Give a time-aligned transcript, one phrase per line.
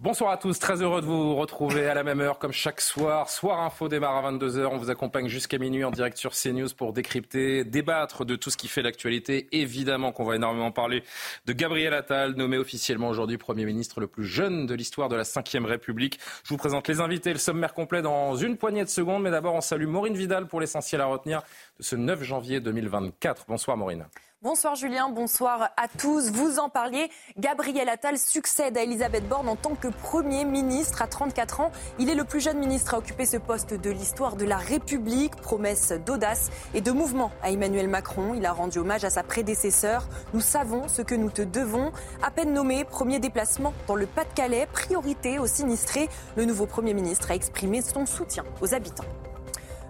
[0.00, 3.28] Bonsoir à tous, très heureux de vous retrouver à la même heure comme chaque soir.
[3.28, 6.92] Soir Info démarre à 22h, on vous accompagne jusqu'à minuit en direct sur CNews pour
[6.92, 9.48] décrypter, débattre de tout ce qui fait l'actualité.
[9.50, 11.02] Évidemment qu'on va énormément parler
[11.46, 15.24] de Gabriel Attal, nommé officiellement aujourd'hui Premier ministre le plus jeune de l'histoire de la
[15.24, 16.20] Ve République.
[16.44, 19.54] Je vous présente les invités, le sommaire complet dans une poignée de secondes, mais d'abord
[19.54, 21.42] on salue Maureen Vidal pour l'essentiel à retenir
[21.76, 23.46] de ce 9 janvier 2024.
[23.48, 24.06] Bonsoir Maureen.
[24.40, 26.30] Bonsoir Julien, bonsoir à tous.
[26.30, 31.08] Vous en parliez, Gabriel Attal succède à Elisabeth Borne en tant que Premier ministre à
[31.08, 31.72] 34 ans.
[31.98, 35.34] Il est le plus jeune ministre à occuper ce poste de l'histoire de la République.
[35.34, 38.32] Promesse d'audace et de mouvement à Emmanuel Macron.
[38.32, 40.06] Il a rendu hommage à sa prédécesseur.
[40.32, 41.90] Nous savons ce que nous te devons.
[42.22, 46.08] À peine nommé, premier déplacement dans le Pas-de-Calais, priorité aux sinistrés.
[46.36, 49.02] Le nouveau Premier ministre a exprimé son soutien aux habitants.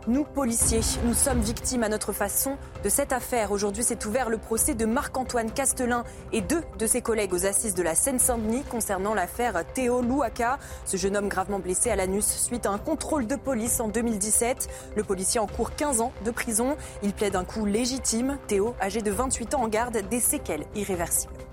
[0.07, 3.53] Nous, policiers, nous sommes victimes à notre façon de cette affaire.
[3.53, 7.75] Aujourd'hui s'est ouvert le procès de Marc-Antoine Castelin et deux de ses collègues aux assises
[7.75, 12.65] de la Seine-Saint-Denis concernant l'affaire Théo Louaka, ce jeune homme gravement blessé à l'anus suite
[12.65, 14.69] à un contrôle de police en 2017.
[14.97, 16.77] Le policier encourt 15 ans de prison.
[17.03, 18.39] Il plaide un coup légitime.
[18.47, 21.48] Théo, âgé de 28 ans, en garde des séquelles irréversibles.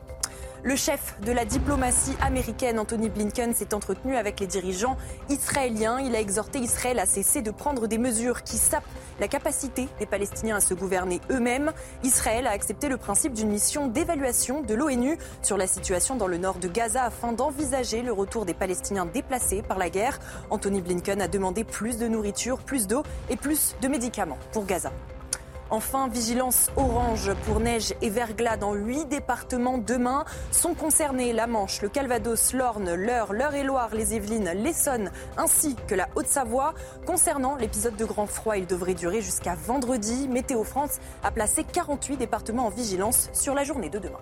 [0.65, 4.97] Le chef de la diplomatie américaine, Anthony Blinken, s'est entretenu avec les dirigeants
[5.29, 5.99] israéliens.
[5.99, 8.83] Il a exhorté Israël à cesser de prendre des mesures qui sapent
[9.19, 11.71] la capacité des Palestiniens à se gouverner eux-mêmes.
[12.03, 16.39] Israël a accepté le principe d'une mission d'évaluation de l'ONU sur la situation dans le
[16.39, 20.17] nord de Gaza afin d'envisager le retour des Palestiniens déplacés par la guerre.
[20.49, 24.91] Anthony Blinken a demandé plus de nourriture, plus d'eau et plus de médicaments pour Gaza.
[25.69, 30.25] Enfin, vigilance orange pour neige et verglas dans huit départements demain.
[30.51, 36.07] Sont concernés la Manche, le Calvados, l'Orne, l'Eure, l'Eure-et-Loire, les Yvelines, l'Essonne ainsi que la
[36.15, 36.73] Haute-Savoie.
[37.05, 40.27] Concernant l'épisode de grand froid, il devrait durer jusqu'à vendredi.
[40.27, 44.19] Météo France a placé 48 départements en vigilance sur la journée de demain.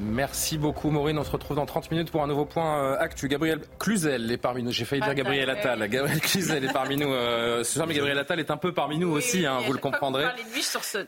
[0.00, 1.18] Merci beaucoup Maureen.
[1.18, 3.28] On se retrouve dans 30 minutes pour un nouveau point euh, actu.
[3.28, 4.72] Gabriel Cluzel est parmi nous.
[4.72, 5.88] J'ai failli dire Gabriel Attal.
[5.88, 8.98] Gabriel Cluzel est parmi nous euh, ce soir, mais Gabriel Attal est un peu parmi
[8.98, 10.24] nous aussi, hein, vous le comprendrez.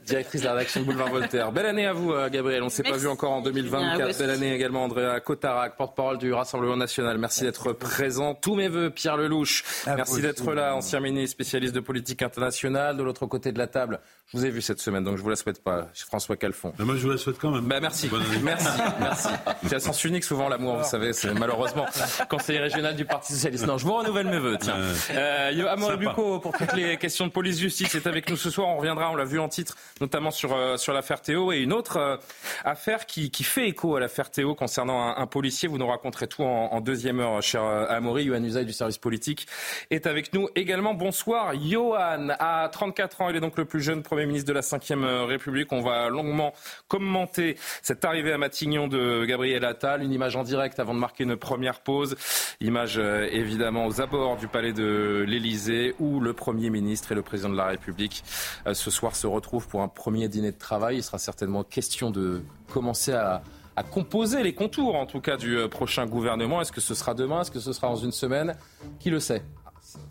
[0.04, 1.52] Directrice de la rédaction de Boulevard Voltaire.
[1.52, 2.62] Belle année à vous euh, Gabriel.
[2.62, 4.18] On ne s'est pas vu encore en 2024.
[4.18, 7.18] Belle année également Andrea Cotarac, porte-parole du Rassemblement National.
[7.18, 8.34] Merci d'être présent.
[8.34, 9.64] Tous mes voeux, Pierre Lelouch.
[9.86, 12.96] Merci d'être là, ancien ministre spécialiste de politique internationale.
[12.96, 14.00] De l'autre côté de la table,
[14.32, 15.88] je vous ai vu cette semaine, donc je vous la souhaite pas.
[15.94, 16.72] François Calfon.
[16.78, 17.66] moi je vous la souhaite quand même.
[17.66, 18.08] Bah, merci.
[18.42, 18.68] Merci.
[19.00, 19.28] Merci.
[19.66, 21.86] C'est à sens unique souvent l'amour, vous savez, c'est malheureusement
[22.30, 23.66] conseiller régional du Parti Socialiste.
[23.66, 24.76] Non, je vous renouvelle mes voeux, tiens.
[25.10, 28.68] Euh, Amaury Bucco, pour toutes les questions de police-justice, est avec nous ce soir.
[28.68, 31.52] On reviendra, on l'a vu en titre, notamment sur, euh, sur l'affaire Théo.
[31.52, 32.16] Et une autre euh,
[32.64, 35.68] affaire qui, qui fait écho à l'affaire Théo concernant un, un, policier.
[35.68, 38.24] Vous nous raconterez tout en, en deuxième heure, cher euh, Amaury.
[38.24, 39.46] Yohann Usaï du service politique
[39.90, 40.94] est avec nous également.
[40.94, 42.28] Bonsoir, Johan.
[42.38, 45.72] À 34 ans, il est donc le plus jeune Premier ministre de la Ve République.
[45.72, 46.52] On va longuement
[46.88, 50.02] commenter cette arrivée à Matignon de Gabriel Attal.
[50.02, 52.16] Une image en direct avant de marquer une première pause.
[52.60, 57.22] Image euh, évidemment aux abords du palais de l'Elysée où le Premier ministre et le
[57.22, 58.22] Président de la République
[58.66, 60.96] euh, ce soir se retrouvent pour un premier dîner de travail.
[60.96, 62.42] Il sera certainement question de
[62.72, 63.42] commencer à,
[63.76, 66.60] à composer les contours en tout cas du euh, prochain gouvernement.
[66.60, 67.42] Est-ce que ce sera demain?
[67.42, 68.56] Est-ce que ce sera dans une semaine?
[68.98, 69.42] Qui le sait?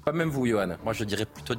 [0.04, 0.76] Pas même vous, Johan.
[0.84, 1.54] Moi, je dirais plutôt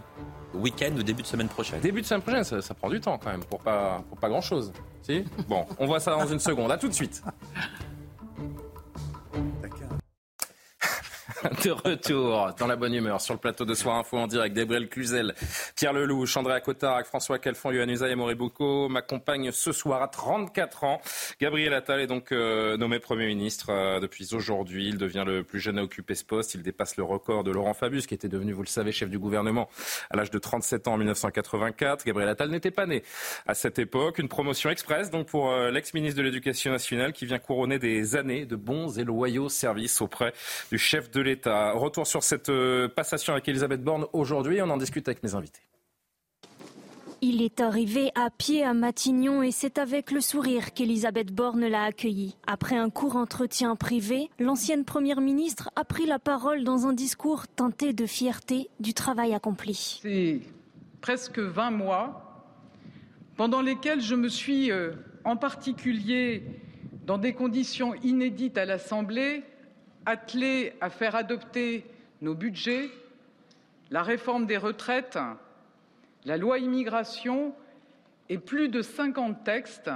[0.55, 1.81] week-end ou début de semaine prochaine.
[1.81, 4.72] Début de semaine prochaine, ça, prend du temps quand même pour pas, pour pas grand-chose.
[5.03, 5.25] Si?
[5.49, 6.71] Bon, on voit ça dans une seconde.
[6.71, 7.22] À tout de suite.
[11.65, 14.55] de retour dans la bonne humeur sur le plateau de Soir Info en direct.
[14.55, 15.34] Gabriel Cluzel,
[15.75, 21.00] Pierre Lelouch, André Cotard, François Calfon, Yohann et Moribuco m'accompagnent ce soir à 34 ans.
[21.41, 24.88] Gabriel Attal est donc euh, nommé Premier ministre euh, depuis aujourd'hui.
[24.88, 26.55] Il devient le plus jeune à occuper ce poste.
[26.55, 29.19] Il dépasse le record de Laurent Fabius, qui était devenu, vous le savez, chef du
[29.19, 29.70] gouvernement
[30.11, 32.05] à l'âge de 37 ans en 1984.
[32.05, 33.03] Gabriel Attal n'était pas né
[33.47, 34.19] à cette époque.
[34.19, 38.44] Une promotion express donc pour euh, l'ex-ministre de l'Éducation nationale qui vient couronner des années
[38.44, 40.35] de bons et loyaux services auprès
[40.70, 44.61] du chef de l'État Retour sur cette euh, passation avec Elisabeth Borne aujourd'hui.
[44.62, 45.61] On en discute avec mes invités.
[47.23, 51.85] Il est arrivé à pied à Matignon et c'est avec le sourire qu'Elisabeth Borne l'a
[51.85, 52.35] accueilli.
[52.47, 57.47] Après un court entretien privé, l'ancienne première ministre a pris la parole dans un discours
[57.47, 60.00] teinté de fierté du travail accompli.
[60.03, 60.41] C'est
[61.03, 62.47] presque 20 mois
[63.37, 64.93] pendant lesquels je me suis euh,
[65.25, 66.43] en particulier
[67.06, 69.43] dans des conditions inédites à l'Assemblée,
[70.11, 71.87] attelés à faire adopter
[72.21, 72.91] nos budgets,
[73.91, 75.19] la réforme des retraites,
[76.25, 77.55] la loi immigration
[78.29, 79.91] et plus de 50 textes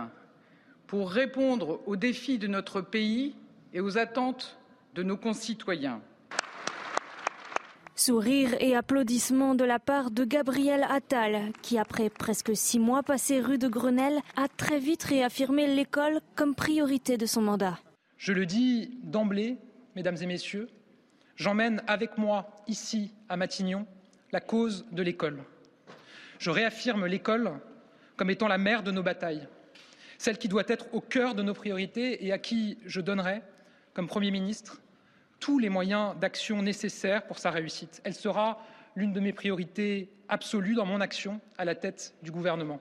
[0.87, 3.35] pour répondre aux défis de notre pays
[3.73, 4.59] et aux attentes
[4.95, 6.01] de nos concitoyens.
[7.97, 13.41] Sourires et applaudissements de la part de Gabriel Attal, qui après presque six mois passés
[13.41, 17.79] rue de Grenelle, a très vite réaffirmé l'école comme priorité de son mandat.
[18.17, 19.59] Je le dis d'emblée,
[19.95, 20.69] mesdames et messieurs,
[21.37, 23.87] j'emmène avec moi ici à Matignon
[24.33, 25.43] la cause de l'école.
[26.39, 27.53] Je réaffirme l'école
[28.17, 29.47] comme étant la mère de nos batailles,
[30.19, 33.43] celle qui doit être au cœur de nos priorités et à qui je donnerai,
[33.93, 34.81] comme Premier ministre,
[35.41, 38.01] tous les moyens d'action nécessaires pour sa réussite.
[38.05, 38.65] Elle sera
[38.97, 42.81] l'une de mes priorités absolues dans mon action à la tête du gouvernement.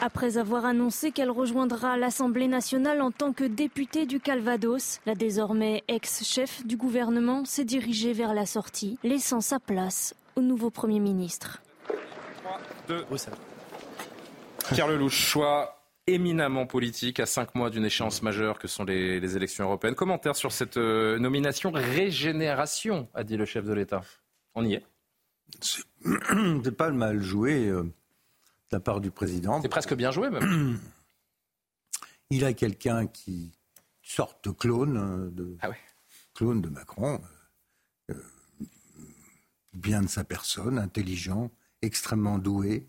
[0.00, 5.82] Après avoir annoncé qu'elle rejoindra l'Assemblée nationale en tant que députée du Calvados, la désormais
[5.88, 11.62] ex-chef du gouvernement s'est dirigée vers la sortie, laissant sa place au nouveau Premier ministre.
[14.72, 19.64] Pierre Lelouch, choix éminemment politique à cinq mois d'une échéance majeure que sont les, élections
[19.64, 19.94] européennes.
[19.94, 24.02] Commentaire sur cette euh, nomination régénération, a dit le chef de l'État.
[24.54, 24.84] On y est?
[25.62, 27.84] C'est pas le mal joué euh,
[28.70, 29.60] de la part du président.
[29.62, 30.78] C'est presque bien joué même.
[32.30, 33.52] Il a quelqu'un qui
[34.02, 35.70] sorte de clone euh, de, ah
[36.34, 37.20] clone de Macron,
[39.72, 41.50] bien de sa personne, intelligent,
[41.82, 42.88] extrêmement doué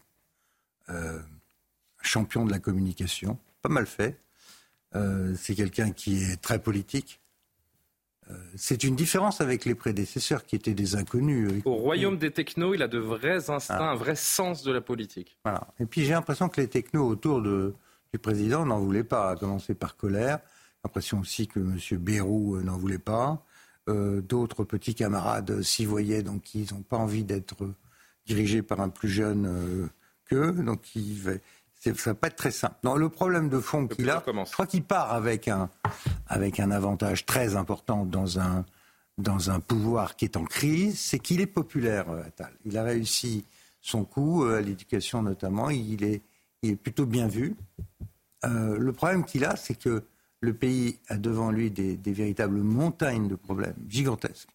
[2.06, 4.20] champion de la communication, pas mal fait.
[4.96, 7.20] Euh, c'est quelqu'un qui est très politique.
[8.32, 11.52] Euh, c'est une différence avec les prédécesseurs qui étaient des inconnus.
[11.52, 13.92] Euh, Au royaume des technos, il a de vrais instincts, ah.
[13.92, 15.38] un vrai sens de la politique.
[15.44, 15.68] Voilà.
[15.80, 17.74] Et puis j'ai l'impression que les technos autour de,
[18.14, 20.40] du président n'en voulaient pas, à commencer par Colère.
[20.84, 21.78] L'impression aussi que M.
[22.00, 23.44] Bérou n'en voulait pas.
[23.88, 27.72] D'autres petits camarades s'y voyaient, donc ils n'ont pas envie d'être
[28.26, 29.90] dirigés par un plus jeune
[30.26, 30.52] qu'eux.
[30.52, 31.40] Donc ils,
[31.94, 32.76] ça va pas être très simple.
[32.84, 35.70] Non, le problème de fond qu'il a, je crois qu'il part avec un,
[36.28, 38.66] avec un avantage très important dans un,
[39.18, 42.54] dans un pouvoir qui est en crise, c'est qu'il est populaire, euh, Attal.
[42.66, 43.46] Il a réussi
[43.82, 46.22] son coup, euh, à l'éducation notamment, il est,
[46.64, 47.56] il est plutôt bien vu.
[48.44, 50.04] Euh, le problème qu'il a, c'est que
[50.42, 54.50] le pays a devant lui des, des véritables montagnes de problèmes gigantesques,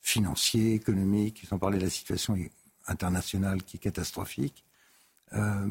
[0.00, 2.36] financiers, économiques, sans parler de la situation
[2.86, 4.64] internationale qui est catastrophique.
[5.34, 5.68] Euh,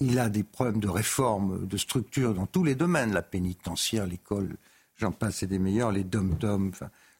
[0.00, 4.56] il a des problèmes de réforme, de structure dans tous les domaines, la pénitentiaire, l'école,
[4.96, 6.72] j'en passe, et des meilleurs, les dom-toms.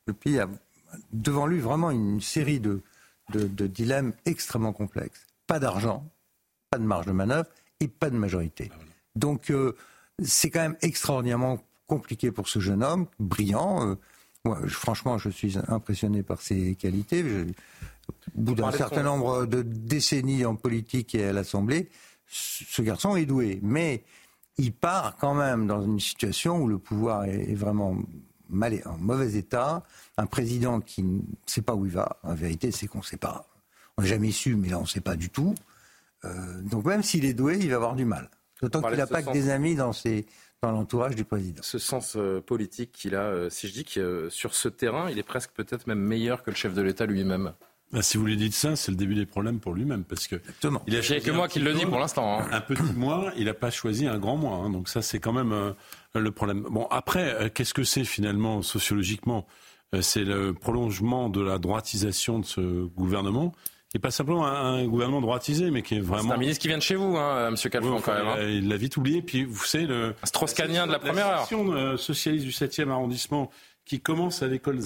[0.07, 0.49] le pays a
[1.12, 2.81] devant lui vraiment une série de,
[3.33, 5.27] de, dilemmes extrêmement complexes.
[5.47, 6.07] Pas d'argent,
[6.71, 7.49] pas de marge de manœuvre
[7.81, 8.71] et pas de majorité.
[9.15, 9.77] Donc euh,
[10.23, 13.87] c'est quand même extraordinairement compliqué pour ce jeune homme, brillant.
[13.87, 13.95] Euh,
[14.45, 17.25] moi, franchement, je suis impressionné par ses qualités.
[18.37, 21.89] Au bout d'un certain nombre de décennies en politique et à l'Assemblée,
[22.27, 23.59] ce garçon est doué.
[23.62, 24.05] Mais
[24.59, 27.97] il part quand même dans une situation où le pouvoir est vraiment
[28.49, 29.85] mal, en mauvais état.
[30.17, 32.19] Un président qui ne sait pas où il va.
[32.23, 33.47] En vérité, c'est qu'on ne sait pas.
[33.97, 35.55] On n'a jamais su, mais là, on ne sait pas du tout.
[36.25, 38.29] Euh, donc même s'il est doué, il va avoir du mal.
[38.61, 39.93] D'autant qu'il n'a pas que des amis dans,
[40.62, 41.62] dans l'entourage du président.
[41.62, 45.19] Ce sens euh, politique qu'il a, euh, si je dis que sur ce terrain, il
[45.19, 47.55] est presque peut-être même meilleur que le chef de l'État lui-même.
[47.92, 50.37] Bah, si vous lui dites ça, c'est le début des problèmes pour lui-même, parce que
[50.37, 50.82] Exactement.
[50.87, 52.38] il a que moi qui le dis pour l'instant.
[52.40, 52.47] Hein.
[52.52, 54.70] Un petit mois, il n'a pas choisi un grand mois, hein.
[54.70, 55.73] donc ça c'est quand même euh,
[56.14, 56.66] le problème.
[56.70, 59.47] Bon, après, euh, qu'est-ce que c'est finalement sociologiquement?
[59.94, 63.52] Euh, C'est le prolongement de la droitisation de ce gouvernement
[63.90, 66.28] qui n'est pas simplement un, gouvernement droitisé, mais qui est vraiment.
[66.28, 68.28] C'est un ministre qui vient de chez vous, hein, Monsieur Calfon, quand même.
[68.28, 68.37] Hein.
[68.42, 69.20] Il l'a vite oublié.
[69.20, 70.14] Puis vous savez le.
[70.23, 71.49] Strauss-Canien de la première heure.
[71.75, 73.50] La socialiste du 7e arrondissement
[73.84, 74.80] qui commence à l'école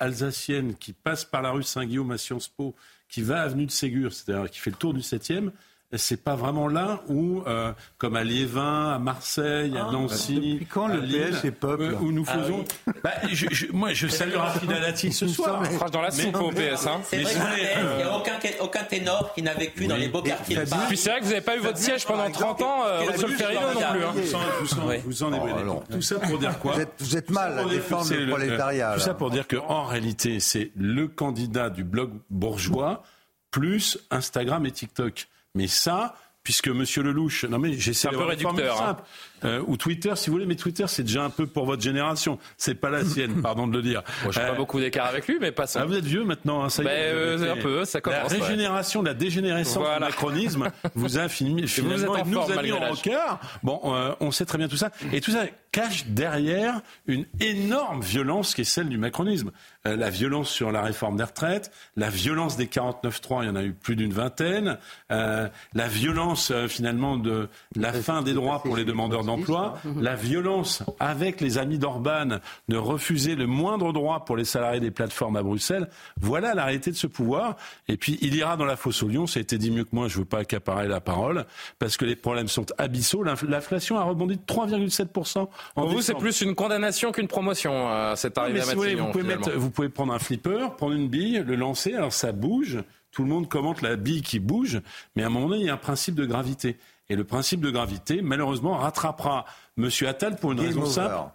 [0.00, 2.74] alsacienne, qui passe par la rue Saint-Guillaume à Sciences Po,
[3.08, 5.50] qui va à avenue de Ségur, c'est-à-dire qui fait le tour du 7e,
[5.94, 10.66] c'est pas vraiment là où, euh, comme à Liévin, à Marseille, à ah, Nancy, depuis
[10.66, 12.64] quand le PS est peuple euh, où nous ah faisons.
[13.04, 15.62] bah, je, je, moi, je salue Rafida Dati ce soir.
[15.62, 16.86] On dans la soupe au PS.
[16.86, 17.00] Hein.
[17.04, 17.34] C'est vrai
[17.78, 20.82] il n'y a aucun, aucun ténor qui n'a vécu dans les beaux quartiers de Paris.
[20.88, 23.28] Puis c'est vrai que vous n'avez pas eu votre siège pendant 30 ans, euh, Monsieur
[23.28, 24.04] Ferrino non plus.
[24.04, 25.00] Hein.
[25.04, 28.94] Vous en, oh, Tout ça pour dire quoi Vous êtes mal à défendre le prolétariat.
[28.94, 33.02] Tout ça pour dire qu'en réalité, c'est le candidat du bloc bourgeois
[33.50, 35.28] plus Instagram et TikTok.
[35.54, 38.96] Mais ça, puisque Monsieur Lelouch, non mais j'essaie un peu réducteur, hein.
[39.44, 42.38] euh, ou Twitter si vous voulez, mais Twitter c'est déjà un peu pour votre génération,
[42.56, 44.02] c'est pas la sienne, pardon de le dire.
[44.22, 45.80] Moi, je n'ai pas beaucoup d'écart avec lui, mais pas ça.
[45.82, 47.36] Ah, vous êtes vieux maintenant, hein, ça y est.
[47.36, 48.32] Ben, un peu, ça commence.
[48.32, 52.80] La régénération, la dégénérescence du macronisme vous a fini, finalement vous nous a mis en
[52.80, 53.40] rencard.
[53.62, 53.80] Bon,
[54.20, 58.60] on sait très bien tout ça, et tout ça cache derrière une énorme violence qui
[58.60, 59.50] est celle du macronisme.
[59.86, 63.56] Euh, la violence sur la réforme des retraites, la violence des 49-3, il y en
[63.56, 64.78] a eu plus d'une vingtaine,
[65.10, 70.14] euh, la violence euh, finalement de la fin des droits pour les demandeurs d'emploi, la
[70.14, 75.36] violence avec les amis d'Orban de refuser le moindre droit pour les salariés des plateformes
[75.36, 75.88] à Bruxelles.
[76.20, 77.56] Voilà la réalité de ce pouvoir.
[77.88, 79.90] Et puis il ira dans la fosse au lion, ça a été dit mieux que
[79.92, 81.44] moi, je ne veux pas accaparer la parole,
[81.78, 83.24] parce que les problèmes sont abyssaux.
[83.24, 88.36] L'inflation a rebondi de 3,7% pour vous, c'est plus une condamnation qu'une promotion, euh, cette
[88.38, 91.94] arrivée à Matignon, vous, pouvez vous pouvez prendre un flipper, prendre une bille, le lancer,
[91.94, 92.78] alors ça bouge.
[93.10, 94.80] Tout le monde commente la bille qui bouge,
[95.14, 96.78] mais à un moment donné, il y a un principe de gravité.
[97.08, 99.44] Et le principe de gravité, malheureusement, rattrapera
[99.76, 99.90] M.
[100.06, 101.30] Attal pour une raison simple.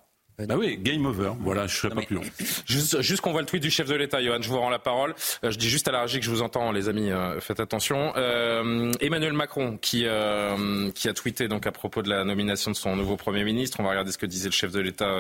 [0.46, 1.32] Bah oui, game over.
[1.40, 2.22] Voilà, je ne serai pas plus long.
[2.68, 4.78] Juste, juste qu'on voit le tweet du chef de l'État, Johan, je vous rends la
[4.78, 5.16] parole.
[5.44, 7.60] Euh, je dis juste à la régie que je vous entends, les amis, euh, faites
[7.60, 8.14] attention.
[8.18, 12.76] Euh, Emmanuel Macron, qui, euh, qui a tweeté donc à propos de la nomination de
[12.76, 13.80] son nouveau Premier ministre.
[13.80, 15.12] On va regarder ce que disait le chef de l'État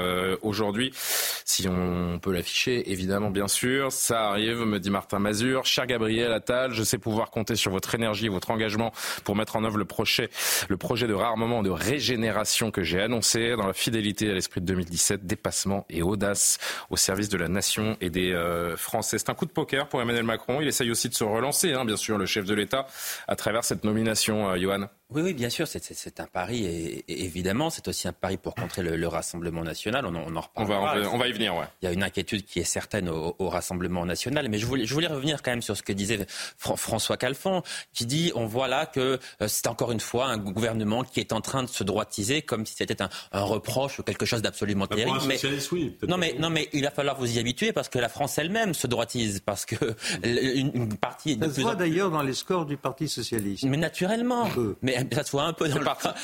[0.43, 0.91] aujourd'hui.
[0.93, 3.91] Si on peut l'afficher, évidemment, bien sûr.
[3.91, 5.65] Ça arrive, me dit Martin Mazur.
[5.65, 8.93] Cher Gabriel Attal, je sais pouvoir compter sur votre énergie et votre engagement
[9.23, 10.29] pour mettre en œuvre le projet,
[10.69, 14.67] le projet de rarement de régénération que j'ai annoncé dans la fidélité à l'esprit de
[14.67, 16.57] 2017 dépassement et audace
[16.89, 19.17] au service de la nation et des euh, Français.
[19.17, 20.59] C'est un coup de poker pour Emmanuel Macron.
[20.61, 22.87] Il essaye aussi de se relancer, hein, bien sûr, le chef de l'État,
[23.27, 24.87] à travers cette nomination, euh, Johan.
[25.09, 28.81] Oui, oui, bien sûr, c'est un pari, et, évidemment, c'est aussi un pari pour contrer
[28.83, 30.05] le, Rassemblement national.
[30.05, 30.95] On, on en reparlera.
[30.97, 31.63] On va, on va, y venir, ouais.
[31.81, 34.93] Il y a une inquiétude qui est certaine au, Rassemblement national, mais je voulais, je
[34.93, 36.25] voulais, revenir quand même sur ce que disait
[36.57, 41.05] François Calfon, qui dit, on voit là que euh, c'est encore une fois un gouvernement
[41.05, 44.41] qui est en train de se droitiser, comme si c'était un, reproche ou quelque chose
[44.41, 45.19] d'absolument bah, terrible.
[45.25, 45.39] Mais,
[45.71, 48.37] oui, non, mais, non, mais il va falloir vous y habituer, parce que la France
[48.37, 49.75] elle-même se droitise, parce que
[50.23, 51.39] une, partie...
[51.41, 53.63] Ça se voit d'ailleurs dans les scores du Parti socialiste.
[53.63, 54.49] Mais naturellement.
[54.81, 55.77] Mais ça soit un peu dans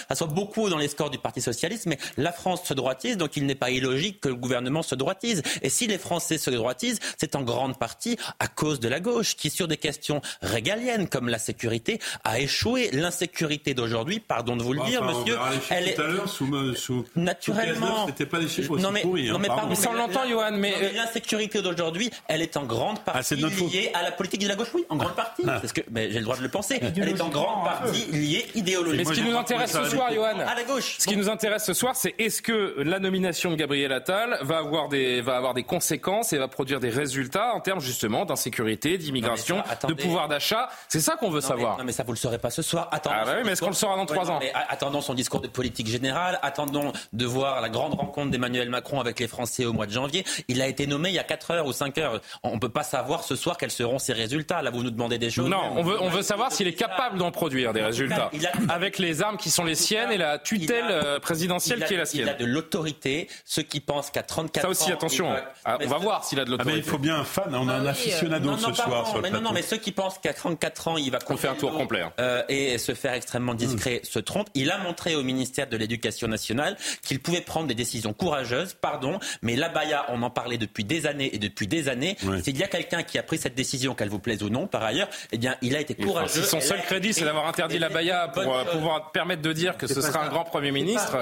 [0.09, 3.37] ça soit beaucoup dans les scores du Parti socialiste, mais la France se droitise, donc
[3.37, 5.41] il n'est pas illogique que le gouvernement se droitise.
[5.61, 9.35] Et si les Français se droitisent, c'est en grande partie à cause de la gauche,
[9.35, 12.89] qui sur des questions régaliennes comme la sécurité a échoué.
[12.91, 15.37] L'insécurité d'aujourd'hui, pardon de vous le dire, monsieur,
[15.69, 18.07] elle est sous, sous naturellement.
[18.07, 20.27] C'était pas des chiffres aussi non mais, pourris, non mais hein, pardon, ça on l'entend,
[20.27, 24.41] Johan, mais euh, l'insécurité d'aujourd'hui, elle est en grande ah, partie liée à la politique
[24.41, 24.69] de la gauche.
[24.73, 25.43] Oui, en grande partie.
[25.47, 25.59] Ah.
[25.59, 26.79] Parce que, mais j'ai le droit de le penser.
[26.81, 30.55] Elle est en grande partie liée idéologiquement ce qui nous intéresse ce soir, Johan, à
[30.55, 30.95] la gauche.
[30.99, 34.57] Ce qui nous intéresse ce soir, c'est est-ce que la nomination de Gabriel Attal va
[34.57, 38.97] avoir des va avoir des conséquences et va produire des résultats en termes justement d'insécurité,
[38.97, 40.69] d'immigration, de pouvoir d'achat?
[40.87, 41.77] C'est ça qu'on veut savoir.
[41.77, 42.89] non, mais ça vous le saurez pas ce soir.
[42.91, 43.15] Attendons.
[43.19, 44.39] Ah bah oui, mais est-ce qu'on le saura dans trois ans?
[44.69, 46.39] Attendons son discours de politique générale.
[46.41, 50.23] Attendons de voir la grande rencontre d'Emmanuel Macron avec les Français au mois de janvier.
[50.47, 52.21] Il a été nommé il y a 4 heures ou 5 heures.
[52.43, 54.61] On peut pas savoir ce soir quels seront ses résultats.
[54.61, 55.49] Là, vous nous demandez des choses.
[55.49, 58.29] Non, on veut on veut savoir s'il est capable d'en produire des résultats
[58.69, 62.05] avec les armes qui sont les siennes et la tutelle euh, présidentielle qui est la
[62.05, 62.27] sienne.
[62.27, 63.27] Il a de l'autorité.
[63.45, 64.67] Ceux qui pensent qu'à 34 ans.
[64.67, 65.33] Ça aussi, attention.
[65.65, 66.77] Ah, on va voir s'il a de ah, l'autorité.
[66.77, 67.53] il faut bien un fan.
[67.53, 69.07] On a un ah aficionado ce soir.
[69.07, 71.19] Sur mais non, non, mais ceux qui pensent qu'à 34 ans, il va.
[71.29, 72.01] On fait un tour complet.
[72.01, 72.13] Hein.
[72.19, 74.49] Euh, et se faire extrêmement discret se trompe.
[74.53, 78.73] Il a montré au ministère de l'Éducation nationale qu'il pouvait prendre des décisions courageuses.
[78.73, 82.17] Pardon, mais l'abaya, on en parlait depuis des années et depuis des années.
[82.43, 84.83] S'il y a quelqu'un qui a pris cette décision, qu'elle vous plaise ou non, par
[84.83, 86.43] ailleurs, eh bien, il a été courageux.
[86.43, 90.01] son seul crédit, c'est d'avoir interdit l'abaya pour euh, pouvoir permettre de dire que ce
[90.01, 91.15] sera un grand Premier ministre.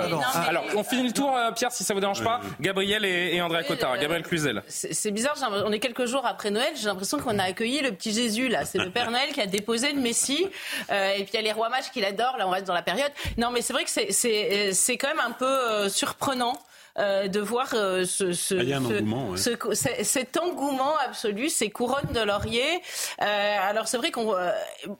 [0.48, 2.42] Alors, on finit le tour, euh, Pierre, si ça vous dérange pas.
[2.60, 3.98] Gabriel et, André Cotard.
[3.98, 4.64] Gabriel Cluzel.
[4.68, 5.36] C'est bizarre,
[5.66, 8.66] on est quelques jours après Noël, j'ai l'impression qu'on a accueilli le petit Jésus, là.
[8.66, 10.48] C'est le Père Noël qui a déposé le Messie.
[10.90, 12.68] Euh, et puis il y a les rois mages qui l'adorent, là, on va être
[12.68, 13.12] dans la période.
[13.38, 16.58] Non, mais c'est vrai que c'est quand même un peu surprenant.
[17.00, 18.60] Euh, de voir euh, ce, ce,
[19.38, 22.82] ce, cet engouement absolu, ces couronnes de laurier.
[23.22, 24.36] Euh, alors c'est vrai qu'on,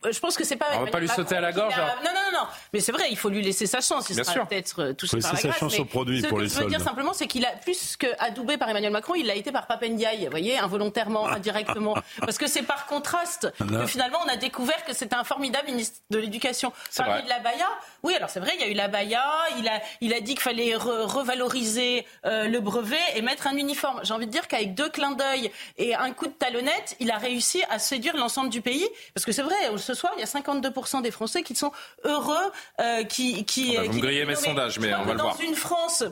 [0.10, 0.68] je pense que c'est pas.
[0.76, 1.74] On va pas lui sauter à la gorge.
[1.78, 1.90] Hein.
[2.02, 4.10] Non, non, non, Mais c'est vrai, il faut lui laisser sa chance.
[4.10, 6.60] Il Bien sera peut-être touché par la sa chance au produit pour les Ce que
[6.62, 9.52] je veux dire simplement, c'est qu'il a plus qu'adoubé par Emmanuel Macron, il l'a été
[9.52, 14.38] par Papendiaï, vous voyez, involontairement, indirectement, parce que c'est par contraste que finalement on a
[14.38, 16.72] découvert que c'était un formidable ministre de l'Éducation.
[16.96, 17.68] Parler de la Baya,
[18.04, 19.24] oui, alors c'est vrai, il y a eu la Baya,
[19.58, 21.81] il a, il a dit qu'il fallait revaloriser
[22.26, 24.00] euh, le brevet et mettre un uniforme.
[24.04, 27.18] J'ai envie de dire qu'avec deux clins d'œil et un coup de talonnette, il a
[27.18, 28.88] réussi à séduire l'ensemble du pays.
[29.14, 31.72] Parce que c'est vrai, ce soir, il y a 52% des Français qui sont
[32.04, 33.46] heureux, euh, qui...
[33.46, 35.36] qui, vous me grillez mes sondages, mais on va le voir.
[35.36, 36.04] Dans une France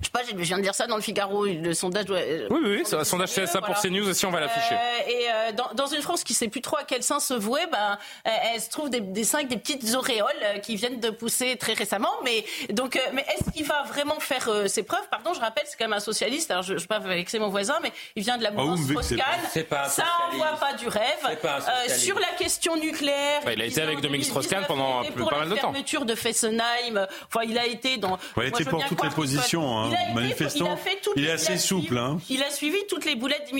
[0.00, 2.18] je sais pas, je viens de dire ça dans le Figaro, le sondage doit...
[2.50, 4.74] Oui, oui, oui, c'est un sondage ça pour CNews aussi, on va l'afficher.
[4.74, 7.34] Euh, et euh, dans, dans, une France qui sait plus trop à quel sein se
[7.34, 11.10] vouer, ben, elle se trouve des, des seins avec des petites auréoles qui viennent de
[11.10, 12.10] pousser très récemment.
[12.24, 15.06] Mais, donc, mais est-ce qu'il va vraiment faire ses preuves?
[15.10, 17.48] Pardon, je rappelle, c'est quand même un socialiste, alors je ne vais pas vexer mon
[17.48, 18.80] voisin, mais il vient de la mouvance
[19.70, 21.20] ah, Ça envoie pas du rêve.
[21.88, 23.42] sur la question nucléaire...
[23.44, 25.68] Bah, il a été avec Dominique Strauss-Kahn pendant pas mal de temps.
[25.68, 28.18] la fermeture de Fessenheim, enfin, il a été dans...
[28.36, 30.76] il était pour toutes les positions, hein, manifestant.
[31.16, 31.98] Il, est assez souple.
[31.98, 32.18] Hein.
[32.30, 33.52] Il a suivi toutes les boulettes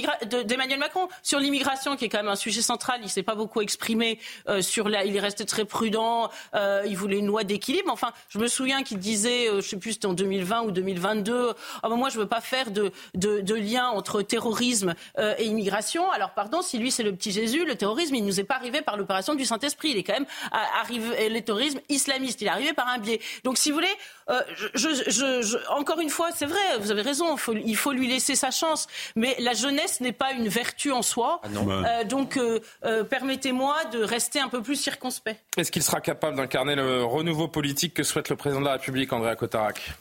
[0.47, 1.09] d'Emmanuel Macron.
[1.23, 4.19] Sur l'immigration, qui est quand même un sujet central, il s'est pas beaucoup exprimé.
[4.49, 6.31] Euh, sur la, il est resté très prudent.
[6.55, 7.91] Euh, il voulait une loi d'équilibre.
[7.91, 11.53] Enfin, je me souviens qu'il disait, euh, je sais plus, c'était en 2020 ou 2022,
[11.83, 14.95] ah ben moi, je veux pas faire de, de, de lien entre terrorisme
[15.39, 16.11] et immigration.
[16.11, 18.83] Alors, pardon, si lui, c'est le petit Jésus, le terrorisme, il nous est pas arrivé
[18.83, 19.91] par l'opération du Saint-Esprit.
[19.91, 23.21] Il est quand même arrivé, le terrorisme islamiste, il est arrivé par un biais.
[23.45, 23.89] Donc, si vous voulez,
[24.29, 28.35] je, je, je, encore une fois, c'est vrai, vous avez raison, il faut lui laisser
[28.35, 28.87] sa chance.
[29.17, 31.41] Mais la jeunesse n'est pas une vertu en soi.
[31.43, 35.41] Ah euh, donc, euh, euh, permettez-moi de rester un peu plus circonspect.
[35.57, 39.13] Est-ce qu'il sera capable d'incarner le renouveau politique que souhaite le président de la République,
[39.13, 39.95] André Cotarac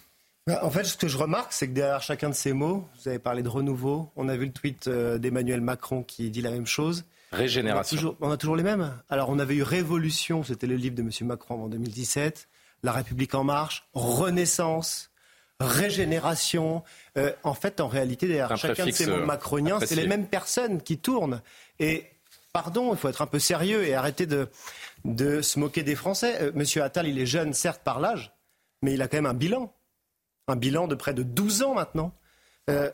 [0.45, 3.07] bah, en fait, ce que je remarque, c'est que derrière chacun de ces mots, vous
[3.07, 6.65] avez parlé de renouveau, on a vu le tweet d'Emmanuel Macron qui dit la même
[6.65, 7.05] chose.
[7.31, 8.17] Régénération.
[8.19, 8.93] On a, toujours, les mêmes.
[9.09, 11.09] Alors, on avait eu Révolution, c'était le livre de M.
[11.21, 12.49] Macron en 2017.
[12.83, 15.09] La République en marche, Renaissance,
[15.59, 16.83] régénération.
[17.17, 20.27] Euh, en fait, en réalité, derrière chacun de ces mots euh, macroniens, c'est les mêmes
[20.27, 21.41] personnes qui tournent.
[21.79, 22.05] Et
[22.51, 24.49] pardon, il faut être un peu sérieux et arrêter de,
[25.05, 26.37] de se moquer des Français.
[26.41, 28.33] Euh, Monsieur Attal, il est jeune, certes, par l'âge,
[28.81, 29.73] mais il a quand même un bilan.
[30.49, 32.13] Un bilan de près de 12 ans maintenant.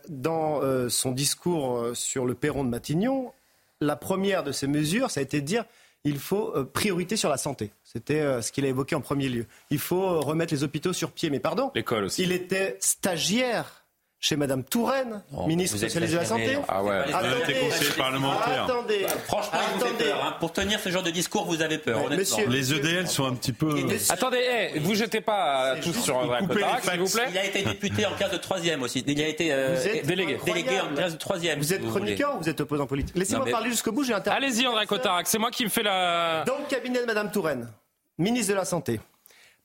[0.08, 3.34] dans son discours sur le perron de Matignon,
[3.82, 5.66] la première de ces mesures, ça a été de dire
[6.04, 7.72] il faut euh, priorité sur la santé.
[7.84, 9.46] C'était euh, ce qu'il a évoqué en premier lieu.
[9.70, 11.30] Il faut euh, remettre les hôpitaux sur pied.
[11.30, 12.24] Mais pardon, l'école aussi.
[12.24, 13.86] Il était stagiaire
[14.22, 16.58] chez Madame Touraine, ministre spécialiste de la Santé.
[16.68, 16.98] Ah ouais.
[17.14, 18.66] Attendez, conseiller parlementaire.
[18.66, 19.06] Attendez.
[19.26, 20.26] Franchement, vous avez peur.
[20.26, 20.36] Hein.
[20.42, 22.10] Pour tenir ce genre de discours, vous avez peur.
[22.10, 23.88] les EDL sont un petit peu.
[24.10, 27.28] Attendez, hey, vous jetez pas tous sur André Cotarac, s'il vous plaît.
[27.30, 29.04] Il a été député en classe de troisième aussi.
[29.08, 30.38] Il a été euh, délégué.
[30.46, 31.60] délégué en classe de troisième.
[31.60, 33.16] Vous êtes chroniqueur ou vous êtes opposant politique?
[33.16, 34.04] Laissez-moi parler jusqu'au bout.
[34.04, 35.28] J'ai Allez-y, André Cotarac.
[35.28, 36.44] C'est moi qui me fais la.
[36.46, 37.70] Dans le cabinet de Madame Touraine,
[38.18, 39.00] ministre de la Santé,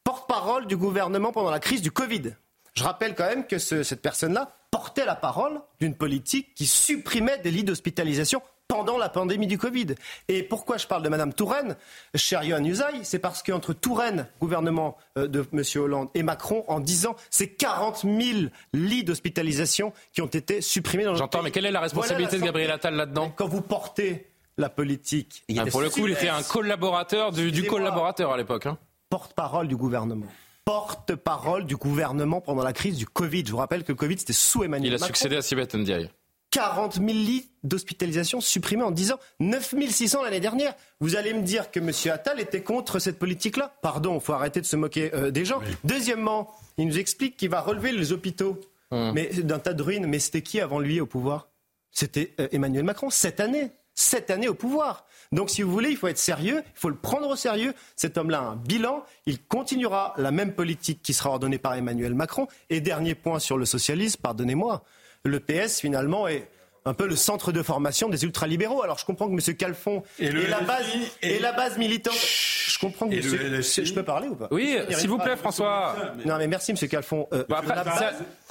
[0.04, 2.34] porte-parole du gouvernement pendant la crise du Covid.
[2.74, 7.52] Je rappelle quand même que cette personne-là portait la parole d'une politique qui supprimait des
[7.52, 9.94] lits d'hospitalisation pendant la pandémie du Covid.
[10.26, 11.76] Et pourquoi je parle de Mme Touraine,
[12.14, 15.62] cher Yohann Usaï C'est parce qu'entre Touraine, gouvernement euh, de M.
[15.76, 21.04] Hollande, et Macron, en 10 ans, c'est 40 000 lits d'hospitalisation qui ont été supprimés
[21.04, 24.30] dans le J'entends, mais quelle est la responsabilité de Gabriel Attal là-dedans Quand vous portez
[24.56, 25.44] la politique...
[25.56, 28.66] Ah, pour le coup, il était un collaborateur du, collaborateur à l'époque.
[28.66, 28.78] Hein.
[29.10, 30.26] Porte-parole du gouvernement
[30.64, 33.44] porte-parole du gouvernement pendant la crise du Covid.
[33.46, 35.06] Je vous rappelle que le Covid, c'était sous Emmanuel Macron.
[35.06, 36.10] Il a succédé à Sibeth Ndiaye.
[36.50, 40.74] 40 000 lits d'hospitalisation supprimés en 10 ans, 9 600 l'année dernière.
[41.00, 41.90] Vous allez me dire que M.
[42.12, 45.60] Attal était contre cette politique-là Pardon, il faut arrêter de se moquer euh, des gens.
[45.82, 48.60] Deuxièmement, il nous explique qu'il va relever les hôpitaux
[48.92, 49.12] hum.
[49.14, 50.06] mais d'un tas de ruines.
[50.06, 51.48] Mais c'était qui avant lui au pouvoir?
[51.90, 53.72] C'était euh, Emmanuel Macron, cette année.
[54.14, 55.06] Cette année au pouvoir.
[55.32, 57.74] Donc, si vous voulez, il faut être sérieux, il faut le prendre au sérieux.
[57.96, 62.14] Cet homme-là a un bilan, il continuera la même politique qui sera ordonnée par Emmanuel
[62.14, 62.46] Macron.
[62.70, 64.84] Et dernier point sur le socialisme, pardonnez-moi,
[65.24, 66.48] le PS finalement est
[66.84, 68.84] un peu le centre de formation des ultralibéraux.
[68.84, 69.56] Alors je comprends que M.
[69.56, 70.86] Calfon et, la, base,
[71.20, 71.40] et...
[71.40, 72.14] la base militante.
[72.14, 74.46] Je comprends que Je peux parler ou pas?
[74.52, 75.96] Oui, s'il vous plaît, François.
[76.24, 76.76] Non, mais merci, M.
[76.88, 77.26] Calfon.
[77.32, 77.42] Euh,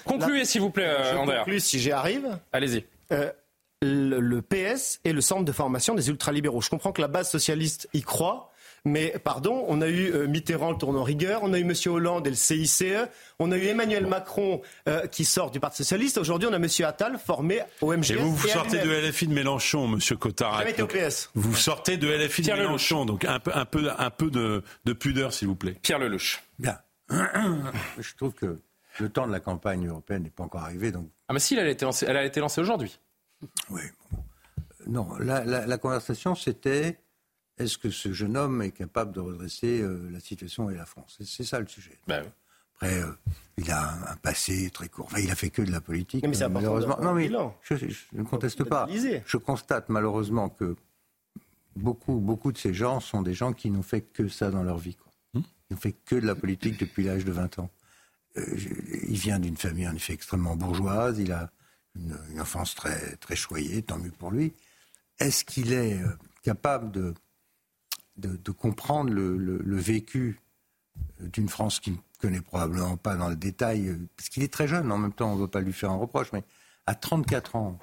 [0.03, 2.37] concluez, s'il vous plaît, euh, si j'y arrive.
[2.51, 2.83] Allez-y.
[3.13, 3.31] Euh,
[3.83, 6.61] le, PS est le centre de formation des ultralibéraux.
[6.61, 8.49] Je comprends que la base socialiste y croit.
[8.85, 11.73] Mais pardon, on a eu euh, Mitterrand le tournant rigueur, on a eu M.
[11.85, 12.83] Hollande et le CICE,
[13.39, 16.17] on a eu Emmanuel Macron euh, qui sort du Parti socialiste.
[16.17, 16.67] Aujourd'hui, on a M.
[16.83, 18.11] Attal formé au MGS.
[18.11, 20.17] Et vous, vous sortez de LFI de Mélenchon, M.
[20.17, 20.61] Cotard.
[21.33, 25.31] Vous sortez de LFI de Mélenchon, donc un peu, un peu, un peu de, pudeur,
[25.31, 25.77] s'il vous plaît.
[25.81, 26.43] Pierre Lelouch.
[26.59, 26.77] Bien.
[27.09, 28.59] Je trouve que
[28.99, 30.91] le temps de la campagne européenne n'est pas encore arrivé.
[30.91, 31.07] Donc...
[31.29, 32.99] Ah, mais si, elle a été lancée, elle a été lancée aujourd'hui.
[33.69, 33.81] Oui.
[34.87, 36.99] Non, la, conversation, c'était
[37.57, 41.19] est-ce que ce jeune homme est capable de redresser euh, la situation et la France?
[41.23, 41.99] C'est ça le sujet.
[42.07, 42.25] Ben
[42.75, 43.11] Après, euh,
[43.57, 45.05] il a un, passé très court.
[45.05, 46.25] Enfin, il a fait que de la politique.
[46.27, 46.97] Mais, malheureusement.
[47.01, 47.29] Non, mais
[47.61, 47.75] je,
[48.13, 48.87] ne conteste pas.
[49.25, 50.75] Je constate malheureusement que
[51.75, 54.77] beaucoup, beaucoup de ces gens sont des gens qui n'ont fait que ça dans leur
[54.77, 54.95] vie.
[54.95, 55.11] Quoi.
[55.33, 57.69] Hmm ils n'ont fait que de la politique depuis l'âge de 20 ans.
[58.37, 58.43] Euh,
[59.07, 61.19] il vient d'une famille en effet extrêmement bourgeoise.
[61.19, 61.51] Il a
[61.95, 64.53] une, enfance très, très choyée, tant mieux pour lui.
[65.19, 66.07] Est-ce qu'il est euh,
[66.43, 67.13] capable de,
[68.17, 70.39] de, comprendre le, vécu
[71.21, 74.53] euh, d'une France qui ne connaît probablement pas dans le détail, euh, parce qu'il est
[74.53, 76.43] très jeune, en même temps on ne veut pas lui faire un reproche, mais
[76.85, 77.79] à 34 ans,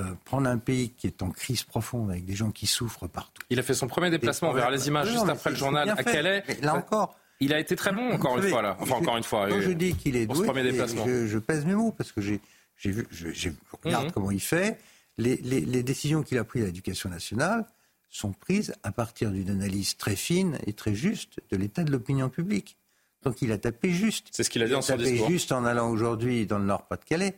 [0.00, 3.42] euh, prendre un pays qui est en crise profonde avec des gens qui souffrent partout.
[3.50, 6.44] Il a fait son premier déplacement vers les images juste après le journal à Calais.
[6.62, 7.16] là encore.
[7.40, 8.76] Il a été très bon, encore une fois, là.
[8.80, 9.48] Enfin, encore une fois.
[9.48, 12.40] Quand je dis qu'il est doué, je, je, pèse mes mots parce que j'ai
[12.82, 13.50] vu, je,
[13.82, 14.12] regarde mhm.
[14.12, 14.78] comment il fait.
[15.16, 17.66] Les, les, les décisions qu'il a prises à l'éducation nationale
[18.10, 22.28] sont prises à partir d'une analyse très fine et très juste de l'état de l'opinion
[22.28, 22.76] publique.
[23.22, 24.28] Donc il a tapé juste.
[24.30, 25.12] C'est ce qu'il a dit en son discours.
[25.12, 27.34] Il a tapé juste en allant aujourd'hui dans le Nord-Pas-de-Calais.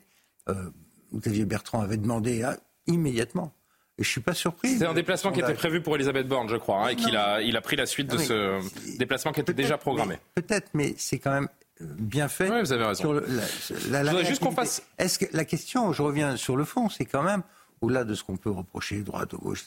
[0.49, 0.71] Euh,
[1.15, 3.55] Xavier Bertrand avait demandé hein, immédiatement.
[3.99, 4.77] Et je suis pas surpris.
[4.77, 7.41] C'est un déplacement qui était prévu pour Elisabeth Borne, je crois, hein, et qu'il a,
[7.41, 10.19] il a pris la suite de ah ce déplacement qui était déjà programmé.
[10.35, 11.49] Peut-être, mais c'est quand même
[11.81, 12.51] bien fait.
[12.51, 13.21] Oui, vous avez raison.
[13.21, 14.83] je juste qu'on fasse.
[14.99, 17.43] Est-ce que la question, je reviens sur le fond, c'est quand même
[17.81, 19.67] au-delà de ce qu'on peut reprocher, droite ou gauche,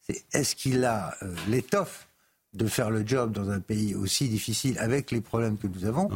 [0.00, 2.08] C'est est-ce qu'il a euh, l'étoffe
[2.54, 6.08] de faire le job dans un pays aussi difficile avec les problèmes que nous avons.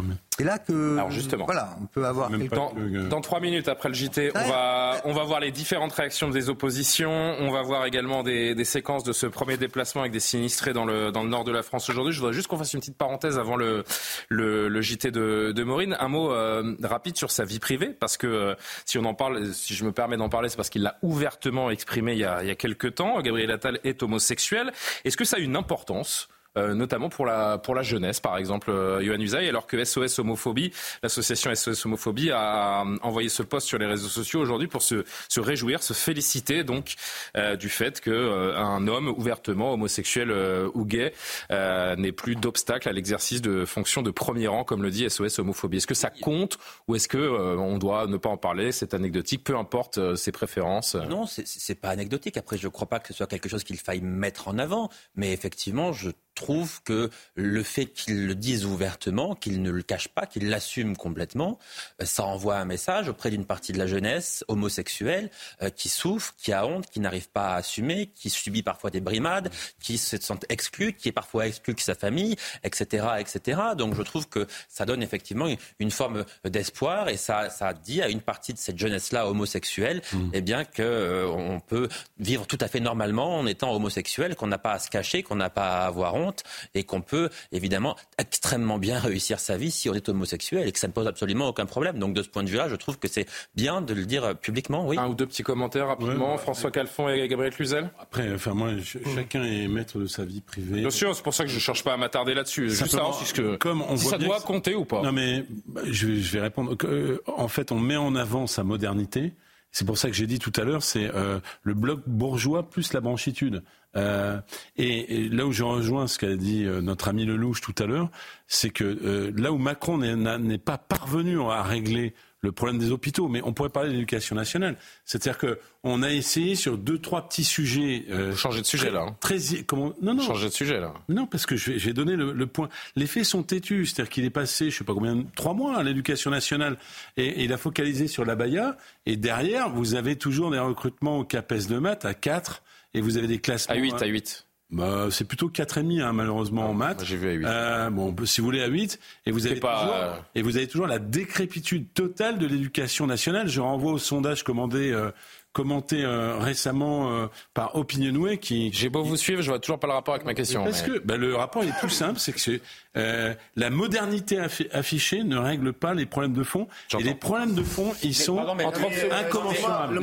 [0.43, 2.73] C'est là que Alors justement, voilà, on peut avoir dans,
[3.09, 6.49] dans, trois minutes après le JT, on va on va voir les différentes réactions des
[6.49, 7.37] oppositions.
[7.39, 10.85] On va voir également des, des, séquences de ce premier déplacement avec des sinistrés dans
[10.85, 12.13] le dans le nord de la France aujourd'hui.
[12.13, 13.85] Je voudrais juste qu'on fasse une petite parenthèse avant le
[14.31, 15.97] le, le JT de, de Maureen.
[16.01, 19.55] Un mot euh, rapide sur sa vie privée parce que euh, si on en parle,
[19.55, 22.43] si je me permets d'en parler, c'est parce qu'il l'a ouvertement exprimé il y a
[22.43, 23.21] il y a quelques temps.
[23.21, 24.73] Gabriel Attal est homosexuel.
[25.05, 28.71] Est-ce que ça a une importance euh, notamment pour la, pour la jeunesse, par exemple,
[28.71, 33.79] euh, Yohann Usaï, alors que SOS Homophobie, l'association SOS Homophobie a envoyé ce post sur
[33.79, 36.95] les réseaux sociaux aujourd'hui pour se, se réjouir, se féliciter donc
[37.37, 40.33] euh, du fait qu'un euh, un homme ouvertement homosexuel
[40.75, 41.13] ou gay
[41.51, 45.79] n'ait plus d'obstacle à l'exercice de fonctions de premier rang, comme le dit SOS Homophobie.
[45.79, 48.73] Est-ce que ça compte ou est-ce que on doit ne pas en parler?
[48.73, 50.95] C'est anecdotique, peu importe ses préférences.
[50.95, 52.37] Non, c'est pas anecdotique.
[52.37, 54.89] Après, je ne crois pas que ce soit quelque chose qu'il faille mettre en avant,
[55.17, 56.11] mais effectivement, je
[56.43, 60.97] trouve que le fait qu'ils le disent ouvertement, qu'ils ne le cachent pas, qu'ils l'assument
[60.97, 61.59] complètement,
[62.01, 65.31] euh, ça envoie un message auprès d'une partie de la jeunesse homosexuelle
[65.63, 69.01] euh, qui souffre, qui a honte, qui n'arrive pas à assumer, qui subit parfois des
[69.01, 69.51] brimades,
[69.81, 73.61] qui se sent exclu, qui est parfois exclu de sa famille, etc., etc.
[73.77, 75.47] Donc je trouve que ça donne effectivement
[75.79, 80.31] une forme d'espoir et ça, ça dit à une partie de cette jeunesse-là homosexuelle, mmh.
[80.33, 84.49] eh bien que euh, on peut vivre tout à fait normalement en étant homosexuel, qu'on
[84.49, 86.32] n'a pas à se cacher, qu'on n'a pas à avoir honte
[86.75, 90.79] et qu'on peut évidemment extrêmement bien réussir sa vie si on est homosexuel et que
[90.79, 91.99] ça ne pose absolument aucun problème.
[91.99, 94.87] Donc de ce point de vue-là, je trouve que c'est bien de le dire publiquement.
[94.87, 94.99] Oui.
[94.99, 96.37] Un ou deux petits commentaires rapidement.
[96.39, 97.91] François Calfon et Gabriel Cluzel.
[98.01, 98.71] Après, enfin moi,
[99.15, 100.81] chacun est maître de sa vie privée.
[100.81, 102.71] Bien sûr, c'est pour ça que je ne cherche pas à m'attarder là-dessus.
[102.71, 102.97] Juste
[103.35, 105.03] que, comme on ça doit compter ou pas.
[105.03, 106.77] Non mais bah, je vais, je vais répondre.
[106.85, 109.33] Euh, en fait, on met en avant sa modernité.
[109.71, 112.93] C'est pour ça que j'ai dit tout à l'heure, c'est euh, le bloc bourgeois plus
[112.93, 113.63] la branchitude.
[113.97, 114.41] Euh,
[114.77, 118.11] et, là où je rejoins ce qu'a dit euh, notre ami Lelouch tout à l'heure,
[118.47, 123.29] c'est que euh, là où Macron n'est pas parvenu à régler le problème des hôpitaux,
[123.29, 124.77] mais on pourrait parler de l'éducation nationale.
[125.05, 128.05] C'est-à-dire qu'on a essayé sur deux, trois petits sujets.
[128.11, 129.07] Euh, changer de sujet là.
[129.09, 129.17] Hein.
[129.21, 130.23] Très, comment Non, non.
[130.23, 130.93] Changer de sujet là.
[131.09, 132.69] Non, parce que je vais, je vais donner le, le, point.
[132.97, 133.87] Les faits sont têtus.
[133.87, 136.79] C'est-à-dire qu'il est passé, je sais pas combien, trois mois à l'éducation nationale,
[137.17, 138.77] et, et, il a focalisé sur la Baïa.
[139.07, 142.63] Et derrière, vous avez toujours des recrutements au CAPES de maths à 4
[142.95, 144.47] et vous avez des classes À 8, à 8.
[144.73, 147.05] Bah, c'est plutôt 4,5 hein, malheureusement en maths.
[147.05, 147.47] J'ai vu à 8.
[147.47, 150.17] Euh, bon, si vous voulez à 8 et vous avez pas, toujours, euh...
[150.35, 153.49] et vous avez toujours la décrépitude totale de l'éducation nationale.
[153.49, 155.11] Je renvoie au sondage commandé euh,
[155.53, 158.71] commenté euh, récemment euh, par Opinionway qui.
[158.73, 160.65] J'ai beau vous suivre, je vois toujours pas le rapport avec ma question.
[160.65, 162.61] Parce que ben, le rapport est tout simple, c'est que
[162.97, 164.39] euh, la modernité
[164.73, 166.69] affichée ne règle pas les problèmes de fond.
[166.99, 170.01] Et les problèmes de fond, ils sont incommensurables.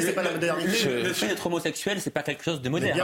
[0.00, 1.02] C'est pas la modernité.
[1.02, 3.00] Le fait d'être homosexuel, c'est pas quelque chose de moderne.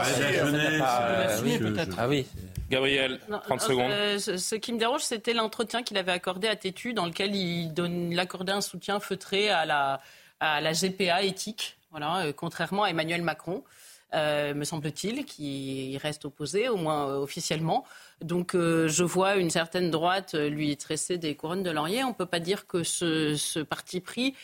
[1.99, 2.27] Ah oui.
[2.71, 3.91] Gabriel, 30 secondes.
[4.19, 8.13] ce qui me dérange, c'était l'entretien qu'il avait accordé à Tétu, dans lequel il, donne,
[8.13, 10.01] il accordait un soutien feutré à la,
[10.41, 13.63] à la GPA éthique voilà, euh, contrairement à Emmanuel Macron.
[14.15, 17.85] Euh, me semble-t-il, qui reste opposé, au moins euh, officiellement.
[18.21, 22.05] Donc je vois une certaine droite lui tresser des couronnes de laurier.
[22.05, 24.35] On ne peut pas dire que ce, ce parti pris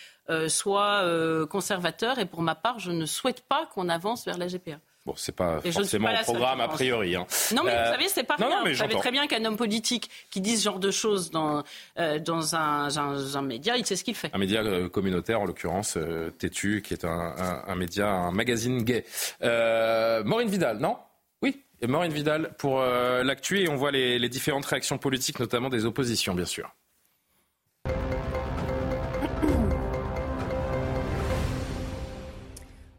[0.48, 1.04] soit
[1.48, 2.18] conservateur.
[2.18, 4.80] Et pour ma part, je ne souhaite pas qu'on avance vers la GPA.
[5.08, 7.16] Bon, c'est pas forcément au programme a priori.
[7.16, 7.26] Hein.
[7.56, 8.62] Non, mais vous euh, savez, c'est pas rien.
[8.62, 11.64] vous savez très bien qu'un homme politique qui dit ce genre de choses dans,
[11.98, 14.28] euh, dans un, un, média, il sait ce qu'il fait.
[14.34, 15.96] Un média euh, communautaire, en l'occurrence,
[16.38, 19.06] Tétu, qui est un, un, média, un magazine gay.
[19.40, 20.98] Maureen Vidal, non?
[21.40, 25.86] Oui, Maureen Vidal pour l'actu et on voit les, les différentes réactions politiques, notamment des
[25.86, 26.70] oppositions, bien sûr.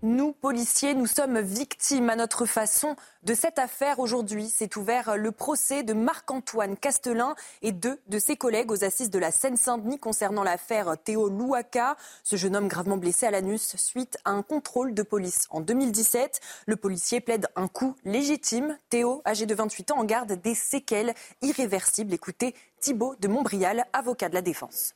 [0.02, 4.00] Nous, policiers, nous sommes victimes à notre façon de cette affaire.
[4.00, 9.10] Aujourd'hui, s'est ouvert le procès de Marc-Antoine Castelin et deux de ses collègues aux assises
[9.10, 11.98] de la Seine-Saint-Denis concernant l'affaire Théo Louaka.
[12.24, 16.40] Ce jeune homme gravement blessé à l'anus suite à un contrôle de police en 2017.
[16.66, 18.78] Le policier plaide un coup légitime.
[18.88, 22.14] Théo, âgé de 28 ans, en garde des séquelles irréversibles.
[22.14, 24.96] Écoutez Thibault de Montbrial, avocat de la défense.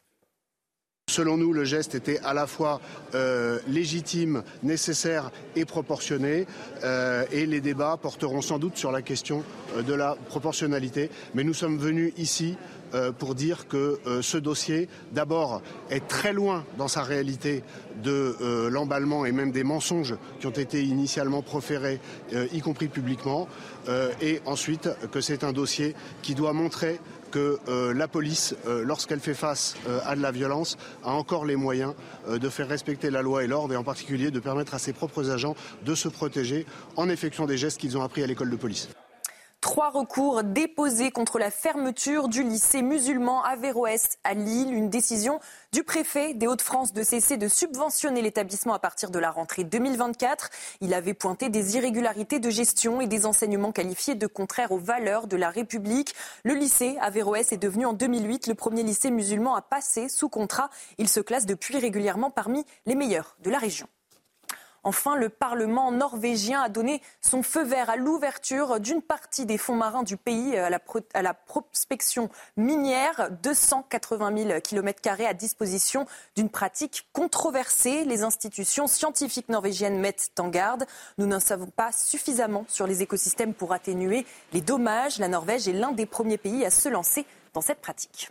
[1.13, 2.81] Selon nous, le geste était à la fois
[3.13, 6.47] euh, légitime, nécessaire et proportionné.
[6.83, 9.43] Euh, et les débats porteront sans doute sur la question
[9.77, 11.11] euh, de la proportionnalité.
[11.35, 12.57] Mais nous sommes venus ici
[13.17, 17.63] pour dire que ce dossier, d'abord, est très loin dans sa réalité
[18.03, 18.35] de
[18.69, 21.99] l'emballement et même des mensonges qui ont été initialement proférés,
[22.31, 23.47] y compris publiquement,
[24.21, 26.99] et ensuite que c'est un dossier qui doit montrer
[27.33, 31.45] que euh, la police, euh, lorsqu'elle fait face euh, à de la violence, a encore
[31.45, 31.93] les moyens
[32.29, 35.31] de faire respecter la loi et l'ordre et en particulier de permettre à ses propres
[35.31, 36.65] agents de se protéger
[36.95, 38.87] en effectuant des gestes qu'ils ont appris à l'école de police.
[39.63, 44.73] Trois recours déposés contre la fermeture du lycée musulman Averroès à Lille.
[44.73, 45.39] Une décision
[45.71, 50.49] du préfet des Hauts-de-France de cesser de subventionner l'établissement à partir de la rentrée 2024.
[50.81, 55.27] Il avait pointé des irrégularités de gestion et des enseignements qualifiés de contraires aux valeurs
[55.27, 56.13] de la République.
[56.43, 60.69] Le lycée Averroès est devenu en 2008 le premier lycée musulman à passer sous contrat.
[60.97, 63.87] Il se classe depuis régulièrement parmi les meilleurs de la région.
[64.83, 69.75] Enfin, le Parlement norvégien a donné son feu vert à l'ouverture d'une partie des fonds
[69.75, 73.29] marins du pays à la, prospection minière.
[73.41, 78.05] 280 000 km à disposition d'une pratique controversée.
[78.05, 80.85] Les institutions scientifiques norvégiennes mettent en garde.
[81.17, 85.17] Nous n'en savons pas suffisamment sur les écosystèmes pour atténuer les dommages.
[85.17, 88.29] La Norvège est l'un des premiers pays à se lancer dans cette pratique.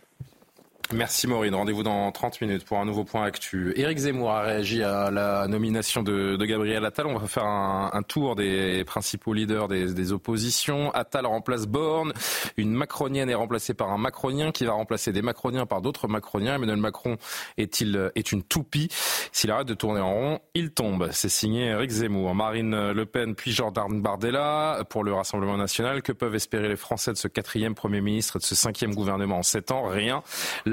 [0.91, 1.55] Merci Maureen.
[1.55, 3.73] Rendez-vous dans 30 minutes pour un nouveau point actu.
[3.75, 7.07] Éric Zemmour a réagi à la nomination de, Gabriel Attal.
[7.07, 10.91] On va faire un, tour des principaux leaders des, oppositions.
[10.91, 12.13] Attal remplace Borne.
[12.57, 16.55] Une macronienne est remplacée par un macronien qui va remplacer des macroniens par d'autres macroniens.
[16.55, 17.17] Emmanuel Macron
[17.57, 18.89] est-il est une toupie?
[19.31, 21.09] S'il arrête de tourner en rond, il tombe.
[21.11, 22.35] C'est signé Éric Zemmour.
[22.35, 26.01] Marine Le Pen puis Jordan Bardella pour le Rassemblement national.
[26.03, 29.39] Que peuvent espérer les Français de ce quatrième Premier ministre et de ce cinquième gouvernement
[29.39, 29.83] en sept ans?
[29.83, 30.21] Rien.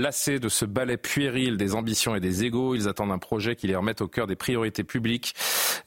[0.01, 3.67] Lassés de ce ballet puéril des ambitions et des égaux, ils attendent un projet qui
[3.67, 5.35] les remette au cœur des priorités publiques.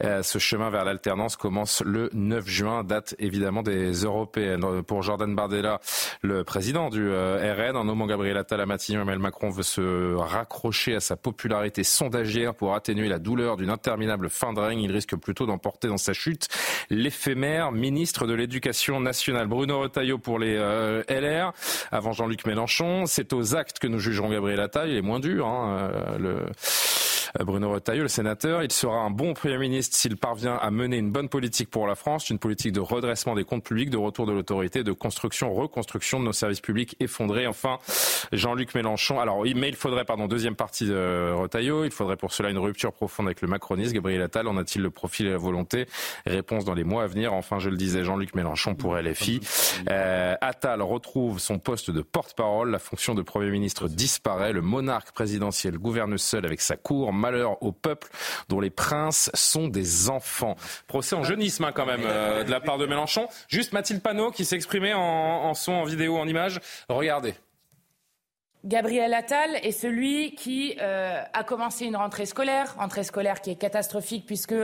[0.04, 4.84] Euh, ce chemin vers l'alternance commence le 9 juin, date évidemment des européennes.
[4.84, 5.80] Pour Jordan Bardella,
[6.22, 10.16] le président du euh, RN, en nommant Gabriel Attal à Matignon, Emmanuel Macron veut se
[10.16, 14.82] raccrocher à sa popularité sondagière pour atténuer la douleur d'une interminable fin de règne.
[14.82, 16.48] Il risque plutôt d'emporter dans sa chute
[16.90, 19.48] l'éphémère ministre de l'Éducation nationale.
[19.48, 21.54] Bruno Retailleau pour les euh, LR,
[21.92, 23.06] avant Jean-Luc Mélenchon.
[23.06, 25.48] C'est aux actes que nous jugerons Gabriel Attal, il est moins dur.
[25.48, 26.46] Hein, euh, le...
[27.40, 30.98] Euh, Bruno Retailleau, le sénateur, il sera un bon Premier ministre s'il parvient à mener
[30.98, 34.26] une bonne politique pour la France, une politique de redressement des comptes publics, de retour
[34.26, 37.48] de l'autorité, de construction, reconstruction de nos services publics effondrés.
[37.48, 37.80] Enfin,
[38.32, 39.20] Jean-Luc Mélenchon.
[39.20, 42.94] Alors, mais il faudrait, pardon, deuxième partie de Retailleau, il faudrait pour cela une rupture
[42.94, 43.94] profonde avec le macronisme.
[43.94, 45.88] Gabriel Attal en a-t-il le profil et la volonté?
[46.26, 47.34] Réponse dans les mois à venir.
[47.34, 49.40] Enfin, je le disais, Jean-Luc Mélenchon pour LFI.
[49.90, 52.70] Euh, Attal retrouve son poste de porte-parole.
[52.72, 54.54] La fonction de Premier ministre disparaît.
[54.54, 57.14] Le monarque présidentiel gouverne seul avec sa cour.
[57.24, 58.10] Malheur au peuple
[58.50, 60.58] dont les princes sont des enfants.
[60.88, 63.30] Procès en jeunisme hein, quand même euh, de la part de Mélenchon.
[63.48, 66.60] Juste Mathilde Panot qui s'exprimait en, en son, en vidéo, en image.
[66.90, 67.34] Regardez.
[68.66, 73.56] Gabriel Attal est celui qui euh, a commencé une rentrée scolaire, rentrée scolaire qui est
[73.56, 74.56] catastrophique puisque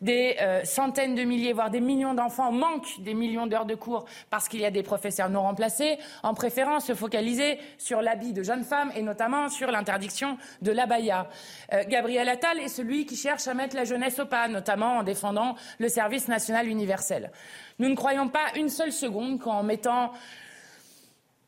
[0.00, 4.04] des euh, centaines de milliers, voire des millions d'enfants manquent des millions d'heures de cours
[4.30, 8.44] parce qu'il y a des professeurs non remplacés, en préférant se focaliser sur l'habit de
[8.44, 11.28] jeunes femmes et notamment sur l'interdiction de l'abaya.
[11.72, 15.02] Euh, Gabriel Attal est celui qui cherche à mettre la jeunesse au pas, notamment en
[15.02, 17.32] défendant le service national universel.
[17.80, 20.12] Nous ne croyons pas une seule seconde qu'en mettant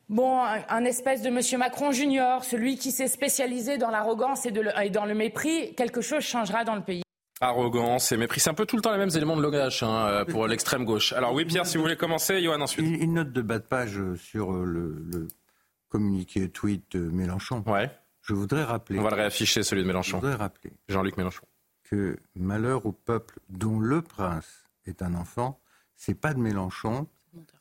[0.09, 5.05] Bon, un, espèce de Monsieur Macron junior, celui qui s'est spécialisé dans l'arrogance et, dans
[5.05, 7.03] le mépris, quelque chose changera dans le pays.
[7.41, 10.07] Arrogance et mépris, c'est un peu tout le temps les mêmes éléments de langage hein,
[10.07, 11.13] euh, pour l'extrême gauche.
[11.13, 12.85] Alors oui, Pierre, si vous voulez commencer, Johan ensuite.
[12.85, 15.27] Une, note de bas de page sur euh, le,
[15.89, 17.63] communiqué tweet de Mélenchon.
[17.67, 17.89] Ouais.
[18.21, 18.99] Je voudrais rappeler.
[18.99, 20.17] On va le réafficher, celui de Mélenchon.
[20.17, 20.73] Je voudrais rappeler.
[20.87, 21.45] Jean-Luc Mélenchon.
[21.83, 25.59] Que malheur au peuple dont le prince est un enfant,
[25.95, 27.07] c'est pas de Mélenchon,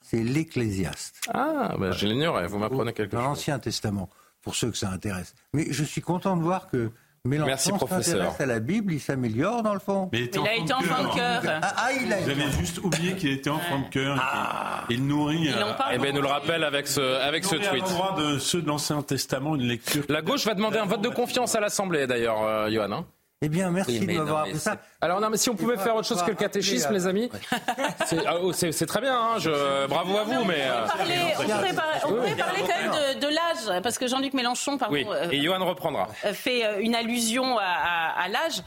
[0.00, 1.28] c'est l'Ecclésiaste.
[1.32, 3.22] Ah, ben je l'ignorais, vous m'apprenez quelque chose.
[3.22, 4.08] Dans l'Ancien Testament,
[4.42, 5.34] pour ceux que ça intéresse.
[5.52, 6.90] Mais je suis content de voir que
[7.24, 10.08] Mélenchon s'intéresse à la Bible, il s'améliore dans le fond.
[10.12, 11.42] Mais il, a été enfant de cœur.
[11.62, 14.18] Ah, ah, il a Vous avez juste oublié qu'il était enfant de cœur.
[14.20, 14.84] Ah.
[14.90, 15.48] Il nourrit.
[15.48, 17.84] Euh, eh bien, nous le rappelle avec ce, avec ce tweet.
[17.84, 20.02] droit de ceux de l'Ancien Testament une lecture.
[20.08, 22.90] La gauche va demander un vote de confiance à l'Assemblée, d'ailleurs, euh, Johan.
[22.90, 23.06] Hein.
[23.44, 24.76] Eh bien, merci de m'avoir appris ça.
[25.00, 27.28] Alors non, mais si on pouvait faire autre chose que le catéchisme, les amis,
[28.24, 29.18] ah, oh, c'est très bien.
[29.18, 29.86] Hein, je...
[29.88, 34.78] Bravo à vous, mais on pourrait parler, quand même de, l'âge, parce que Jean-Luc Mélenchon,
[34.78, 35.04] pardon, oui.
[35.32, 38.62] et Johan reprendra, fait une allusion à, l'âge.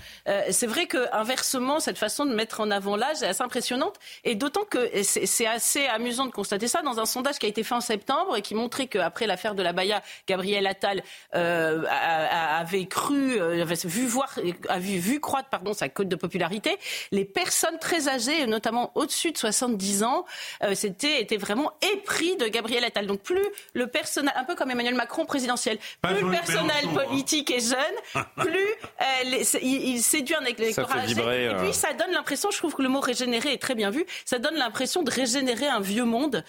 [0.51, 4.35] C'est vrai que inversement, cette façon de mettre en avant l'âge est assez impressionnante, et
[4.35, 7.75] d'autant que c'est assez amusant de constater ça dans un sondage qui a été fait
[7.75, 13.75] en septembre et qui montrait qu'après l'affaire de la Baïa, Gabriel Attal avait cru, avait
[13.85, 14.35] vu voir
[14.69, 16.78] a vu, vu croître pardon, sa cote de popularité.
[17.12, 20.25] Les personnes très âgées, notamment au-dessus de 70 ans,
[20.63, 23.08] euh, c'était, étaient vraiment épris de Gabriel Attal.
[23.08, 26.93] Donc plus le personnel, un peu comme Emmanuel Macron présidentiel, plus le personnel hein.
[26.93, 31.12] politique est jeune, plus euh, il, séduit un électorat âgé.
[31.12, 31.71] Et puis euh.
[31.71, 34.56] ça donne l'impression, je trouve que le mot régénérer est très bien vu, ça donne
[34.56, 36.43] l'impression de régénérer un vieux monde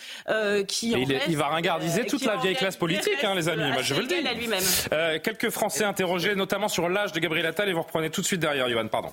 [0.68, 3.70] qui il, il, va ringardiser toute la vieille classe politique, hein, les amis.
[3.72, 5.22] Moi, je veux le dire.
[5.22, 8.40] quelques Français interrogés, notamment sur l'âge de Gabriel Attal, et vous reprenez tout de suite
[8.40, 9.10] derrière, Johan, pardon.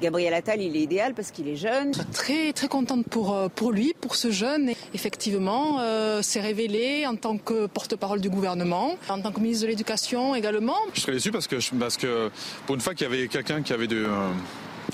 [0.00, 1.92] Gabriel Attal, il est idéal parce qu'il est jeune.
[2.12, 4.72] Très très contente pour euh, pour lui, pour ce jeune.
[4.92, 9.70] Effectivement, euh, s'est révélé en tant que porte-parole du gouvernement, en tant que ministre de
[9.70, 10.76] l'Éducation également.
[10.92, 12.30] Je serais déçu parce que parce que
[12.66, 14.28] pour une fois qu'il y avait quelqu'un qui avait euh,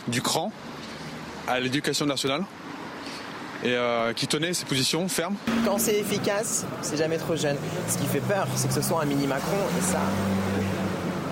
[0.07, 0.53] du cran
[1.49, 2.45] à l'éducation nationale
[3.65, 3.77] et
[4.17, 5.37] qui tenait ses positions fermes.
[5.65, 7.57] Quand c'est efficace, c'est jamais trop jeune.
[7.89, 10.01] Ce qui fait peur, c'est que ce soit un mini Macron et ça,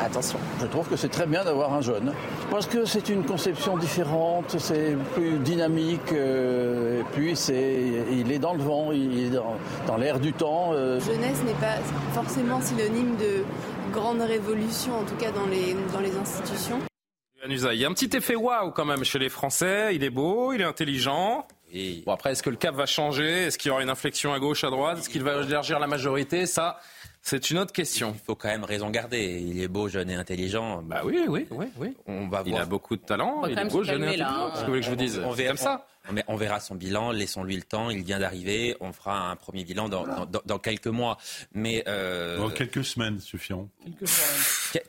[0.04, 0.38] attention.
[0.60, 2.12] Je trouve que c'est très bien d'avoir un jeune.
[2.50, 8.38] Parce que c'est une conception différente, c'est plus dynamique, euh, et puis c'est, il est
[8.38, 9.30] dans le vent, il est
[9.86, 10.72] dans, l'air du temps.
[10.72, 11.00] Euh.
[11.00, 11.76] Jeunesse n'est pas
[12.12, 13.44] forcément synonyme de
[13.92, 16.80] grande révolution, en tout cas dans les, dans les institutions.
[17.48, 19.94] Il y a un petit effet waouh quand même chez les Français.
[19.94, 21.46] Il est beau, il est intelligent.
[22.04, 23.44] Bon après, est-ce que le cap va changer?
[23.44, 24.98] Est-ce qu'il y aura une inflexion à gauche, à droite?
[24.98, 26.46] Est-ce qu'il va élargir la majorité?
[26.46, 26.80] Ça,
[27.22, 28.12] c'est une autre question.
[28.14, 29.40] Il faut quand même raison garder.
[29.40, 30.82] Il est beau, jeune et intelligent.
[30.82, 31.96] Bah oui, oui, oui, oui.
[32.06, 33.42] On va il a beaucoup de talent.
[33.46, 34.50] Il est beau, jeune et intelligent.
[34.50, 35.20] Qu'est-ce que vous voulez que je vous dise?
[35.24, 35.86] on, Comme ça.
[36.28, 39.88] On, verra son bilan, laissons-lui le temps, il vient d'arriver, on fera un premier bilan
[39.88, 41.18] dans, quelques mois.
[41.52, 43.68] Mais euh, Dans quelques semaines suffiront.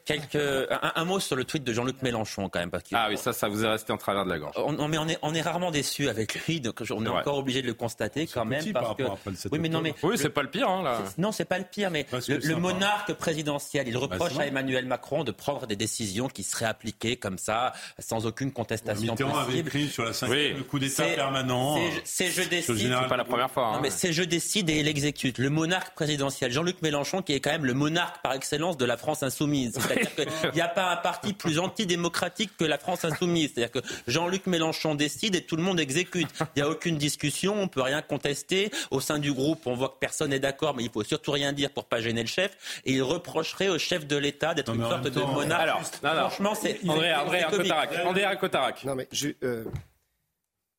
[0.05, 0.35] Quelques,
[0.95, 2.71] un, mot sur le tweet de Jean-Luc Mélenchon quand même.
[2.71, 4.55] Parce ah oui, ça, ça vous est resté en travers de la gorge.
[4.57, 7.61] On, mais on est, on est rarement déçu avec lui, donc on est, encore obligé
[7.61, 8.71] de le constater quand même.
[8.73, 9.03] Parce que...
[9.51, 10.69] Oui, mais non, mais oui, c'est pas le pire.
[10.69, 11.03] Hein, là.
[11.17, 15.23] Non, c'est pas le pire, mais le, monarque présidentiel, il bah, reproche à Emmanuel Macron
[15.23, 19.39] de prendre des décisions qui seraient appliquées comme ça, sans aucune contestation possible.
[19.39, 21.77] avait écrit sur la le coup d'État permanent.
[22.03, 22.77] C'est je décide.
[22.77, 23.71] C'est pas la première fois.
[23.71, 23.79] Non, hein.
[23.81, 25.37] mais c'est je décide et il exécute.
[25.37, 28.97] Le monarque présidentiel, Jean-Luc Mélenchon, qui est quand même le monarque par excellence de la
[28.97, 29.73] France insoumise.
[29.79, 33.51] C'est-à-dire qu'il n'y a pas un parti plus antidémocratique que la France insoumise.
[33.53, 36.29] C'est-à-dire que Jean-Luc Mélenchon décide et tout le monde exécute.
[36.55, 38.71] Il n'y a aucune discussion, on peut rien contester.
[38.91, 41.53] Au sein du groupe, on voit que personne n'est d'accord, mais il faut surtout rien
[41.53, 42.81] dire pour pas gêner le chef.
[42.85, 45.61] Et il reprocherait au chef de l'État d'être une sorte de monarque.
[46.03, 47.43] Alors, franchement, c'est André, André,
[48.05, 48.83] André Cotarac.
[48.83, 49.65] Non mais je, euh,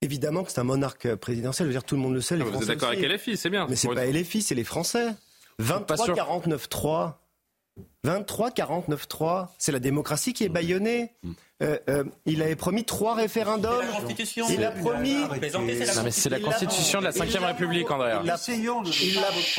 [0.03, 2.37] Évidemment que c'est un monarque présidentiel, je veux dire tout le monde le sait.
[2.37, 3.67] Les ah, vous êtes d'accord avec LFI, c'est bien.
[3.71, 5.07] Mais c'est pas LFI, c'est les Français.
[5.59, 7.22] 23 49 3
[8.05, 11.15] 23 49 3 c'est la démocratie qui est bâillonnée.
[11.63, 13.81] Euh, euh, il avait promis trois référendums.
[13.81, 14.47] La Constitution.
[14.51, 15.15] Il a promis.
[15.15, 15.29] Non,
[15.63, 18.15] mais c'est la Constitution de la Ve République, André.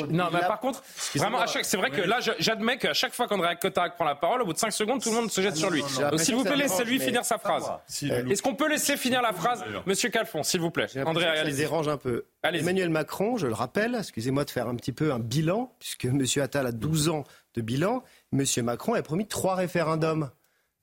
[0.10, 0.84] Non, mais par contre,
[1.16, 4.46] vraiment, c'est vrai que là, j'admets qu'à chaque fois qu'André Cotarac prend la parole, au
[4.46, 5.82] bout de 5 secondes, tout le monde se jette sur lui.
[5.82, 7.72] Donc, s'il vous plaît, laissez-lui finir sa phrase.
[8.02, 11.54] Est-ce qu'on peut laisser finir la phrase, Monsieur Calfon, s'il vous plaît André, ça les
[11.54, 12.26] dérange un peu.
[12.44, 16.42] Emmanuel Macron, je le rappelle, excusez-moi de faire un petit peu un bilan, puisque Monsieur
[16.42, 17.24] Attal a 12 ans
[17.54, 18.04] de bilan.
[18.32, 20.32] Monsieur Macron a promis trois référendums.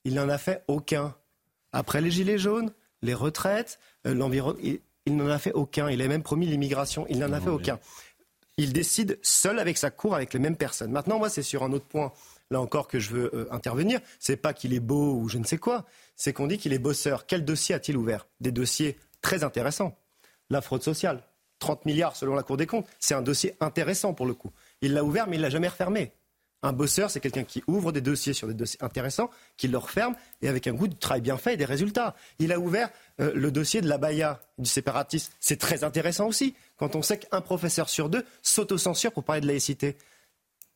[0.04, 1.14] Il n'en a fait aucun.
[1.72, 4.60] Après les gilets jaunes, les retraites, euh, l'environnement,
[5.06, 5.90] il, n'en a fait aucun.
[5.90, 7.06] Il a même promis l'immigration.
[7.08, 7.78] Il n'en a fait aucun.
[8.56, 10.90] Il décide seul avec sa cour, avec les mêmes personnes.
[10.90, 12.12] Maintenant, moi, c'est sur un autre point,
[12.50, 14.00] là encore, que je veux euh, intervenir.
[14.18, 15.86] C'est pas qu'il est beau ou je ne sais quoi.
[16.16, 17.26] C'est qu'on dit qu'il est bosseur.
[17.26, 18.26] Quel dossier a-t-il ouvert?
[18.40, 19.96] Des dossiers très intéressants.
[20.50, 21.22] La fraude sociale,
[21.60, 22.86] 30 milliards selon la Cour des comptes.
[22.98, 24.50] C'est un dossier intéressant pour le coup.
[24.82, 26.12] Il l'a ouvert, mais il l'a jamais refermé.
[26.62, 30.14] Un bosseur, c'est quelqu'un qui ouvre des dossiers sur des dossiers intéressants, qui le referme
[30.42, 32.14] et avec un goût de travail bien fait et des résultats.
[32.38, 35.32] Il a ouvert euh, le dossier de la Baïa, du séparatisme.
[35.40, 39.46] C'est très intéressant aussi, quand on sait qu'un professeur sur deux s'autocensure pour parler de
[39.46, 39.96] laïcité.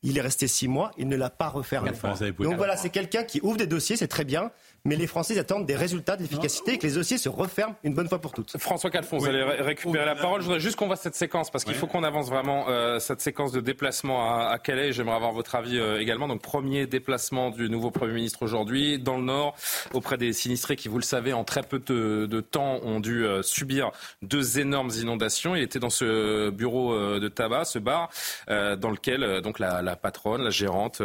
[0.02, 1.90] Il est resté six mois, il ne l'a pas refermé.
[2.38, 4.50] Donc voilà, c'est quelqu'un qui ouvre des dossiers, c'est très bien,
[4.86, 8.08] mais les Français attendent des résultats d'efficacité et que les dossiers se referment une bonne
[8.08, 8.54] fois pour toutes.
[8.58, 10.42] François Calfon, vous allez récupérer la parole.
[10.42, 13.22] Je voudrais juste qu'on voit cette séquence parce qu'il faut qu'on avance vraiment euh, cette
[13.22, 14.92] séquence de déplacement à, Calais.
[14.92, 16.28] J'aimerais avoir votre avis euh, également.
[16.28, 19.56] Donc premier déplacement du nouveau Premier ministre aujourd'hui dans le Nord
[19.94, 23.42] auprès des sinistrés qui, vous le savez, en très peu de, temps ont dû euh,
[23.42, 25.56] subir deux énormes inondations.
[25.56, 28.10] Il était dans ce bureau de tabac, ce bar,
[28.48, 31.00] dans lequel donc la la patronne, la gérante,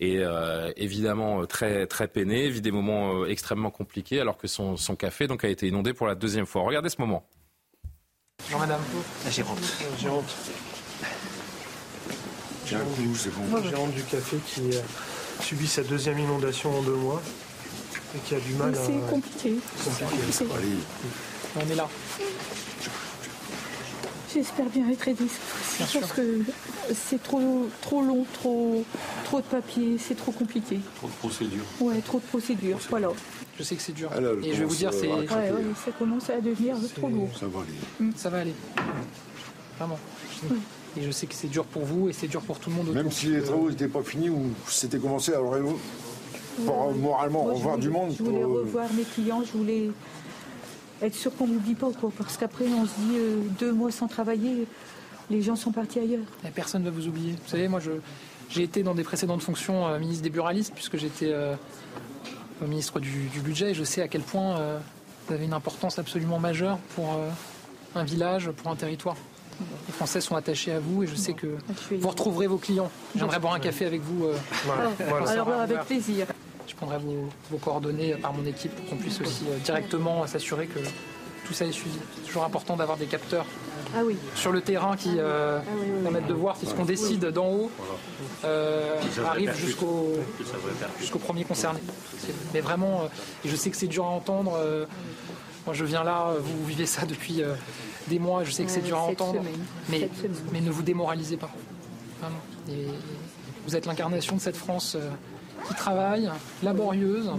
[0.00, 0.22] est
[0.76, 5.44] évidemment très, très peinée, vit des moments extrêmement compliqués alors que son, son café donc,
[5.44, 6.62] a été inondé pour la deuxième fois.
[6.62, 7.26] Regardez ce moment.
[8.42, 8.80] Bonjour madame.
[9.24, 9.58] La gérante.
[9.60, 10.34] La gérante.
[12.66, 13.56] J'ai un coup, c'est bon.
[13.56, 17.22] La gérante du café qui a subi sa deuxième inondation en deux mois
[18.14, 18.76] et qui a du mal à...
[18.76, 19.54] C'est compliqué.
[19.78, 20.76] C'est compliqué.
[21.56, 21.88] On est là.
[24.36, 26.40] J'espère bien être aidée cette fois parce que
[26.94, 28.84] c'est trop, trop long, trop,
[29.24, 30.78] trop de papier, c'est trop compliqué.
[30.96, 31.64] Trop de procédures.
[31.80, 33.08] Ouais, trop de procédures, voilà.
[33.58, 34.10] Je sais que c'est dur.
[34.12, 35.08] Alors, et je vais vous dire, c'est.
[35.08, 37.30] Ouais, ouais, ça commence à devenir trop lourd.
[37.40, 37.68] Ça va aller.
[37.98, 38.52] Hum, Ça va aller.
[39.78, 39.98] Vraiment.
[40.98, 42.92] Et je sais que c'est dur pour vous et c'est dur pour tout le monde.
[42.92, 45.54] Même si les travaux n'étaient pas finis ou c'était commencé, alors
[46.66, 48.14] pour euh, moralement Moi, revoir voulais- du monde.
[48.18, 49.90] Je voulais pour, euh, revoir mes clients, je voulais
[51.02, 54.08] être sûr qu'on m'oublie pas, quoi, parce qu'après on se dit euh, deux mois sans
[54.08, 54.66] travailler,
[55.30, 56.24] les gens sont partis ailleurs.
[56.46, 57.32] Et personne ne va vous oublier.
[57.32, 57.90] Vous savez, moi, je,
[58.48, 61.54] j'ai été dans des précédentes fonctions euh, ministre des buralistes, puisque j'étais euh,
[62.66, 64.78] ministre du, du budget, et je sais à quel point euh,
[65.28, 67.28] vous avez une importance absolument majeure pour euh,
[67.94, 69.16] un village, pour un territoire.
[69.88, 71.56] Les Français sont attachés à vous, et je sais que
[71.98, 72.90] vous retrouverez vos clients.
[73.14, 74.26] Je viendrai boire un café avec vous.
[74.26, 74.34] euh,
[74.68, 76.26] Ah, Alors là, avec plaisir.
[76.66, 80.66] Je prendrai vos, vos coordonnées par mon équipe pour qu'on puisse aussi euh, directement s'assurer
[80.66, 80.80] que
[81.46, 81.96] tout ça est suivi.
[82.16, 83.46] C'est toujours important d'avoir des capteurs
[83.94, 84.16] Ah oui.
[84.34, 85.60] sur le terrain qui euh,
[86.02, 87.70] permettent de voir si ce qu'on décide d'en haut
[88.44, 90.12] euh, arrive jusqu'au
[90.98, 91.78] jusqu'au premier concerné.
[92.52, 93.08] Mais vraiment, euh,
[93.44, 94.54] et je sais que c'est dur à entendre.
[94.58, 94.86] euh,
[95.66, 97.54] moi, je viens là, vous vivez ça depuis euh,
[98.08, 98.42] des mois.
[98.44, 99.40] Je sais que c'est dur à entendre,
[99.88, 100.08] mais,
[100.60, 101.50] ne vous démoralisez pas.
[102.20, 102.40] Vraiment.
[102.68, 102.86] Et
[103.66, 105.08] vous êtes l'incarnation de cette France euh,
[105.68, 106.30] qui travaille,
[106.62, 107.30] laborieuse,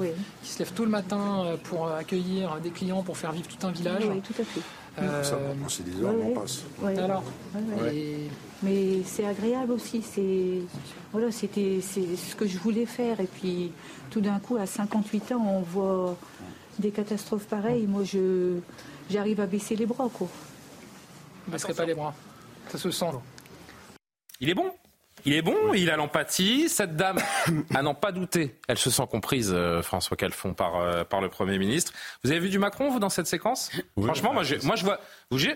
[0.43, 3.65] qui se lève tôt le matin euh, pour accueillir des clients, pour faire vivre tout
[3.67, 4.03] un village.
[4.09, 4.61] Oui, tout à fait.
[4.99, 6.63] Euh, Ça, passer des heures, ouais, on passe.
[6.81, 6.97] Ouais.
[6.97, 7.23] Alors
[7.53, 7.95] Ouais, ouais.
[7.95, 8.29] Et-
[8.63, 10.01] Mais c'est agréable aussi.
[10.01, 10.61] C'est
[11.11, 13.19] voilà, c'était c'est ce que je voulais faire.
[13.19, 13.71] Et puis
[14.09, 16.17] tout d'un coup, à 58 ans, on voit
[16.79, 17.85] des catastrophes pareilles.
[17.85, 18.57] Moi, je
[19.11, 20.27] j'arrive à baisser les bras, quoi.
[21.47, 22.13] ne baisserez pas les bras.
[22.69, 23.05] Ça se sent.
[24.39, 24.71] Il est bon?
[25.25, 26.69] Il est bon, il a l'empathie.
[26.69, 27.17] Cette dame,
[27.75, 31.29] à n'en pas douter, elle se sent comprise, euh, François Calfon, par, euh, par le
[31.29, 31.93] Premier ministre.
[32.23, 33.71] Vous avez vu du Macron, vous, dans cette séquence?
[34.01, 34.99] Franchement, moi, moi, je vois
[35.31, 35.55] vous, j'ai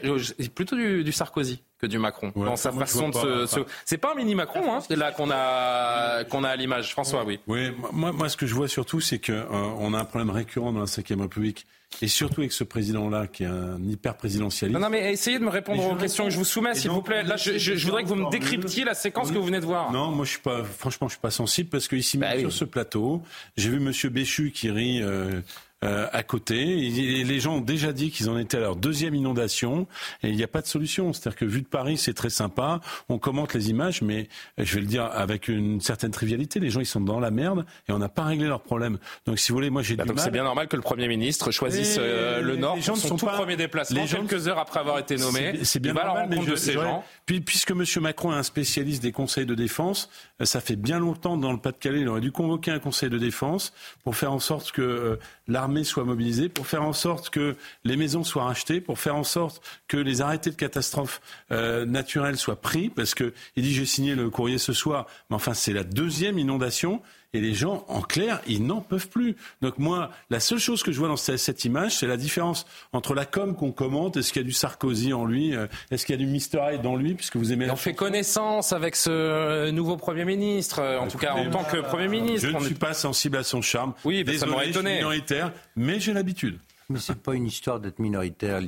[0.54, 3.44] plutôt du, du Sarkozy que du Macron dans sa façon de se.
[3.44, 6.92] enfin- C'est pas un mini Macron, hein, c'est là qu'on a, qu'on a à l'image.
[6.92, 7.40] François, oui.
[7.48, 10.80] Oui, moi, moi, ce que je vois surtout, c'est qu'on a un problème récurrent dans
[10.80, 11.66] la Ve République,
[12.02, 14.74] et surtout avec ce président-là, qui est un hyper présidentialiste.
[14.80, 16.92] Non, non, mais essayez de me répondre aux questions que je vous soumets, Et s'il
[16.92, 17.24] vous plaît.
[17.24, 19.66] Là, je, je- je voudrais que vous me décryptiez la séquence que vous venez de
[19.66, 19.92] voir.
[19.92, 22.40] Non, moi je suis pas, franchement, je suis pas sensible parce que ici, Bah même
[22.42, 23.22] sur ce plateau,
[23.58, 25.02] j'ai vu Monsieur Béchu qui rit.
[25.02, 25.42] euh,
[25.84, 29.16] euh, à côté, Et les gens ont déjà dit qu'ils en étaient à leur deuxième
[29.16, 29.88] inondation
[30.24, 31.14] et il n'y a pas de solution.
[31.14, 34.28] C'est-à-dire que vu de Paris, c'est très sympa, on commente les images, mais
[34.60, 37.32] euh, je vais le dire avec une certaine trivialité, les gens ils sont dans la
[37.32, 38.98] merde et on n'a pas réglé leurs problèmes.
[39.26, 40.26] Donc si vous voulez, moi j'ai Bah, du donc mal.
[40.26, 43.02] c'est bien normal que le Premier ministre choisisse Et euh, le Nord les gens pour
[43.02, 45.60] son sont tout pas- premier déplacement, les gens- quelques heures après avoir été nommé.
[45.64, 47.04] C'est- bien il va normal, mais rencontre de je- ces gens.
[47.26, 47.84] Puis, puisque M.
[48.02, 50.10] Macron est un spécialiste des conseils de défense,
[50.42, 53.18] euh, ça fait bien longtemps dans le Pas-de-Calais, il aurait dû convoquer un conseil de
[53.18, 53.74] défense
[54.04, 55.16] pour faire en sorte que euh,
[55.52, 59.24] l'armée soit mobilisée, pour faire en sorte que les maisons soient rachetées, pour faire en
[59.24, 61.22] sorte que les arrêtés de catastrophes
[61.52, 65.36] euh, naturelles soient pris, parce que il dit j'ai signé le courrier ce soir, mais
[65.36, 67.02] enfin c'est la deuxième inondation.
[67.34, 69.38] Et les gens, en clair, ils n'en peuvent plus.
[69.62, 73.14] Donc moi, la seule chose que je vois dans cette, image, c'est la différence entre
[73.14, 76.20] la com qu'on commente, est-ce qu'il y a du Sarkozy en lui, euh, est-ce qu'il
[76.20, 76.74] y a du Mr.
[76.74, 80.80] Hyde dans lui, puisque vous aimez la On fait connaissance avec ce nouveau Premier ministre,
[80.80, 82.50] euh, en tout cas en tant que Premier ministre.
[82.50, 83.94] Je ne suis pas sensible à son charme.
[84.04, 84.96] Oui, ben, ça Désolé, m'aurait je suis étonné.
[84.98, 86.60] minoritaire, mais j'ai l'habitude.
[86.90, 88.60] Mais c'est pas une histoire d'être minoritaire.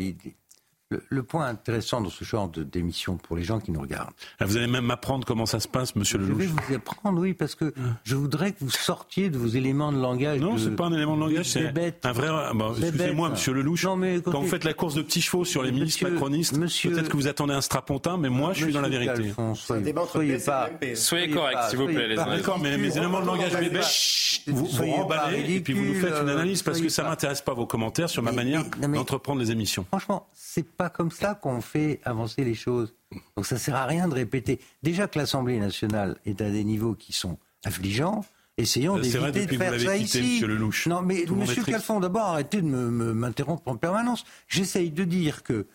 [0.94, 4.12] Le, le point intéressant dans ce genre de- d'émission pour les gens qui nous regardent.
[4.40, 6.48] Ah, Vous allez même m'apprendre comment ça se passe, monsieur Je vais Lelouch.
[6.68, 7.74] vous apprendre, oui, parce que
[8.04, 10.40] je voudrais que vous sortiez de vos éléments de langage.
[10.40, 11.68] Non, de- c'est pas un élément de langage, c'est
[12.04, 12.32] un vrai.
[12.54, 13.84] bon, C'est Excusez-moi, monsieur Lelouch.
[13.86, 16.58] Non, mais quand vous faites la course de petits chevaux sur les milices Monsieur- macronistes,
[16.58, 19.14] monsieur- peut-être que vous attendez un strapontin, mais moi, je suis dans la vérité.
[19.24, 20.70] Calfon, soyez- soyez pas-.
[20.96, 22.38] Soyez pas- s'il vous plaît, les amis.
[22.38, 23.80] D'accord, mais mes éléments de langage bébé,
[24.48, 27.42] vous, vous remballez et puis vous nous faites une analyse parce que ça pas- m'intéresse
[27.42, 29.86] pas vos commentaires sur ma manière d'entreprendre les émissions.
[29.88, 32.94] Franchement, c'est pas comme ça qu'on fait avancer les choses.
[33.36, 34.60] Donc ça sert à rien de répéter.
[34.82, 38.26] Déjà que l'Assemblée nationale est à des niveaux qui sont affligeants.
[38.58, 40.46] Essayons d'éviter de faire ça quitté, ici.
[40.46, 40.90] monsieur.
[40.92, 41.64] Non, mais Tout Monsieur.
[41.64, 44.24] Calfon, d'abord, arrêtez de m'interrompre en permanence.
[44.48, 45.66] J'essaye de dire que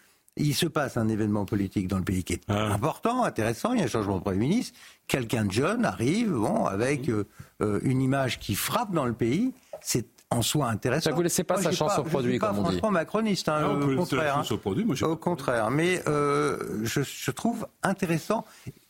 [0.40, 2.72] il se passe un événement politique dans le pays qui est Ah.
[2.72, 3.72] important, intéressant.
[3.72, 4.78] Il y a un changement de Premier ministre.
[5.08, 7.24] Quelqu'un de jeune arrive, bon, avec euh,
[7.60, 9.52] euh, une image qui frappe dans le pays.
[9.80, 11.10] C'est en soi intéressant.
[11.10, 12.68] Ça vous laissez pas Moi, sa chance au je produit, suis pas comme on dit.
[12.72, 14.38] franchement macroniste, hein, Ah, on peut au contraire.
[14.38, 14.42] hein.
[14.50, 18.44] au produit, moi, j'ai Au contraire, mais euh, je, je trouve intéressant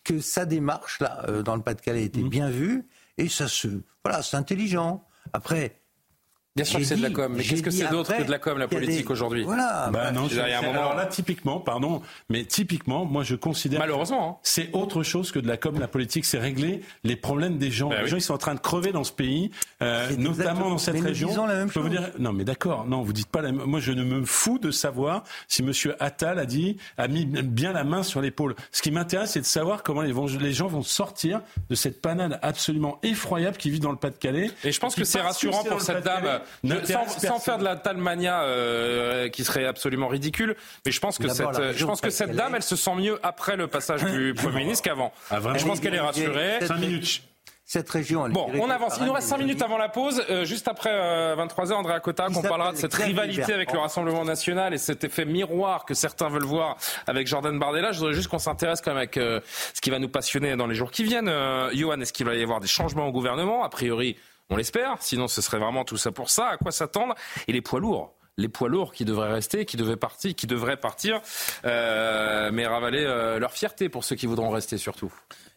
[0.05, 2.29] que sa démarche, là, euh, dans le Pas-de-Calais, était Mmh.
[2.29, 2.87] bien vue,
[3.19, 3.69] et ça se.
[4.05, 5.05] Voilà, c'est intelligent.
[5.33, 5.78] Après.
[6.59, 8.39] Bien sûr que c'est de la com, mais qu'est-ce que c'est d'autre que de la
[8.39, 9.89] com, la politique des- aujourd'hui Voilà.
[9.93, 13.79] Bah non, Je un moment- Alors là, typiquement, pardon, mais typiquement, moi je considère.
[13.81, 14.31] Malheureusement.
[14.31, 14.37] hein.
[14.43, 17.89] C'est autre chose que de la com, la politique, c'est régler les problèmes des gens.
[17.91, 18.11] Bah les oui.
[18.11, 19.51] gens, ils sont en train de crever dans ce pays,
[19.83, 21.29] euh, notamment dans cette mais nous région.
[21.29, 21.99] disons la même je peux vous chose.
[21.99, 23.65] dire, non, mais d'accord, non, vous dites pas la même.
[23.65, 27.73] Moi, je ne me fous de savoir si Monsieur Attal a dit, a mis bien
[27.73, 28.55] la main sur l'épaule.
[28.73, 31.41] Ce qui m'intéresse, c'est de savoir comment les, vont- les gens vont sortir
[31.71, 34.51] de cette panade absolument effroyable qui vit dans le Pas-de-Calais.
[34.65, 36.41] Et je pense que c'est rassurant pour cette dame,
[37.19, 41.47] Sans, faire de la talmania euh, qui serait absolument ridicule, mais je pense que cette,
[41.47, 42.49] la je région pense que cette Pas-de-Calais.
[42.49, 45.13] dame, elle se sent mieux après le passage du Premier ministre qu'avant.
[45.31, 46.59] Ah, je pense qu'elle est rassurée.
[46.67, 47.23] Cinq minutes.
[47.71, 48.97] Cette région, elle est Bon, on avance.
[48.99, 50.25] Il nous reste 5 des minutes avant la pause.
[50.31, 50.89] Euh, juste après
[51.37, 55.27] 23h, André Cotta, qu'on parlera de cette rivalité avec le Rassemblement National et cet effet
[55.27, 57.93] miroir que certains veulent voir avec Jordan Bardella.
[57.93, 59.41] Je voudrais juste qu'on s'intéresse quand même avec euh,
[59.75, 61.29] ce qui va nous passionner dans les jours qui viennent.
[61.29, 63.63] Euh, Johan, est-ce qu'il va y avoir des changements au gouvernement?
[63.63, 64.17] A priori,
[64.51, 64.97] on l'espère.
[65.01, 66.49] Sinon, ce serait vraiment tout ça pour ça.
[66.49, 67.15] À quoi s'attendre?
[67.47, 70.77] Et les poids lourds les poids lourds qui devraient rester, qui devaient partir, qui devraient
[70.77, 71.21] partir,
[71.65, 75.13] euh, mais ravaler euh, leur fierté pour ceux qui voudront rester surtout.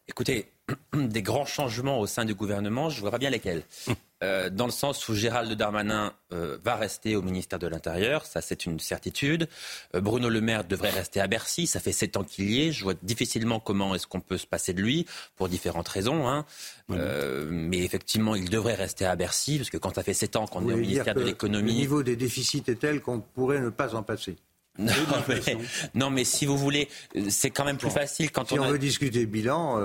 [0.07, 0.51] Écoutez,
[0.93, 3.63] des grands changements au sein du gouvernement, je ne vois pas bien lesquels.
[4.23, 8.41] Euh, dans le sens où Gérald Darmanin euh, va rester au ministère de l'Intérieur, ça
[8.41, 9.47] c'est une certitude.
[9.95, 12.71] Euh, Bruno Le Maire devrait rester à Bercy, ça fait sept ans qu'il y est.
[12.71, 16.27] Je vois difficilement comment est-ce qu'on peut se passer de lui, pour différentes raisons.
[16.27, 16.45] Hein.
[16.89, 20.69] Mais effectivement, il devrait rester à Bercy, parce que quand ça fait sept ans qu'on
[20.69, 21.73] est au ministère de que Le l'économie...
[21.73, 24.35] niveau des déficits est tel qu'on pourrait ne pas en passer.
[24.77, 24.93] Non
[25.27, 25.57] mais,
[25.95, 26.87] non, mais si vous voulez,
[27.29, 28.71] c'est quand même plus facile quand Si on on a...
[28.71, 29.79] veut discuter bilan,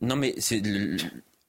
[0.00, 0.62] Non, mais c'est.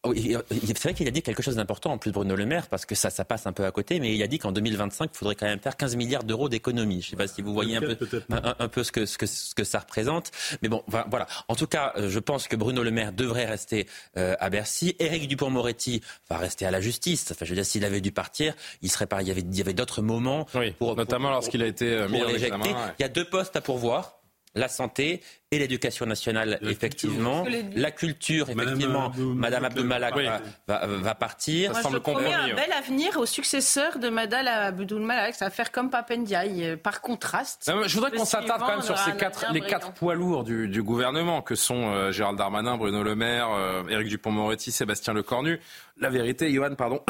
[0.05, 2.85] Oui, C'est vrai qu'il a dit quelque chose d'important en plus Bruno Le Maire parce
[2.85, 5.17] que ça, ça passe un peu à côté, mais il a dit qu'en 2025 il
[5.17, 7.01] faudrait quand même faire 15 milliards d'euros d'économies.
[7.01, 7.97] Je ne sais pas si vous voyez un peu,
[8.31, 10.31] un, un peu ce que, ce, que, ce que ça représente,
[10.61, 11.27] mais bon, voilà.
[11.49, 13.87] En tout cas, euh, je pense que Bruno Le Maire devrait rester
[14.17, 14.95] euh, à Bercy.
[14.99, 17.27] Éric Dupont-Moretti va rester à la justice.
[17.31, 19.21] Enfin, je veux dire, s'il avait dû partir, il serait pas.
[19.21, 21.85] Il y avait, il y avait d'autres moments Oui, pour notamment pour- lorsqu'il a été
[21.93, 22.63] euh, mis pour en examen.
[22.63, 22.71] ouais.
[22.99, 24.18] Il y a deux postes à pourvoir.
[24.59, 27.43] La santé et l'éducation nationale, La effectivement.
[27.43, 27.69] culture.
[27.75, 29.11] La culture, effectivement.
[29.17, 30.25] Madame Abdou- Abdoumalak Oui.
[30.25, 31.69] va, va, va partir.
[31.69, 35.33] Ça Moi, semble je promets un bel avenir au successeur de Madame Abdoul Malak.
[35.33, 37.67] Ça va faire comme Papendiaï, euh, par contraste.
[37.67, 40.13] Non, mais je voudrais qu'on s'attarde quand même sur ces un quatre, les quatre poids
[40.13, 44.71] lourds du, du gouvernement que sont euh, Gérald Darmanin, Bruno Le Maire, euh, Éric Dupont-Moretti,
[44.71, 45.59] Sébastien Lecornu.
[45.97, 47.01] La vérité, Johan, pardon.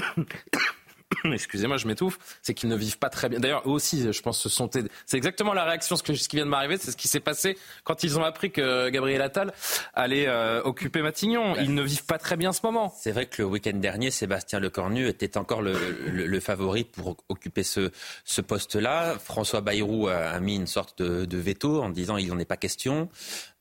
[1.34, 2.18] Excusez-moi, je m'étouffe.
[2.42, 3.40] C'est qu'ils ne vivent pas très bien.
[3.40, 4.70] D'ailleurs, eux aussi, je pense, se sont.
[4.72, 4.90] aidés.
[5.06, 6.78] C'est exactement la réaction, ce, que, ce qui vient de m'arriver.
[6.78, 9.52] C'est ce qui s'est passé quand ils ont appris que Gabriel Attal
[9.96, 11.56] allait euh, occuper Matignon.
[11.58, 12.94] Ils ne vivent pas très bien ce moment.
[12.98, 15.74] C'est vrai que le week-end dernier, Sébastien Lecornu était encore le,
[16.08, 17.92] le- le favori pour occuper ce,
[18.24, 19.18] ce poste-là.
[19.20, 22.46] François Bayrou a, a mis une sorte de, de veto en disant il n'en est
[22.46, 23.10] pas question.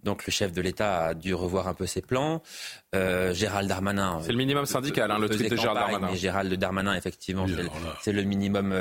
[0.05, 2.43] Donc le chef de l'État a dû revoir un peu ses plans.
[2.95, 4.21] Euh, Gérald Darmanin.
[4.23, 6.13] C'est le minimum syndical, hein, le tweet de Gérald campagne, Darmanin.
[6.13, 7.47] Mais Gérald Darmanin, effectivement,
[8.03, 8.73] c'est le- minimum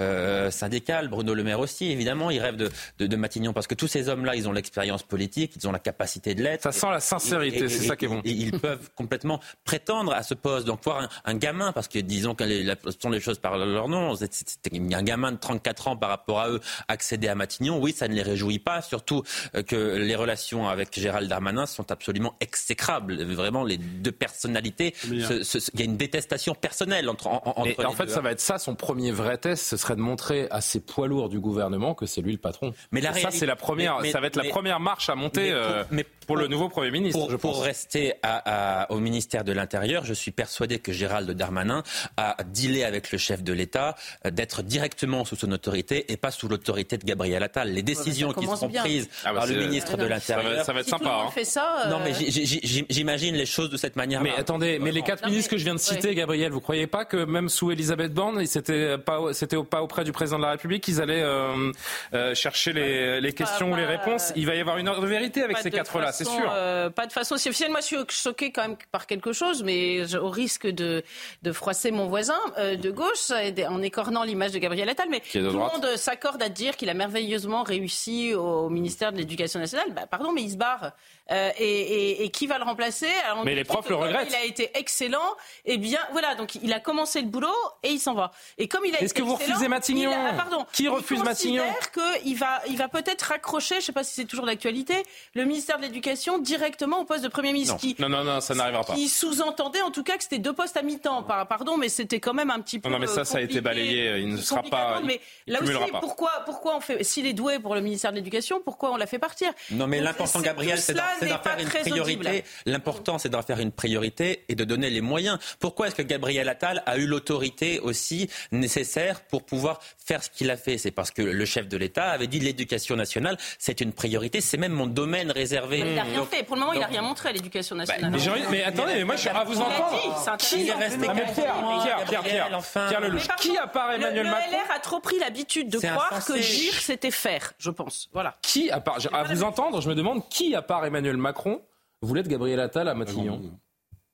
[0.00, 1.08] euh, syndical.
[1.08, 4.08] Bruno Le Maire aussi, évidemment, il rêve de, de, de Matignon parce que tous ces
[4.08, 6.62] hommes-là, ils ont l'expérience politique, ils ont la capacité de l'être.
[6.62, 8.20] Ça sent la sincérité, c'est ça qui est bon.
[8.24, 10.66] et ils peuvent complètement prétendre à ce poste.
[10.66, 12.70] Donc voir un, un gamin, parce que disons que les,
[13.00, 16.50] sont les choses par leur nom, a un gamin de 34 ans par rapport à
[16.50, 19.22] eux accéder à Matignon, oui, ça ne les réjouit pas, surtout
[19.56, 23.22] euh, que les relations avec Gérald Darmanin sont absolument exécrables.
[23.24, 28.06] Vraiment, les deux personnalités, il y a une détestation personnelle entre, en, Et en fait,
[28.06, 28.12] deux.
[28.12, 31.06] ça va être ça, son premier vrai test, ce serait de montrer à ces poids
[31.08, 32.72] lourds du gouvernement que c'est lui le patron.
[32.92, 35.08] Mais la Et ça, réalité- c'est la première, mais- ça va être la première marche
[35.08, 37.62] à monter mais pour- euh, mais pour le nouveau Premier ministre, Pour, je pour pense.
[37.64, 41.82] rester à- à- au ministère de l'Intérieur, je suis persuadé que Gérald Darmanin
[42.16, 43.94] a dealé avec le chef de l'État
[44.26, 47.70] euh, d'être directement sous son autorité et pas sous l'autorité de Gabriel Attal.
[47.72, 48.82] Les décisions qui seront bien.
[48.82, 50.64] prises Ah bah par le ministre de l'Intérieur.
[50.64, 51.22] Ça va être Si sympa.
[51.26, 51.30] hein.
[51.30, 51.86] fait ça.
[51.90, 54.20] Non, euh, mais j- j'imagine les choses de cette manière.
[54.22, 56.14] Mais attendez, mais les quatre Non, ministres mais- que je viens de citer, ouais.
[56.14, 60.12] Gabriel, vous croyez pas que même sous Elisabeth Borne, c'était pas, c'était pas auprès du
[60.12, 61.72] président de la République qu'ils allaient euh,
[62.14, 64.30] euh, chercher les, les questions ou les réponses?
[64.30, 66.50] Euh, Il va y avoir une heure de vérité avec ces quatre-là, façon, sûr.
[66.52, 67.70] euh, pas de façon si officielle.
[67.70, 71.02] Moi, je suis choquée quand même par quelque chose, mais je- au risque de,
[71.42, 73.30] de froisser mon voisin euh, de gauche
[73.68, 75.08] en écornant l'image de Gabriel Attal.
[75.10, 79.60] Mais tout le monde s'accorde à dire qu'il a merveilleusement réussi au ministère de l'Éducation
[79.60, 79.92] nationale.
[79.92, 80.92] Bah, pardon, mais il se barre.
[81.32, 84.28] Euh, et, et- et qui va le remplacer Alors, on Mais les profs le regrettent.
[84.28, 85.34] Il a été excellent.
[85.64, 86.34] Et bien, voilà.
[86.34, 87.48] Donc, il a commencé le boulot
[87.82, 88.30] et il s'en va.
[88.58, 90.66] Et comme il a Est-ce que vous refusez Matignon il a- ah, pardon.
[90.72, 93.76] Qui Il refuse Matignon considère qu'il va, il va peut-être raccrocher.
[93.76, 95.02] Je ne sais pas si c'est toujours d'actualité.
[95.34, 97.76] Le ministère de l'Éducation directement au poste de Premier ministre.
[97.98, 98.94] Non, non, non, ça n'arrivera pas.
[98.94, 101.22] Qui sous-entendait en tout cas que c'était deux postes à mi-temps.
[101.22, 102.90] Pardon, mais c'était quand même un petit peu.
[102.90, 104.18] Non, mais ça, ça a été balayé.
[104.18, 105.00] Il ne sera pas.
[105.02, 107.02] Mais là aussi, pourquoi, pourquoi on fait.
[107.02, 109.50] S'il est doué pour le ministère de l'Éducation, pourquoi on l'a fait partir?
[109.70, 112.44] Non, mais l'important, Gabriel, c'est d'en faire une priorité.
[112.66, 115.38] L'important, c'est d'en faire une priorité et de donner les moyens.
[115.60, 120.50] Pourquoi est-ce que Gabriel Attal a eu l'autorité aussi nécessaire pour pouvoir faire ce qu'il
[120.50, 120.78] a fait?
[120.78, 124.56] C'est parce que le chef de l'État avait dit l'éducation nationale, c'est une priorité, c'est
[124.56, 125.78] même mon domaine réservé.
[125.80, 126.42] il n'a rien fait.
[126.42, 128.46] Pour le moment, il n'a rien montré à l'éducation bah, nationale.
[128.50, 130.36] mais, attendez, mais moi, je, à vous entendre.
[130.38, 133.28] Qui est resté ah, Pierre, Pierre, Pierre, Pierre, Lelouch.
[133.38, 133.56] Qui,
[133.94, 134.50] Emmanuel Macron?
[134.50, 138.08] Le LR a trop pris l'habitude de croire que GIR, c'était faire, je pense.
[138.12, 138.36] Voilà.
[138.42, 141.62] Qui, à part, à vous entendre, je me demande qui, à part Emmanuel Macron,
[142.02, 143.58] voulait être Gabriel Attal à Matignon.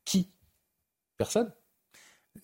[0.05, 0.33] Qui?
[1.17, 1.53] Personne?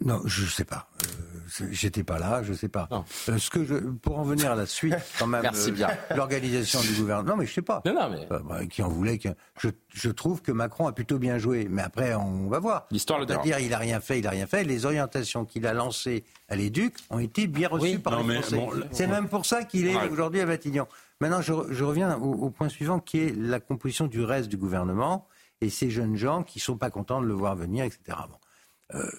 [0.00, 0.88] Non, je ne sais pas.
[1.02, 1.35] Euh,
[1.70, 2.88] j'étais pas là, je ne sais pas.
[3.28, 5.88] Euh, ce que je, pour en venir à la suite, quand même, Merci bien.
[5.88, 7.30] Euh, l'organisation du gouvernement.
[7.30, 7.82] Non, mais je sais pas.
[7.84, 8.26] Non, non, mais...
[8.28, 9.28] Bah, qui en voulait que
[9.60, 12.86] je, je, trouve que Macron a plutôt bien joué, mais après on va voir.
[12.90, 14.64] L'histoire le dire il a rien fait, il a rien fait.
[14.64, 18.60] Les orientations qu'il a lancées à l'Éduc ont été bien reçues par les Français.
[18.92, 20.86] C'est même pour ça qu'il est aujourd'hui à Matignon.
[21.20, 24.58] Maintenant, je, je reviens au, au, point suivant, qui est la composition du reste du
[24.58, 25.26] gouvernement
[25.60, 28.18] et ces jeunes gens qui sont pas contents de le voir venir, etc.
[28.28, 28.98] Bon.
[28.98, 29.10] Euh,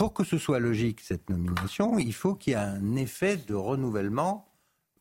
[0.00, 3.52] pour que ce soit logique, cette nomination, il faut qu'il y ait un effet de
[3.52, 4.48] renouvellement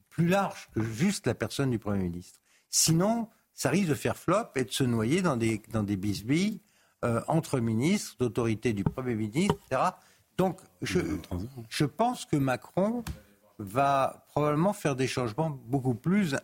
[0.10, 2.42] plus large que juste la personne du Premier ministre.
[2.70, 6.60] Sinon, ça risque de faire flop et de se noyer dans des, dans des bisbilles
[7.06, 9.92] euh, entre ministres, d'autorité du Premier ministre, etc.
[10.36, 11.00] Donc, je,
[11.70, 13.06] je pense que Macron
[13.58, 16.36] va probablement faire des changements beaucoup plus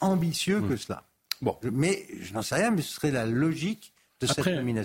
[0.00, 1.04] ambitieux que cela.
[1.40, 1.56] Bon.
[1.62, 3.93] Mais je n'en sais rien, mais ce serait la logique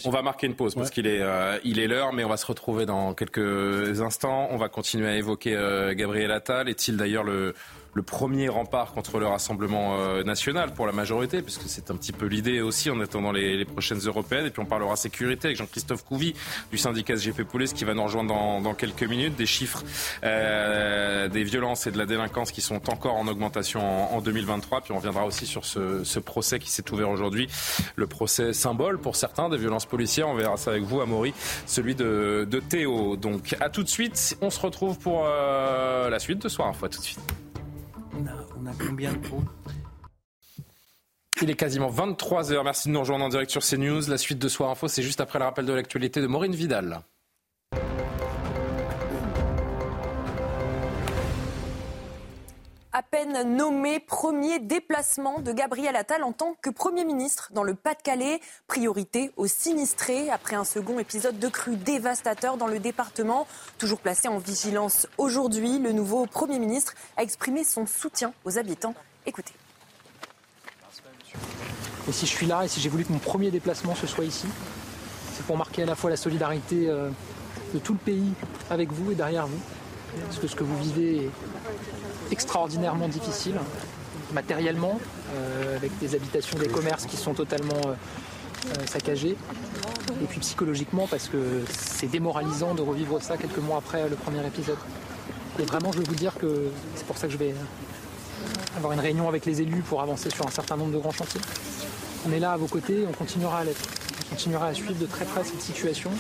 [0.06, 2.38] on va marquer une pause parce qu'il est euh, il est l'heure, mais on va
[2.38, 4.48] se retrouver dans quelques instants.
[4.52, 6.70] On va continuer à évoquer euh, Gabriel Attal.
[6.70, 7.54] Est-il d'ailleurs le
[7.94, 12.12] le premier rempart contre le Rassemblement euh, national pour la majorité, puisque c'est un petit
[12.12, 14.46] peu l'idée aussi en attendant les, prochaines européennes.
[14.46, 16.34] Et puis on parlera sécurité avec Jean-Christophe Couvi
[16.72, 18.30] du syndicat SGP Police qui va nous rejoindre
[18.62, 19.36] dans, quelques minutes.
[19.36, 19.84] Des chiffres
[20.24, 24.82] euh, des violences et de la délinquance qui sont encore en augmentation en, 2023.
[24.82, 27.48] Puis on reviendra aussi sur ce, procès qui s'est ouvert aujourd'hui,
[27.96, 30.28] le procès symbole pour certains des violences policières.
[30.28, 31.34] On verra ça avec vous, Amaury,
[31.66, 33.16] celui de, Théo.
[33.16, 34.38] Donc à tout de suite.
[34.42, 36.74] On se retrouve pour euh, la suite de Soir.
[36.82, 37.49] À tout de suite.
[38.14, 39.20] On a, combien de
[41.42, 42.64] il est quasiment 23h.
[42.66, 44.10] Merci de nous rejoindre en direct sur CNews.
[44.10, 47.02] La suite de Soir Info, c'est juste après le rappel de l'actualité de Maureen Vidal.
[52.92, 57.76] À peine nommé premier déplacement de Gabriel Attal en tant que Premier ministre dans le
[57.76, 58.40] Pas-de-Calais.
[58.68, 63.48] Priorité aux sinistrés après un second épisode de crue dévastateur dans le département.
[63.78, 68.96] Toujours placé en vigilance aujourd'hui, le nouveau Premier ministre a exprimé son soutien aux habitants.
[69.26, 69.54] Écoutez.
[72.08, 74.26] Et si je suis là et si j'ai voulu que mon premier déplacement se soit
[74.26, 74.48] ici,
[75.34, 77.12] c'est pour marquer à la fois la solidarité euh,
[77.74, 78.34] de tout le pays
[78.72, 79.60] avec vous et derrière vous.
[80.26, 81.30] Parce que ce que vous vivez
[82.32, 83.56] extraordinairement difficile,
[84.34, 85.00] matériellement,
[85.34, 87.94] euh, avec des habitations, des commerces qui sont totalement euh,
[88.68, 89.36] euh, saccagés,
[90.22, 94.46] et puis psychologiquement parce que c'est démoralisant de revivre ça quelques mois après le premier
[94.46, 94.78] épisode.
[95.60, 97.54] Et vraiment, je veux vous dire que c'est pour ça que je vais
[98.78, 101.42] avoir une réunion avec les élus pour avancer sur un certain nombre de grands chantiers.
[102.28, 103.82] On est là à vos côtés, on continuera à l'être.
[104.26, 106.12] On continuera à suivre de très près cette situation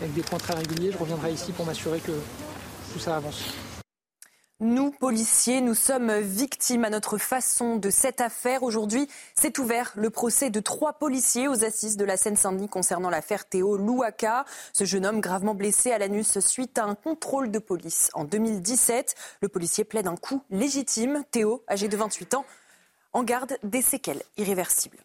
[0.00, 0.92] avec des points très réguliers.
[0.92, 2.12] Je reviendrai ici pour m'assurer que
[2.92, 3.42] tout ça avance.
[4.60, 8.64] Nous, policiers, nous sommes victimes à notre façon de cette affaire.
[8.64, 9.06] Aujourd'hui,
[9.36, 13.76] c'est ouvert le procès de trois policiers aux assises de la Seine-Saint-Denis concernant l'affaire Théo
[13.76, 14.44] Louaka.
[14.72, 19.14] Ce jeune homme gravement blessé à l'anus suite à un contrôle de police en 2017.
[19.42, 21.22] Le policier plaide un coup légitime.
[21.30, 22.44] Théo, âgé de 28 ans,
[23.12, 24.98] en garde des séquelles irréversibles.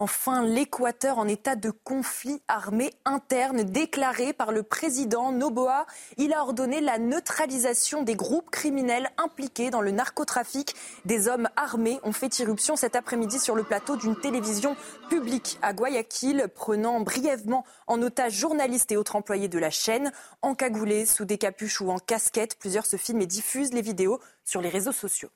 [0.00, 5.86] Enfin, l'Équateur en état de conflit armé interne déclaré par le président Noboa.
[6.18, 10.76] Il a ordonné la neutralisation des groupes criminels impliqués dans le narcotrafic.
[11.04, 14.76] Des hommes armés ont fait irruption cet après-midi sur le plateau d'une télévision
[15.10, 20.12] publique à Guayaquil, prenant brièvement en otage journalistes et autres employés de la chaîne.
[20.42, 24.60] Encagoulés sous des capuches ou en casquette, plusieurs se filment et diffusent les vidéos sur
[24.60, 25.30] les réseaux sociaux.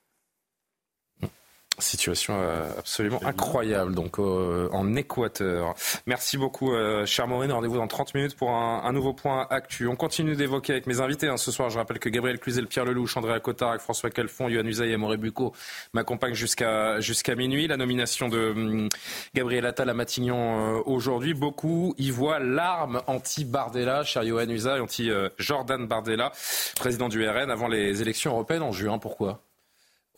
[1.82, 5.74] Situation euh, absolument incroyable donc en Équateur.
[6.06, 7.52] Merci beaucoup euh, cher Maureen.
[7.52, 9.86] Rendez-vous dans 30 minutes pour un, nouveau point actu.
[9.88, 11.28] On continue d'évoquer avec mes invités.
[11.28, 11.36] Hein.
[11.36, 14.92] Ce soir, je rappelle que Gabriel Cluzel, Pierre Lelouch, Andréa Cotard, François Calfon, Yohann Usaï
[14.92, 15.52] et Mauré Bucco
[15.92, 17.66] m'accompagnent jusqu'à jusqu'à minuit.
[17.66, 18.88] La nomination de hum,
[19.34, 21.34] Gabriel Attal à Matignon euh, aujourd'hui.
[21.34, 26.32] Beaucoup y voient l'arme anti-Bardella, cher Yohann Usaï, anti-Jordan Bardella,
[26.76, 28.98] président du RN avant les élections européennes en juin.
[28.98, 29.40] Pourquoi?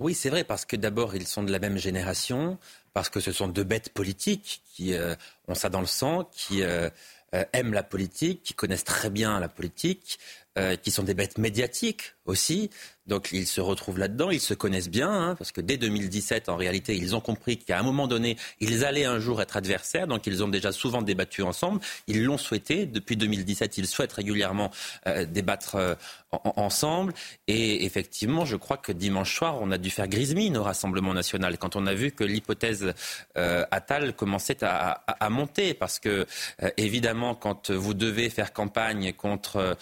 [0.00, 2.58] Oui, c'est vrai, parce que d'abord, ils sont de la même génération,
[2.94, 5.14] parce que ce sont deux bêtes politiques qui euh,
[5.46, 6.90] ont ça dans le sang, qui euh,
[7.34, 10.18] euh, aiment la politique, qui connaissent très bien la politique,
[10.84, 12.70] qui sont des bêtes médiatiques aussi.
[13.08, 16.54] Donc ils se retrouvent là-dedans, ils se connaissent bien, hein, parce que dès 2017, en
[16.54, 20.28] réalité, ils ont compris qu'à un moment donné, ils allaient un jour être adversaires, donc
[20.28, 24.70] ils ont déjà souvent débattu ensemble, ils l'ont souhaité, depuis 2017, ils souhaitent régulièrement
[25.26, 25.96] débattre
[26.46, 27.12] euh, ensemble,
[27.46, 31.14] et effectivement, je crois que dimanche soir, on a dû faire grise mine au Rassemblement
[31.14, 32.92] national, quand on a vu que l'hypothèse
[33.36, 36.26] euh, Attal commençait à, à, monter, parce que
[36.62, 39.76] euh, évidemment, quand vous devez faire campagne contre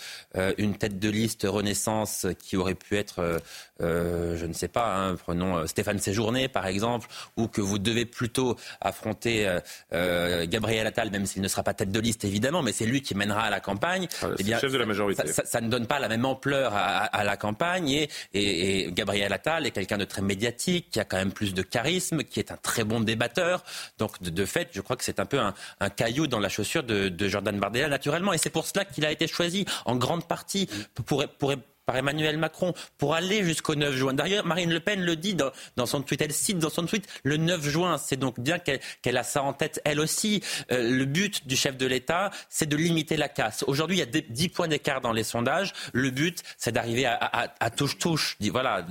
[0.59, 3.39] une tête de liste Renaissance qui aurait pu être euh,
[3.81, 7.79] euh, je ne sais pas, hein, prenons euh, Stéphane Séjourné par exemple, ou que vous
[7.79, 9.49] devez plutôt affronter
[9.91, 13.15] Gabriel Attal, même s'il ne sera pas tête de liste évidemment, mais c'est lui qui
[13.15, 14.09] mènera à la campagne.
[14.23, 15.23] Ah, eh bien, chef de la majorité.
[15.27, 19.71] Ça, ne donne pas la même ampleur à, la campagne et, et, Gabriel Attal est
[19.71, 22.85] quelqu'un de très médiatique, qui a quand même plus de charisme, qui est un très
[22.85, 23.65] bon débatteur.
[23.99, 27.09] Donc de, fait, je crois que c'est un peu un, caillou dans la chaussure de,
[27.09, 30.69] de Jordan Bardella naturellement, et c'est pour cela qu'il a été choisi en grande partie
[31.07, 31.55] pour, pour,
[31.87, 34.15] par Emmanuel Macron pour aller jusqu'au 9 juin.
[34.15, 37.37] D'ailleurs, Marine Le Pen le dit dans, son tweet, elle cite dans son tweet le
[37.37, 37.99] 9 juin.
[37.99, 40.43] C'est donc bien qu'elle a ça en tête elle aussi.
[40.71, 43.65] Euh, le but du chef de l'État, c'est de limiter la casse.
[43.67, 45.73] Aujourd'hui, il y a 10 points d'écart dans les sondages.
[45.93, 48.37] Le but, c'est d'arriver à touche-touche.
[48.51, 48.87] Voilà,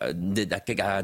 [0.00, 1.02] à,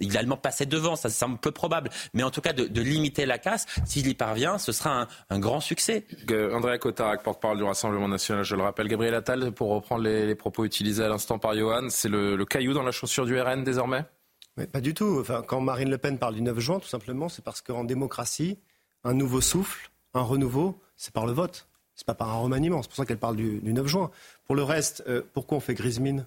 [0.00, 1.90] idéalement passer devant, ça semble peu probable.
[2.14, 5.60] Mais en tout cas, de, limiter la casse, s'il y parvient, ce sera un, grand
[5.60, 6.04] succès.
[6.52, 8.88] Andréa Cotarac, porte-parole du Rassemblement national, je le rappelle.
[8.88, 12.82] Gabriel Attal, pour reprendre les, propos utilisé à l'instant par Johan, c'est le, caillou dans
[12.82, 14.04] la chaussure du RN désormais?
[14.72, 15.18] Pas du tout.
[15.20, 18.58] Enfin, quand Marine Le Pen parle du 9 juin, tout simplement, c'est parce qu'en démocratie,
[19.04, 21.68] un nouveau souffle, un renouveau, c'est par le vote.
[21.94, 22.82] C'est pas par un remaniement.
[22.82, 24.10] C'est pour ça qu'elle parle du, 9 juin.
[24.44, 26.26] Pour le reste, euh, pourquoi on fait grise mine?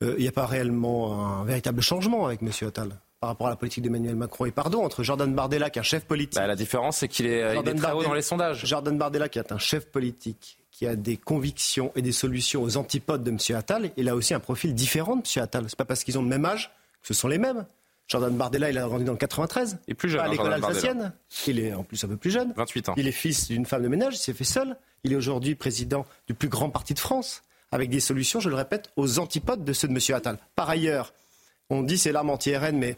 [0.00, 2.50] Il n'y a pas réellement un véritable changement avec M.
[2.68, 4.44] Attal par rapport à la politique d'Emmanuel Macron.
[4.44, 6.34] Et pardon, entre Jordan Bardella, qui est un chef politique.
[6.34, 8.66] Bah, la différence, c'est qu'il est, très haut dans les sondages.
[8.66, 12.76] Jordan Bardella, qui est un chef politique qui a des convictions et des solutions aux
[12.76, 13.38] antipodes de M.
[13.56, 15.42] Attal, il a aussi un profil différent de M.
[15.44, 15.66] Attal.
[15.68, 17.64] C'est pas parce qu'ils ont le même âge que ce sont les mêmes.
[18.08, 19.78] Jordan Bardella, il a grandi dans le 93.
[19.86, 20.18] Il est plus jeune.
[20.18, 21.12] Pas à hein, l'école alsacienne.
[21.46, 22.52] Il est en plus un peu plus jeune.
[22.56, 22.94] 28 ans.
[22.96, 24.76] Il est fils d'une femme de ménage, il s'est fait seul.
[25.04, 28.56] Il est aujourd'hui président du plus grand parti de France, avec des solutions, je le
[28.56, 30.16] répète, aux antipodes de ceux de M.
[30.16, 30.38] Attal.
[30.56, 31.14] Par ailleurs,
[31.70, 32.96] on dit c'est l'arme anti-RN, mais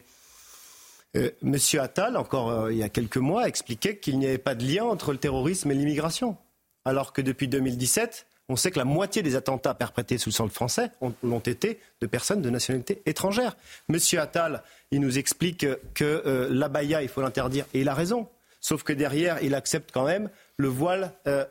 [1.15, 1.57] euh, M.
[1.79, 4.83] Attal, encore euh, il y a quelques mois, expliquait qu'il n'y avait pas de lien
[4.83, 6.37] entre le terrorisme et l'immigration
[6.87, 10.49] alors que depuis 2017, on sait que la moitié des attentats perpétrés sous le sol
[10.49, 10.89] français
[11.21, 13.57] l'ont été de personnes de nationalité étrangère.
[13.89, 14.63] Monsieur Attal,
[14.93, 18.29] nous explique que euh, l'abaya, il faut l'interdire, et il a raison.
[18.61, 21.43] Sauf que derrière, il accepte quand même le voile euh,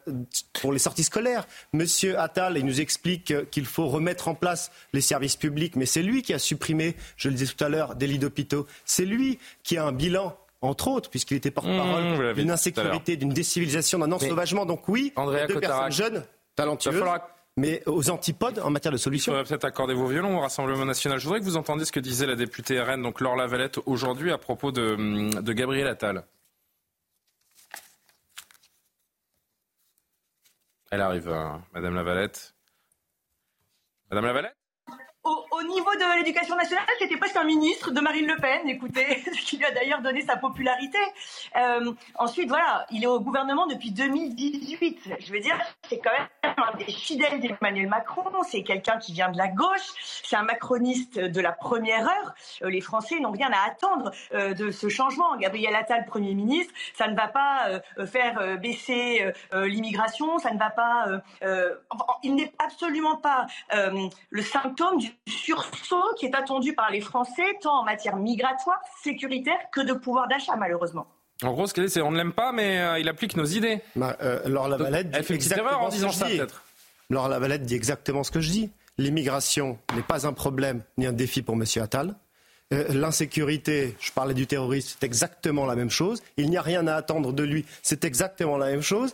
[0.54, 1.46] pour les sorties scolaires.
[1.74, 6.22] Monsieur Attal, nous explique qu'il faut remettre en place les services publics, mais c'est lui
[6.22, 8.66] qui a supprimé, je le disais tout à l'heure, des lits d'hôpitaux.
[8.86, 10.34] C'est lui qui a un bilan
[10.66, 14.66] entre autres, puisqu'il était porte-parole mmh, d'une insécurité, d'une décivilisation, d'un ensauvagement.
[14.66, 17.02] Donc oui, deux personnes jeunes, talentueuses,
[17.56, 19.32] mais aux antipodes en matière de solutions.
[19.32, 21.18] On va peut-être accorder vos violons au Rassemblement national.
[21.18, 24.30] Je voudrais que vous entendiez ce que disait la députée RN, donc Laure Lavalette, aujourd'hui
[24.30, 26.24] à propos de, de Gabriel Attal.
[30.90, 32.54] Elle arrive, hein, Madame Lavalette.
[34.10, 34.56] Madame Lavalette?
[35.58, 39.44] Au, niveau de l'éducation nationale, c'était presque un ministre de Marine Le Pen, écoutez, ce
[39.44, 40.98] qui lui a d'ailleurs donné sa popularité.
[41.56, 45.16] Euh, ensuite, voilà, il est au gouvernement depuis 2018.
[45.20, 49.30] Je veux dire, c'est quand même un des fidèles d'Emmanuel Macron, c'est quelqu'un qui vient
[49.30, 52.34] de la gauche, c'est un macroniste de la première heure.
[52.62, 55.36] Euh, les Français n'ont rien à attendre euh, de ce changement.
[55.36, 61.06] Gabriel Attal, Premier ministre, ça ne va pas faire baisser l'immigration, ça ne va pas...
[62.22, 63.46] il n'est absolument pas
[64.30, 65.10] le symptôme du
[65.46, 70.28] sursaut qui est attendu par les Français, tant en matière migratoire, sécuritaire que de pouvoir
[70.28, 71.06] d'achat, malheureusement.
[71.42, 73.44] En gros, ce qu'elle dit, c'est on ne l'aime pas, mais euh, il applique nos
[73.44, 73.80] idées.
[73.94, 76.62] Bah, euh, Laure Lavalette dit exactement en disant ça, peut-être.
[77.10, 78.70] Laure Lavalette dit exactement ce que je dis.
[78.98, 81.64] L'immigration n'est pas un problème ni un défi pour M.
[81.82, 82.16] Attal.
[82.72, 86.22] Euh, l'insécurité, je parlais du terrorisme, c'est exactement la même chose.
[86.36, 89.12] Il n'y a rien à attendre de lui, c'est exactement la même chose.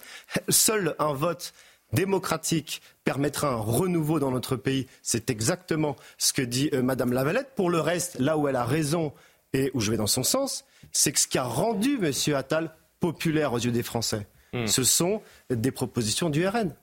[0.49, 1.53] Seul un vote
[1.93, 4.87] démocratique permettra un renouveau dans notre pays.
[5.03, 7.55] C'est exactement ce que dit euh, Madame Lavalette.
[7.55, 9.13] Pour le reste, là où elle a raison
[9.53, 12.35] et où je vais dans son sens, c'est que ce qui a rendu M.
[12.35, 14.67] Attal populaire aux yeux des Français, hmm.
[14.67, 16.75] ce sont des propositions du RN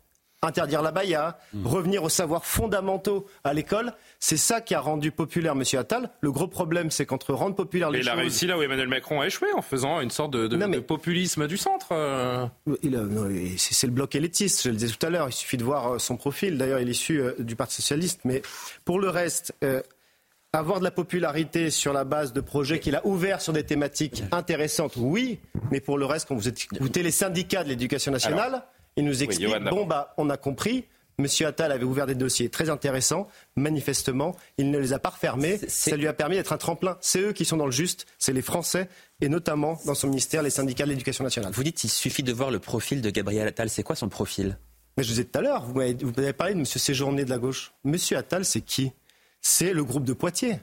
[0.41, 1.67] interdire la baïa, mmh.
[1.67, 3.93] revenir aux savoirs fondamentaux à l'école.
[4.19, 5.63] C'est ça qui a rendu populaire M.
[5.77, 6.11] Attal.
[6.21, 8.13] Le gros problème, c'est qu'entre rendre populaire les il choses...
[8.13, 11.47] Il a réussi là où Emmanuel Macron a échoué, en faisant une sorte de, populisme
[11.47, 11.87] du centre.
[11.91, 12.45] Euh.
[13.57, 15.27] C'est le bloc élitiste, je le disais tout à l'heure.
[15.27, 16.57] Il suffit de voir euh, son profil.
[16.57, 18.21] D'ailleurs, il est issu euh, du Parti socialiste.
[18.23, 18.41] Mais
[18.85, 19.53] pour le reste...
[20.51, 24.23] avoir de la popularité sur la base de projets qu'il a ouverts sur des thématiques
[24.31, 28.63] intéressantes, oui, mais pour le reste, quand vous écoutez les syndicats de l'éducation nationale,
[28.95, 30.85] ils nous expliquent, bon, bah, on a compris,
[31.19, 33.27] Monsieur Attal avait ouvert des dossiers très intéressants.
[33.55, 35.59] Manifestement, il ne les a pas refermés.
[35.67, 36.97] Ça lui a permis d'être un tremplin.
[37.01, 40.41] C'est eux qui sont dans le juste, c'est les Français, et notamment dans son ministère,
[40.43, 41.51] les syndicats de l'éducation nationale.
[41.51, 43.69] Vous dites qu'il suffit de voir le profil de Gabriel Attal.
[43.69, 44.57] C'est quoi son profil?
[44.97, 47.29] Mais je vous ai dit tout à l'heure, vous avez parlé de Monsieur Séjourné de
[47.29, 47.73] la gauche.
[47.83, 48.91] Monsieur Attal, c'est qui?
[49.41, 50.59] C'est le groupe de Poitiers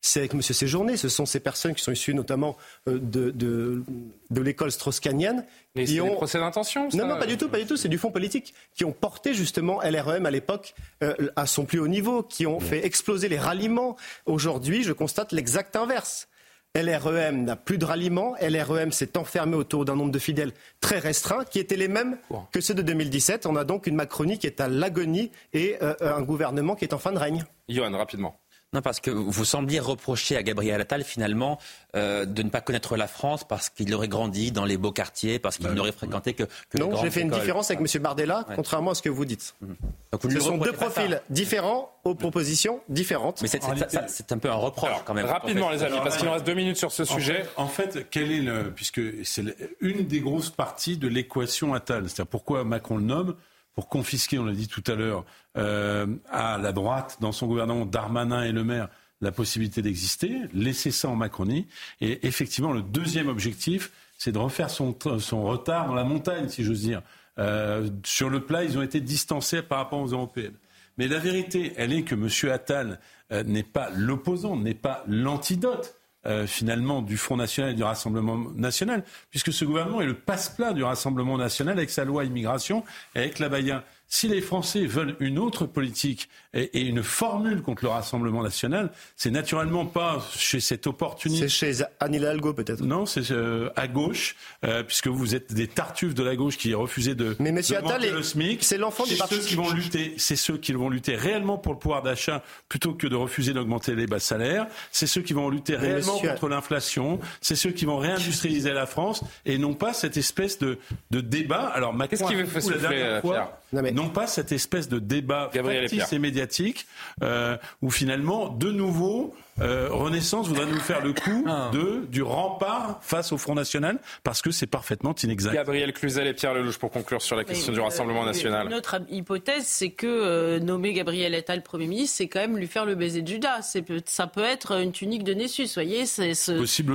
[0.00, 0.42] c'est avec M.
[0.42, 0.96] Séjourné.
[0.96, 2.56] Ce sont ces personnes qui sont issues notamment
[2.88, 5.44] euh, de, de, l'école strauss-canienne.
[5.74, 6.08] Mais c'est ont...
[6.08, 7.76] des procès d'intention Non, non, pas du tout, pas du tout.
[7.76, 11.80] C'est du fonds politique qui ont porté justement LREM à l'époque euh, à son plus
[11.80, 13.96] haut niveau, qui ont fait exploser les ralliements.
[14.26, 16.28] Aujourd'hui, je constate l'exact inverse.
[16.76, 18.34] LREM n'a plus de ralliement.
[18.40, 22.18] LREM s'est enfermé autour d'un nombre de fidèles très restreint, qui étaient les mêmes
[22.52, 23.46] que ceux de 2017.
[23.46, 26.92] On a donc une Macronie qui est à l'agonie et euh, un gouvernement qui est
[26.92, 27.44] en fin de règne.
[27.68, 28.38] Johan, rapidement.
[28.76, 31.58] Non, parce que vous sembliez reprocher à Gabriel Attal, finalement,
[31.96, 35.38] euh, de ne pas connaître la France parce qu'il aurait grandi dans les beaux quartiers,
[35.38, 38.02] parce qu'il bah n'aurait fréquenté que, que Non, j'ai fait une différence avec M.
[38.02, 39.54] Bardella, contrairement à ce que vous dites.
[39.62, 40.28] Mmh.
[40.30, 43.40] Ce sont deux profils différents aux propositions différentes.
[43.40, 45.24] Mais c'est un peu un reproche quand même.
[45.24, 47.46] Rapidement, les amis, parce qu'il nous reste deux minutes sur ce sujet.
[47.56, 48.72] en fait, quel est le.
[48.72, 52.10] Puisque c'est une des grosses parties de l'équation Attal.
[52.10, 53.36] C'est-à-dire pourquoi Macron le nomme
[53.76, 55.26] pour confisquer, on l'a dit tout à l'heure,
[55.58, 58.88] euh, à la droite, dans son gouvernement, Darmanin et Le Maire,
[59.20, 61.66] la possibilité d'exister, laisser ça en Macronie.
[62.00, 66.64] Et effectivement, le deuxième objectif, c'est de refaire son, son, retard dans la montagne, si
[66.64, 67.02] j'ose dire.
[67.38, 70.56] Euh, sur le plat, ils ont été distancés par rapport aux européennes.
[70.96, 72.50] Mais la vérité, elle est que M.
[72.50, 72.98] Attal
[73.30, 75.95] euh, n'est pas l'opposant, n'est pas l'antidote.
[76.26, 80.72] Euh, finalement du Front National et du Rassemblement National, puisque ce gouvernement est le passe-plat
[80.72, 82.82] du Rassemblement National avec sa loi immigration
[83.14, 83.84] et avec la Baïa.
[84.08, 89.32] Si les Français veulent une autre politique et, une formule contre le Rassemblement national, c'est
[89.32, 91.42] naturellement pas chez cet opportuniste.
[91.42, 95.66] C'est chez Anne Hidalgo peut-être Non, c'est euh, à gauche, euh, puisque vous êtes des
[95.66, 97.36] tartuffes de la gauche qui refusez de.
[97.40, 98.62] Mais Monsieur Attal, le SMIC.
[98.62, 99.34] C'est l'enfant du parti.
[99.34, 102.94] Ceux qui vont lutter, c'est ceux qui vont lutter réellement pour le pouvoir d'achat plutôt
[102.94, 104.66] que de refuser d'augmenter les bas salaires.
[104.92, 107.18] C'est ceux qui vont lutter réellement contre l'inflation.
[107.40, 110.78] C'est ceux qui vont réindustrialiser la France et non pas cette espèce de,
[111.10, 111.66] de débat.
[111.66, 116.86] Alors Macron, qu'est-ce qui veut faire non pas cette espèce de débat factice et médiatique
[117.22, 121.70] euh, où finalement, de nouveau, euh, Renaissance voudrait nous faire le coup ah.
[121.72, 125.54] de, du rempart face au Front National parce que c'est parfaitement inexact.
[125.54, 128.68] Gabriel Cluzel et Pierre Lelouch pour conclure sur la question du Rassemblement euh, National.
[128.68, 132.94] Notre hypothèse, c'est que nommer Gabriel Attal Premier ministre, c'est quand même lui faire le
[132.94, 133.62] baiser de Judas.
[134.04, 136.32] Ça peut être une tunique de Nessus, vous voyez, c'est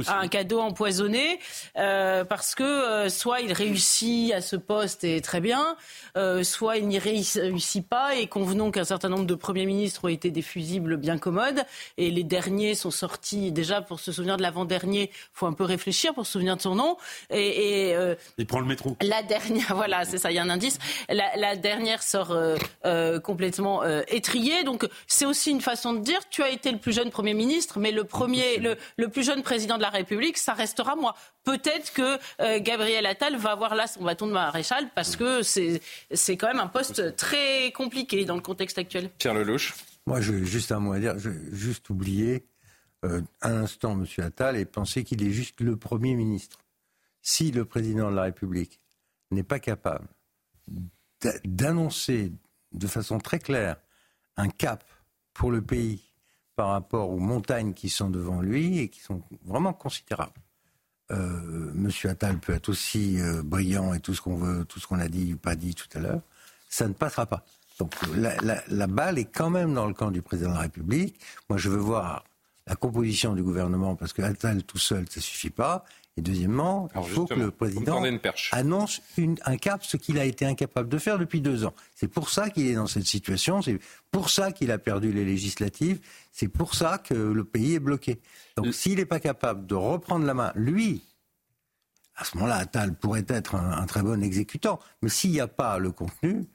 [0.08, 1.40] un cadeau empoisonné
[1.74, 5.76] parce que soit il réussit à ce poste et très bien,
[6.44, 10.30] soit il n'y réussit pas et convenons qu'un certain nombre de premiers ministres ont été
[10.30, 11.64] des fusibles bien commodes
[11.98, 13.52] et les derniers sont sortis.
[13.52, 16.76] Déjà, pour se souvenir de l'avant-dernier, faut un peu réfléchir pour se souvenir de son
[16.76, 16.98] nom.
[17.30, 18.96] Et, euh, il prend le métro.
[19.02, 20.78] La dernière, voilà, c'est ça, il y a un indice.
[21.10, 24.64] La, dernière sort euh, euh, complètement étriée.
[24.64, 27.80] Donc, c'est aussi une façon de dire tu as été le plus jeune Premier ministre,
[27.80, 31.16] mais le, premier, le, le plus jeune président de la République, ça restera moi.
[31.44, 36.48] Peut-être que Gabriel Attal va avoir là son bâton de maréchal parce que c'est quand
[36.48, 39.10] même un poste très compliqué dans le contexte actuel.
[39.18, 39.74] Pierre Lelouch.
[40.06, 41.18] Moi, je, juste un mot à dire.
[41.20, 42.46] Je, juste oublier
[43.06, 44.06] euh, un instant M.
[44.24, 46.60] Attal et penser qu'il est juste le Premier ministre.
[47.22, 48.80] Si le président de la République
[49.32, 50.08] n'est pas capable
[51.46, 52.32] d'annoncer
[52.72, 53.78] de façon très claire
[54.38, 54.84] un cap
[55.34, 56.02] pour le pays
[56.56, 60.40] par rapport aux montagnes qui sont devant lui et qui sont vraiment considérables.
[61.12, 64.88] Euh, Monsieur Attal peut être aussi euh, brillant et tout ce qu'on veut, tout ce
[64.88, 66.22] qu'on a dit ou pas dit tout à l'heure,
[66.70, 67.44] ça ne passera pas.
[67.82, 71.20] Donc la, balle est quand même dans le camp du président de la République.
[71.50, 72.24] Moi, je veux voir
[72.68, 75.84] la composition du gouvernement parce que Attal tout seul, ça suffit pas.
[76.16, 78.04] Et deuxièmement, il faut que le président
[78.52, 79.02] annonce
[79.46, 81.74] un cap, ce qu'il a été incapable de faire depuis deux ans.
[81.96, 83.64] C'est pour ça qu'il est dans cette situation.
[83.64, 83.80] C'est
[84.12, 86.02] pour ça qu'il a perdu les législatives.
[86.32, 88.22] C'est pour ça que le pays est bloqué.
[88.58, 91.02] Donc, s'il n'est pas capable de reprendre la main, lui,
[92.16, 94.80] à ce moment-là, Attal pourrait être un très bon exécutant.
[95.02, 96.46] Mais s'il n'y a pas le contenu,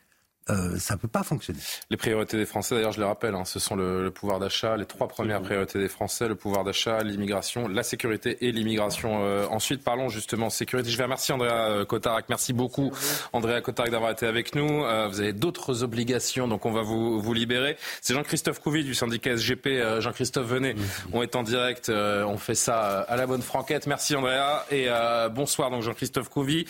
[0.49, 1.59] euh, ça ne peut pas fonctionner.
[1.91, 4.87] Les priorités des Français, d'ailleurs, je les rappelle, hein, ce sont le, pouvoir d'achat, les
[4.87, 9.25] trois premières priorités des Français, le pouvoir d'achat, l'immigration, la sécurité et l'immigration.
[9.25, 10.89] Euh, ensuite, parlons justement sécurité.
[10.89, 12.27] Je vais remercier Andrea Cotarac.
[12.29, 12.93] Merci beaucoup,
[13.33, 14.85] Andrea Cotarac, d'avoir été avec nous.
[14.85, 17.77] Euh, vous avez d'autres obligations, donc on va vous, vous libérer.
[18.01, 20.01] C'est Jean-Christophe Couvi du syndicat SGP.
[20.01, 20.77] Jean-Christophe, venez.
[21.13, 21.89] On est en direct.
[21.91, 23.89] on fait ça à la bonne franquette.
[23.89, 24.65] Merci, Andrea.
[24.71, 24.87] Et
[25.33, 26.67] bonsoir, donc Jean-Christophe Couvi,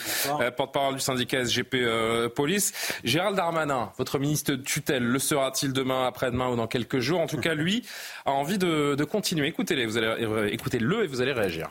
[0.57, 1.77] porte-parole du syndicat SGP
[2.35, 2.73] Police.
[3.05, 3.66] Gérald Darman
[3.99, 7.21] Votre ministre de tutelle, le sera-t-il demain, après-demain ou dans quelques jours?
[7.21, 7.85] En tout cas, lui
[8.25, 9.49] a envie de, continuer.
[9.49, 11.71] Écoutez-le, écoutez-le et vous allez réagir.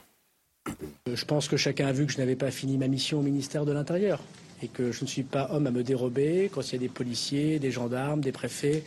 [1.11, 3.65] Je pense que chacun a vu que je n'avais pas fini ma mission au ministère
[3.65, 4.19] de l'Intérieur
[4.63, 6.89] et que je ne suis pas homme à me dérober quand il y a des
[6.89, 8.83] policiers, des gendarmes, des préfets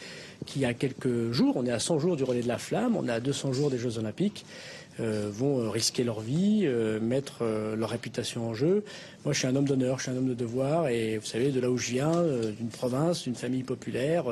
[0.47, 3.07] qui, à quelques jours, on est à 100 jours du relais de la flamme, on
[3.07, 7.45] est à 200 jours des Jeux Olympiques, euh, vont euh, risquer leur vie, euh, mettre
[7.77, 8.85] leur réputation en jeu.
[9.25, 11.51] Moi, je suis un homme d'honneur, je suis un homme de devoir, et vous savez,
[11.51, 12.23] de là où je viens,
[12.57, 14.25] d'une province, d'une famille populaire,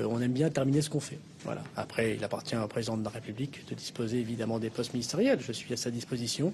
[0.00, 1.18] on aime bien terminer ce qu'on fait.
[1.44, 1.62] Voilà.
[1.76, 5.40] Après, il appartient au président de la République de disposer évidemment des postes ministériels.
[5.40, 6.52] Je suis à sa disposition.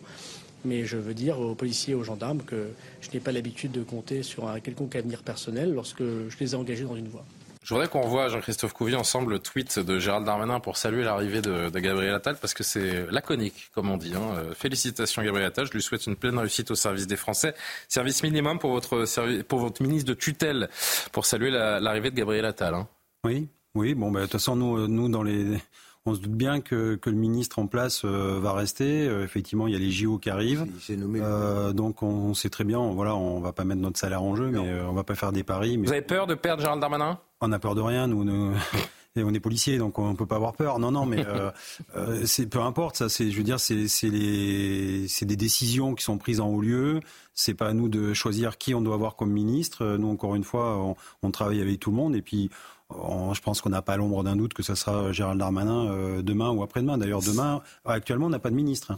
[0.64, 2.68] Mais je veux dire aux policiers et aux gendarmes que
[3.01, 6.55] je n'ai pas l'habitude de compter sur un quelconque avenir personnel lorsque je les ai
[6.55, 7.24] engagés dans une voie.
[7.62, 11.42] Je voudrais qu'on revoie, Jean-Christophe Couvier, ensemble le tweet de Gérald Darmanin pour saluer l'arrivée
[11.42, 14.14] de, Gabriel Attal, parce que c'est laconique, comme on dit.
[14.14, 14.34] Hein.
[14.36, 17.54] Euh, félicitations Gabriel Attal, je lui souhaite une pleine réussite au service des Français.
[17.88, 19.04] Service minimum pour votre,
[19.42, 20.70] pour votre ministre de tutelle,
[21.12, 22.74] pour saluer l'arrivée de Gabriel Attal.
[22.74, 22.88] Hein.
[23.24, 25.58] Oui, oui, bon, bah, de toute façon, nous, nous dans les
[26.06, 29.06] on se doute bien que, que le ministre en place euh, va rester.
[29.06, 30.66] Euh, effectivement, il y a les JO qui arrivent.
[30.90, 34.48] Euh, donc on, sait très bien, voilà, on va pas mettre notre salaire en jeu,
[34.48, 35.76] mais on va pas faire des paris.
[35.76, 35.86] Mais...
[35.86, 37.18] Vous avez peur de perdre Gérald Darmanin?
[37.41, 38.24] On a peur de rien, nous.
[38.24, 38.55] nous...
[39.16, 40.78] Et on est policier, donc on peut pas avoir peur.
[40.78, 41.26] Non, non, mais
[42.26, 42.95] c'est peu importe.
[42.95, 46.61] Ça, c'est, je veux dire, c'est les, c'est des décisions qui sont prises en haut
[46.61, 47.01] lieu.
[47.34, 49.97] C'est pas à nous de choisir qui on doit avoir comme ministre.
[49.99, 52.51] Nous, encore une fois, on, on travaille avec tout le monde et puis
[52.91, 56.51] je pense qu'on n'a pas l'ombre d'un doute que ce sera Gérald Darmanin euh, demain
[56.51, 56.99] ou après-demain.
[56.99, 58.93] D'ailleurs, demain, actuellement, on n'a pas de ministre.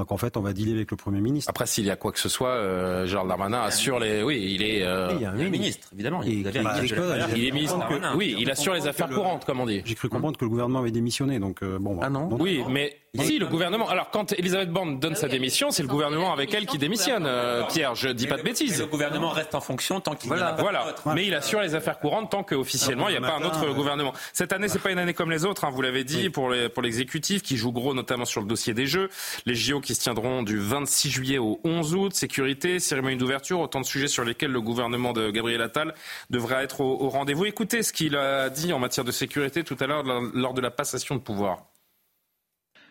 [0.00, 1.50] Donc en fait, on va dealer avec le Premier ministre.
[1.50, 4.22] Après, s'il y a quoi que ce soit, euh, Gérald Darmanin assure les.
[4.22, 4.82] Oui, il est.
[4.82, 6.22] Euh, il y a un ministre, évidemment.
[6.22, 7.78] Il, est ministre.
[8.16, 9.82] Oui, il assure les affaires courantes, comme on dit.
[9.84, 12.00] J'ai cru comprendre que le gouvernement avait démissionné, donc bon.
[12.00, 12.30] Ah non.
[12.40, 13.88] Oui, mais si le gouvernement.
[13.88, 17.26] Alors quand Elisabeth Borne donne sa démission, c'est le gouvernement avec elle qui démissionne.
[17.26, 18.78] Euh, Pierre, je dis pas de bêtises.
[18.78, 20.48] Le gouvernement reste en fonction tant qu'il voilà.
[20.48, 20.94] a voilà.
[21.14, 24.12] Mais il assure les affaires courantes tant qu'officiellement il n'y a pas un autre gouvernement.
[24.32, 25.64] Cette année, c'est pas une année comme les autres.
[25.64, 28.74] Hein, vous l'avez dit pour les, pour l'exécutif qui joue gros notamment sur le dossier
[28.74, 29.08] des Jeux.
[29.46, 32.14] Les JO qui se tiendront du 26 juillet au 11 août.
[32.14, 35.94] Sécurité, cérémonie d'ouverture, autant de sujets sur lesquels le gouvernement de Gabriel Attal
[36.30, 37.46] devrait être au, au rendez-vous.
[37.46, 40.70] Écoutez ce qu'il a dit en matière de sécurité tout à l'heure lors de la
[40.70, 41.69] passation de pouvoir.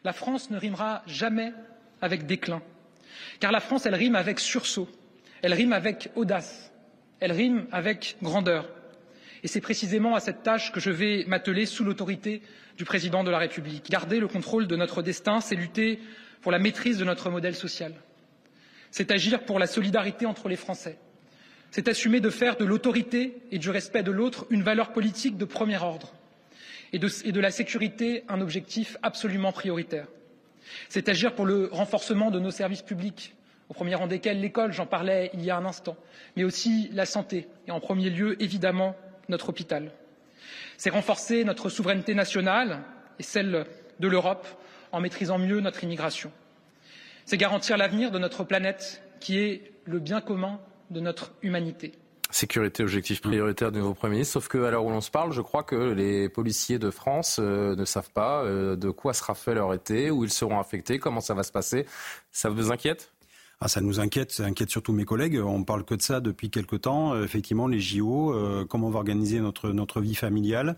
[0.04, 1.54] La France ne rimera jamais
[2.02, 2.62] avec déclin,
[3.40, 4.88] car la France, elle rime avec sursaut,
[5.42, 6.72] elle rime avec audace,
[7.20, 8.70] elle rime avec grandeur.
[9.44, 12.42] Et c'est précisément à cette tâche que je vais m'atteler sous l'autorité
[12.78, 13.90] du président de la République.
[13.90, 16.00] Garder le contrôle de notre destin, c'est lutter
[16.42, 17.94] pour la maîtrise de notre modèle social.
[18.92, 20.98] C'est agir pour la solidarité entre les Français.
[21.72, 25.46] C'est assumer de faire de l'autorité et du respect de l'autre une valeur politique de
[25.46, 26.14] premier ordre
[26.94, 30.08] et de, la sécurité un objectif absolument prioritaire.
[30.88, 33.36] C'est agir pour le renforcement de nos services publics,
[33.70, 35.96] au premier rang desquels l'école, j'en parlais il y a un instant,
[36.36, 38.96] mais aussi la santé et en premier lieu, évidemment,
[39.30, 39.92] notre hôpital.
[40.78, 42.80] C'est renforcer notre souveraineté nationale
[43.20, 43.66] et celle
[44.00, 44.48] de l'Europe
[44.92, 46.32] en maîtrisant mieux notre immigration.
[47.26, 50.60] C'est garantir l'avenir de notre planète qui est le bien commun
[50.90, 51.92] de notre humanité.
[52.32, 54.34] Sécurité, objectif prioritaire du nouveau Premier ministre.
[54.34, 57.76] Sauf qu'à l'heure où l'on se parle, je crois que les policiers de France euh,
[57.76, 61.22] ne savent pas euh, de quoi sera fait leur été, où ils seront affectés, comment
[61.22, 61.88] ça va se passer.
[62.32, 63.14] Ça vous inquiète?
[63.62, 65.42] Ah, ça nous inquiète, ça inquiète surtout mes collègues.
[65.44, 67.16] On parle que de ça depuis quelque temps.
[67.16, 68.36] Euh, effectivement, les JO,
[68.70, 70.76] comment on va organiser notre, notre vie familiale,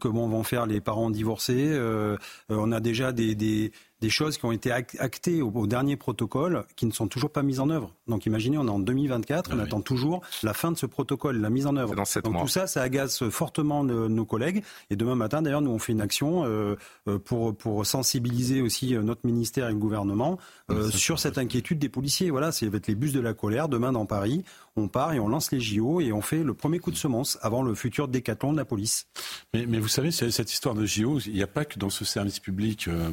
[0.00, 1.80] comment vont faire les parents divorcés?
[2.50, 3.72] on a déjà des, des
[4.02, 7.60] des choses qui ont été actées au, dernier protocole qui ne sont toujours pas mises
[7.60, 7.94] en œuvre.
[8.08, 11.40] Donc imaginez, on est en 2024, on ah attend toujours la fin de ce protocole,
[11.40, 11.94] la mise en œuvre.
[11.94, 14.64] Donc tout ça, ça agace fortement nos collègues.
[14.90, 16.74] Et demain matin, d'ailleurs, nous on fait une action euh,
[17.06, 20.38] euh, pour, pour sensibiliser aussi euh, notre ministère et le gouvernement
[20.90, 22.30] sur cette inquiétude des policiers.
[22.30, 23.68] Voilà, c'est avec les bus de la colère.
[23.68, 24.42] Demain dans Paris,
[24.74, 27.38] on part et on lance les JO et on fait le premier coup de semence
[27.42, 29.06] avant le futur décathlon de la police.
[29.54, 32.04] Mais, mais vous savez, cette histoire de JO, il n'y a pas que dans ce
[32.04, 32.88] service public.
[32.88, 33.10] Euh,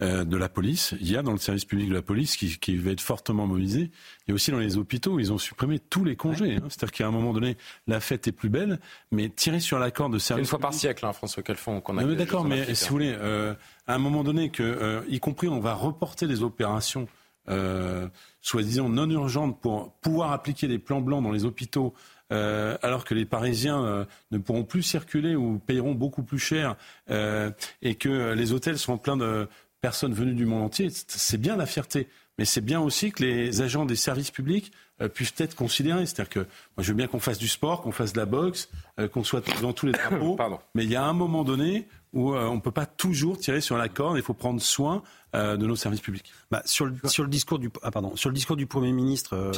[0.00, 0.94] de la police.
[1.00, 3.46] Il y a dans le service public de la police qui, qui va être fortement
[3.46, 3.90] mobilisé.
[4.26, 6.56] Il y a aussi dans les hôpitaux, ils ont supprimé tous les congés.
[6.56, 6.62] Hein.
[6.68, 7.56] C'est-à-dire qu'à un moment donné,
[7.88, 8.78] la fête est plus belle,
[9.10, 10.44] mais tirer sur l'accord de service.
[10.44, 12.04] Une fois par siècle, hein, François Calfon, qu'on a.
[12.04, 13.54] Mais d'accord, mais si vous voulez, euh,
[13.86, 17.08] à un moment donné, que, euh, y compris, on va reporter des opérations.
[17.50, 18.08] Euh,
[18.42, 21.94] soi-disant non urgentes pour pouvoir appliquer des plans blancs dans les hôpitaux
[22.30, 26.76] euh, alors que les Parisiens euh, ne pourront plus circuler ou paieront beaucoup plus cher
[27.10, 29.48] euh, et que les hôtels seront pleins de
[29.80, 32.08] personnes venues du monde entier, c'est bien la fierté.
[32.38, 36.06] Mais c'est bien aussi que les agents des services publics euh, puissent être considérés.
[36.06, 36.46] C'est-à-dire que moi,
[36.78, 38.70] je veux bien qu'on fasse du sport, qu'on fasse de la boxe,
[39.00, 40.38] euh, qu'on soit dans tous les drapeaux.
[40.74, 43.60] mais il y a un moment donné où euh, on ne peut pas toujours tirer
[43.60, 44.16] sur la corde.
[44.16, 45.02] Il faut prendre soin
[45.34, 46.32] de nos services publics.
[46.50, 49.52] Bah, sur, le, sur, le, discours du, ah, pardon, sur le discours du Premier ministre,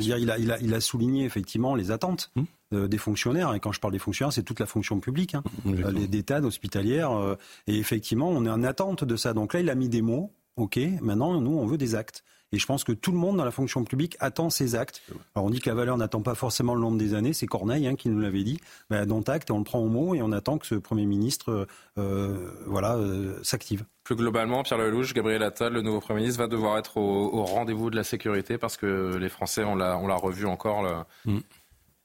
[0.00, 2.30] il, a, il, a, il, a, souligné effectivement les attentes.
[2.36, 2.44] Hmm.
[2.72, 3.54] Des fonctionnaires.
[3.54, 7.36] Et quand je parle des fonctionnaires, c'est toute la fonction publique, hein, les d'État, hospitalières.
[7.66, 9.34] et effectivement, on est en attente de ça.
[9.34, 10.32] Donc là, il a mis des mots.
[10.56, 12.24] OK, maintenant, nous, on veut des actes.
[12.52, 15.02] Et je pense que tout le monde dans la fonction publique attend ces actes.
[15.34, 17.88] Alors on dit que la valeur n'attend pas forcément le nombre des années, c'est Corneille
[17.88, 18.60] hein, qui nous l'avait dit.
[18.88, 21.66] Ben, dont acte, on le prend au mot et on attend que ce Premier ministre
[21.98, 23.84] euh, voilà, euh, s'active.
[24.04, 27.90] Plus globalement, Pierre Lelouch, Gabriel Attal, le nouveau Premier ministre, va devoir être au, rendez-vous
[27.90, 31.38] de la sécurité parce que les Français, on l'a, on l'a revu encore, mm.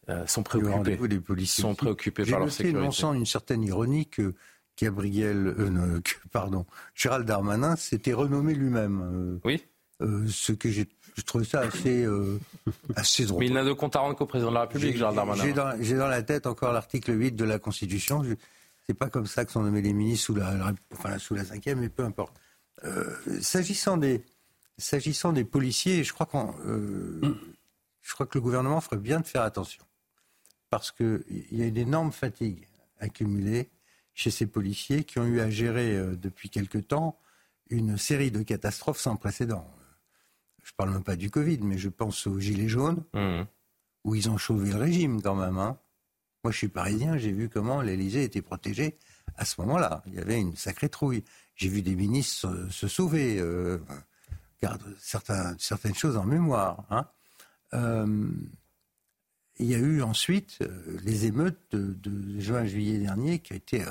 [0.09, 1.07] Euh, sont préoccupés.
[1.07, 2.79] des policiers sont préoccupés par leur sécurité.
[2.79, 4.33] On sent une certaine ironie que
[4.79, 5.55] Gabriel,
[6.31, 9.39] pardon, Gérald Darmanin s'était renommé lui-même.
[9.43, 9.63] oui.
[10.01, 10.87] Euh, ce que j'ai
[11.25, 12.39] trouvé ça assez, euh,
[12.95, 13.41] assez drôle.
[13.41, 15.75] Mais il n'a de compte à rendre qu'au président de la République, Gérald Darmanin.
[15.79, 18.23] J'ai dans, la tête encore l'article 8 de la Constitution.
[18.87, 21.79] C'est pas comme ça que sont nommés les ministres sous la, enfin, sous la cinquième,
[21.79, 22.35] mais peu importe.
[22.83, 24.23] Euh, s'agissant des,
[25.33, 26.55] des policiers, je crois, qu'on,
[28.01, 29.83] je crois que le gouvernement ferait bien de faire attention.
[30.71, 32.67] Parce qu'il y a une énorme fatigue
[32.99, 33.69] accumulée
[34.15, 37.19] chez ces policiers qui ont eu à gérer depuis quelque temps
[37.69, 39.69] une série de catastrophes sans précédent
[40.63, 43.41] je parle même pas du Covid, mais je pense aux Gilets jaunes, mmh.
[44.03, 45.57] où ils ont chauvé le régime quand même.
[45.57, 45.77] Hein.
[46.43, 48.97] Moi, je suis parisien, j'ai vu comment l'Élysée était protégée
[49.35, 50.01] à ce moment-là.
[50.07, 51.23] Il y avait une sacrée trouille.
[51.55, 53.77] J'ai vu des ministres se, sauver, euh,
[54.61, 56.83] garde certaines choses en mémoire.
[56.89, 57.07] Hein.
[57.73, 58.29] Euh,
[59.61, 63.83] il y a eu ensuite euh, les émeutes de, juin-juillet dernier qui ont été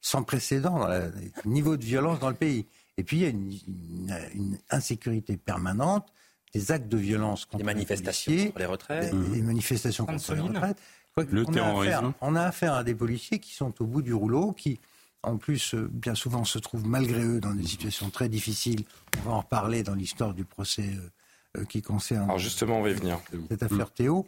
[0.00, 1.12] sans précédent dans le
[1.46, 2.66] niveau de violence dans le pays.
[2.98, 6.12] Et puis il y a une, insécurité permanente,
[6.54, 10.40] des actes de violence contre les manifestations les contre les retraites, des, manifestations contre les
[10.40, 10.78] retraites.
[11.16, 14.14] Le on, a affaire, on a affaire à des policiers qui sont au bout du
[14.14, 14.80] rouleau, qui
[15.22, 18.84] en plus euh, bien souvent se trouvent malgré eux dans des situations très difficiles.
[19.18, 22.24] On va en reparler dans l'histoire du procès euh, euh, qui concerne.
[22.24, 23.20] Alors justement, on va y venir.
[23.50, 24.26] Cette affaire Théo.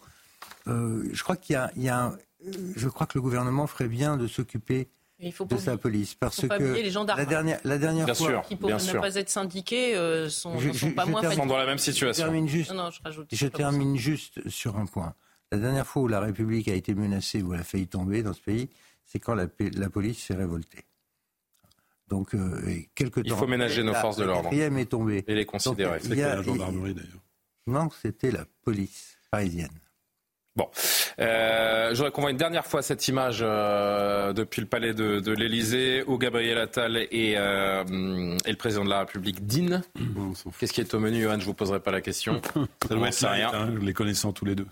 [0.67, 2.13] Je crois qu'il y a,
[2.77, 4.89] je crois que le gouvernement ferait bien de s'occuper
[5.21, 6.15] il faut de sa police.
[6.15, 7.19] Parce faut pas que les gendarmes.
[7.19, 8.29] La dernière, la dernière bien fois.
[8.29, 11.57] Sûr, qui, pour ne pas être syndiqués, euh, sont, je, sont pas moins sont dans
[11.57, 12.25] la même situation.
[12.25, 15.15] Je termine juste, non, non, je rajoute, je termine juste sur un point.
[15.53, 18.33] La dernière fois où la République a été menacée, où elle a failli tomber dans
[18.33, 18.69] ce pays,
[19.05, 20.85] c'est quand la, la police s'est révoltée.
[22.09, 22.61] Donc, euh,
[22.95, 23.27] quelque temps.
[23.27, 24.51] Il faut ménager nos forces de l'ordre.
[24.53, 25.25] La est tombée.
[25.27, 26.01] Et les considérer.
[26.01, 27.23] C'était la gendarmerie d'ailleurs.
[27.67, 29.71] Non, c'était la police parisienne.
[30.57, 30.69] Bon,
[31.19, 35.19] euh, je voudrais qu'on voit une dernière fois cette image euh, depuis le palais de,
[35.19, 37.83] de l'Elysée où Gabriel Attal et, euh,
[38.47, 39.83] et, le président de la République dînent.
[40.61, 41.41] Qu'est-ce qui est au menu, Johan?
[41.41, 42.41] Je vous poserai pas la question.
[42.89, 43.51] Ça doit être rien.
[43.53, 44.67] Hein, les connaissant tous les deux.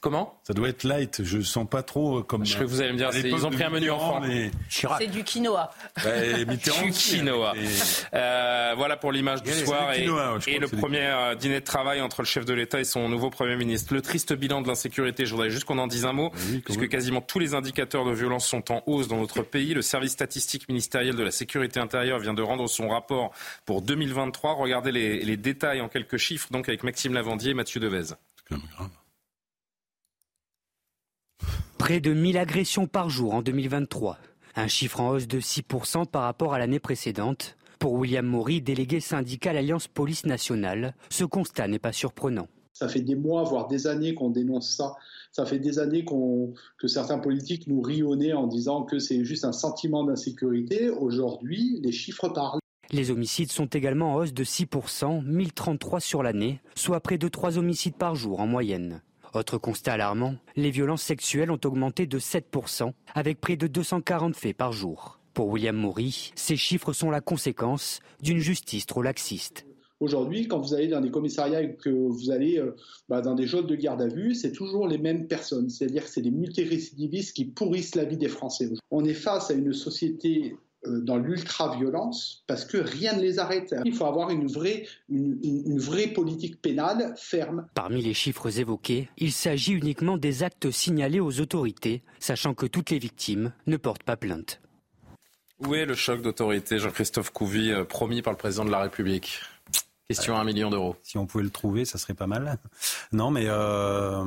[0.00, 1.22] Comment Ça doit être light.
[1.22, 2.44] Je sens pas trop euh, comme.
[2.44, 4.22] Je crois que vous allez me dire, ils ont pris un menu enfant.
[4.68, 5.70] C'est du quinoa.
[6.46, 7.54] du quinoa.
[8.14, 12.26] Euh, voilà pour l'image du soir et, le premier euh, dîner de travail entre le
[12.26, 13.94] chef de l'État et son nouveau Premier ministre.
[13.94, 16.30] Le triste bilan de l'insécurité, je voudrais juste qu'on en dise un mot,
[16.64, 19.74] puisque quasiment tous les indicateurs de violence sont en hausse dans notre pays.
[19.74, 23.32] Le service statistique ministériel de la sécurité intérieure vient de rendre son rapport
[23.64, 24.54] pour 2023.
[24.54, 28.04] Regardez les, les détails en quelques chiffres, donc avec Maxime Lavandier et Mathieu Devez.
[28.04, 28.16] C'est
[28.48, 28.90] quand même grave.
[31.78, 34.18] Près de 1000 agressions par jour en 2023,
[34.56, 37.56] un chiffre en hausse de 6% par rapport à l'année précédente.
[37.78, 42.48] Pour William Maury, délégué syndical Alliance Police Nationale, ce constat n'est pas surprenant.
[42.72, 44.94] Ça fait des mois, voire des années qu'on dénonce ça.
[45.30, 49.52] Ça fait des années que certains politiques nous rionnaient en disant que c'est juste un
[49.52, 50.88] sentiment d'insécurité.
[50.88, 52.60] Aujourd'hui, les chiffres parlent.
[52.90, 57.58] Les homicides sont également en hausse de 6%, 1033 sur l'année, soit près de 3
[57.58, 59.02] homicides par jour en moyenne.
[59.34, 64.56] Autre constat alarmant, les violences sexuelles ont augmenté de 7%, avec près de 240 faits
[64.56, 65.18] par jour.
[65.34, 69.66] Pour William Maury, ces chiffres sont la conséquence d'une justice trop laxiste.
[69.98, 72.76] Aujourd'hui, quand vous allez dans des commissariats et que vous allez euh,
[73.08, 75.68] bah, dans des zones de garde à vue, c'est toujours les mêmes personnes.
[75.68, 78.70] C'est-à-dire que c'est des multirécidivistes qui pourrissent la vie des Français.
[78.92, 80.56] On est face à une société
[80.86, 83.74] dans l'ultra-violence parce que rien ne les arrête.
[83.84, 87.66] Il faut avoir une vraie, une, vraie politique pénale ferme.
[87.74, 92.90] Parmi les chiffres évoqués, il s'agit uniquement des actes signalés aux autorités, sachant que toutes
[92.90, 94.60] les victimes ne portent pas plainte.
[95.60, 99.40] Où est le choc d'autorité, Jean-Christophe Couvi, euh, promis par le président de la République?
[100.08, 100.96] Question à un million d'euros.
[101.02, 102.58] Si on pouvait le trouver, ça serait pas mal.
[103.12, 104.24] Non, mais euh,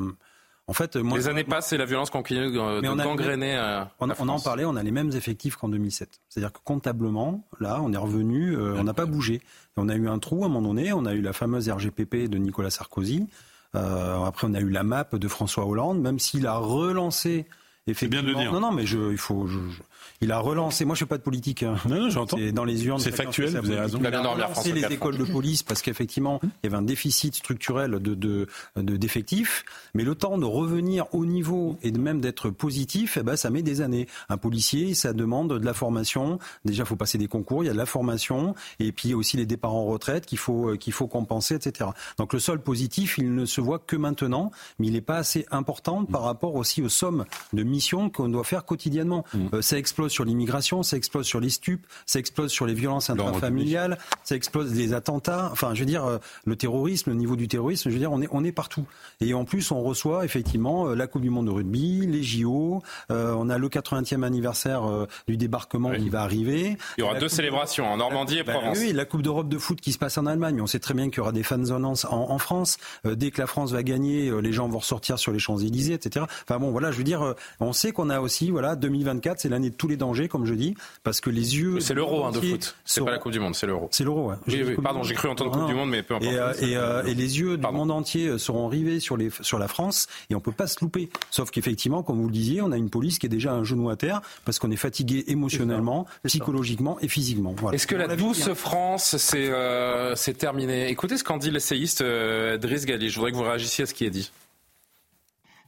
[0.67, 3.55] en fait, moi, les années passent et la violence continue de, de gangréner.
[3.55, 6.19] Euh, on, on, en parlait, on a les mêmes effectifs qu'en 2007.
[6.27, 9.41] C'est-à-dire que comptablement, là, on est revenu, euh, on n'a pas bougé.
[9.77, 10.91] on a eu un trou à un moment donné.
[10.93, 13.27] On a eu la fameuse RGPP de Nicolas Sarkozy.
[13.75, 16.01] Euh, après, on a eu la MAP de François Hollande.
[16.01, 17.45] Même s'il a relancé
[17.87, 18.23] effectivement.
[18.23, 18.51] bien de dire.
[18.53, 19.47] Non, non, mais je, il faut.
[19.47, 19.81] je- je-
[20.21, 20.85] il a relancé.
[20.85, 21.63] Moi, je fais pas de politique.
[21.63, 21.75] hein.
[21.87, 22.37] Non, non, j'entends.
[22.37, 22.99] C'est dans les urnes.
[22.99, 23.97] C'est factuel, vous avez raison.
[23.99, 26.81] Il a bien dormi, relancé les écoles de police parce qu'effectivement, il y avait un
[26.81, 29.63] déficit structurel de de de- d'effectifs.
[29.93, 33.49] Mais le temps de revenir au niveau et de même d'être positif, eh ben, ça
[33.49, 34.07] met des années.
[34.29, 36.39] Un policier, ça demande de la formation.
[36.65, 37.63] Déjà, il faut passer des concours.
[37.63, 39.85] Il y a de la formation et puis il y a aussi les départs en
[39.85, 41.89] retraite qu'il faut euh, qu'il faut compenser, etc.
[42.17, 45.45] Donc le sol positif, il ne se voit que maintenant, mais il n'est pas assez
[45.51, 49.23] important par rapport aussi aux sommes de missions qu'on doit faire quotidiennement.
[49.53, 53.09] Euh, ça explose sur l'immigration, ça explose sur les stupes, ça explose sur les violences
[53.09, 55.49] intrafamiliales, ça explose les attentats.
[55.51, 58.21] Enfin, je veux dire, euh, le terrorisme, le niveau du terrorisme, je veux dire, on
[58.21, 58.85] est on est partout.
[59.21, 62.83] Et en plus, on reçoit effectivement euh, la Coupe du Monde de rugby, les JO.
[63.09, 66.77] euh, on a le 80e anniversaire euh, du débarquement qui va arriver.
[66.97, 68.77] Il y aura deux célébrations en Normandie et ben Provence.
[68.79, 70.61] oui, la Coupe d'Europe de foot qui se passe en Allemagne.
[70.61, 72.77] On sait très bien qu'il y aura des fan zones en, en France.
[73.07, 76.25] Euh, dès que la France va gagner, les gens vont ressortir sur les Champs-Élysées, etc.
[76.43, 79.69] Enfin bon, voilà, je veux dire, on sait qu'on a aussi, voilà, 2024, c'est l'année
[79.69, 81.79] de tous les dangers, comme je dis, parce que les yeux.
[81.79, 82.75] C'est l'euro hein, de foot.
[82.85, 83.87] C'est pas la Coupe du Monde, c'est l'euro.
[83.91, 84.35] C'est l'euro, ouais.
[84.47, 85.75] Oui, oui, pardon, j'ai cru entendre Non, Coupe du.
[85.75, 86.31] Monde, mais peu importe.
[86.31, 89.59] Et, euh, et, euh, et les yeux du monde entier seront rivés sur, les, sur
[89.59, 91.09] la France et on peut pas se louper.
[91.31, 93.89] Sauf qu'effectivement, comme vous le disiez, on a une police qui est déjà un genou
[93.89, 97.53] à terre parce qu'on est fatigué émotionnellement, psychologiquement et physiquement.
[97.57, 97.75] Voilà.
[97.75, 100.89] Est-ce que la douce France, c'est euh, c'est terminé?
[100.89, 103.09] Écoutez ce qu'en dit l'essayiste euh, Driss Gali.
[103.09, 104.31] Je voudrais que vous réagissiez à ce qui est dit.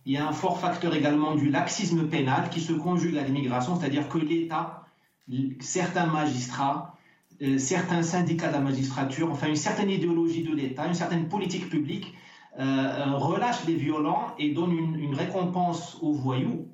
[0.05, 3.79] Il y a un fort facteur également du laxisme pénal qui se conjugue à l'immigration,
[3.79, 4.85] c'est-à-dire que l'État,
[5.59, 6.95] certains magistrats,
[7.41, 11.69] euh, certains syndicats de la magistrature, enfin une certaine idéologie de l'État, une certaine politique
[11.69, 12.13] publique
[12.57, 16.67] euh, euh, relâche les violents et donne une, une récompense aux voyous.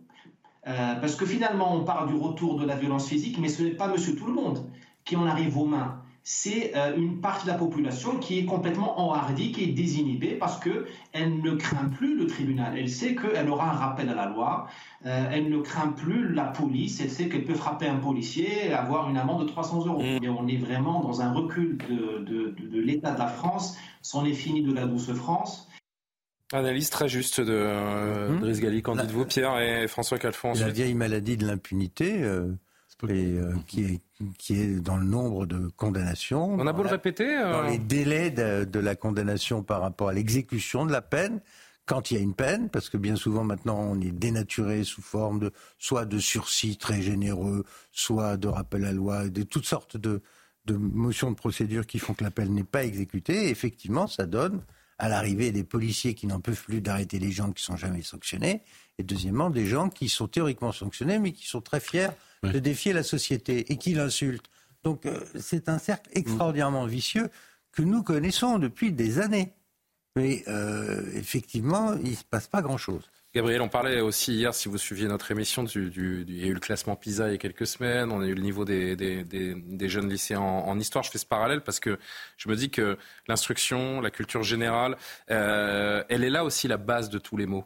[0.68, 3.72] Euh, parce que finalement, on parle du retour de la violence physique, mais ce n'est
[3.72, 4.66] pas monsieur tout le monde
[5.04, 6.02] qui en arrive aux mains.
[6.28, 10.60] C'est euh, une partie de la population qui est complètement enhardie, qui est désinhibée parce
[10.60, 12.76] qu'elle ne craint plus le tribunal.
[12.76, 14.68] Elle sait qu'elle aura un rappel à la loi.
[15.06, 17.00] Euh, elle ne craint plus la police.
[17.00, 20.02] Elle sait qu'elle peut frapper un policier et avoir une amende de 300 euros.
[20.02, 23.78] Et on est vraiment dans un recul de, de- de- de l'état de la France.
[24.02, 25.70] C'en est fini de la douce France.
[26.54, 28.82] Analyse très juste de euh, Driss Gali.
[28.82, 32.52] Qu'en dites-vous, Pierre et François Calfon La vieille maladie de l'impunité, euh,
[33.04, 34.02] euh, qui, est,
[34.38, 36.54] qui est dans le nombre de condamnations.
[36.54, 37.28] On a beau le répéter.
[37.28, 41.42] euh, Dans les délais de, de la condamnation par rapport à l'exécution de la peine,
[41.86, 45.02] quand il y a une peine, parce que bien souvent maintenant on est dénaturé sous
[45.04, 49.98] forme de soit de sursis très généreux, soit de rappel à loi, de toutes sortes
[49.98, 50.22] de,
[50.66, 53.48] de motions de procédure qui font que la peine n'est pas exécutée.
[53.48, 54.62] Et effectivement, ça donne
[54.98, 58.62] à l'arrivée des policiers qui n'en peuvent plus d'arrêter les gens qui sont jamais sanctionnés,
[58.98, 62.08] et deuxièmement des gens qui sont théoriquement sanctionnés mais qui sont très fiers
[62.54, 64.50] de défier la société et qui l'insultent.
[64.84, 67.30] Donc euh, c'est un cercle extraordinairement vicieux
[67.72, 69.54] que nous connaissons depuis des années.
[70.16, 73.04] Mais euh, effectivement, il ne se passe pas grand-chose.
[73.34, 76.44] Gabriel, on parlait aussi hier, si vous suiviez notre émission, du, du- du- il y
[76.46, 78.64] a eu le classement PISA il y a quelques semaines, on a eu le niveau
[78.64, 81.04] des, des- des- des jeunes lycéens en, en histoire.
[81.04, 82.00] Je fais ce parallèle parce que
[82.38, 82.98] je me dis que
[83.28, 84.96] l'instruction, la culture générale,
[85.32, 87.66] euh, elle est là aussi la base de tous les mots,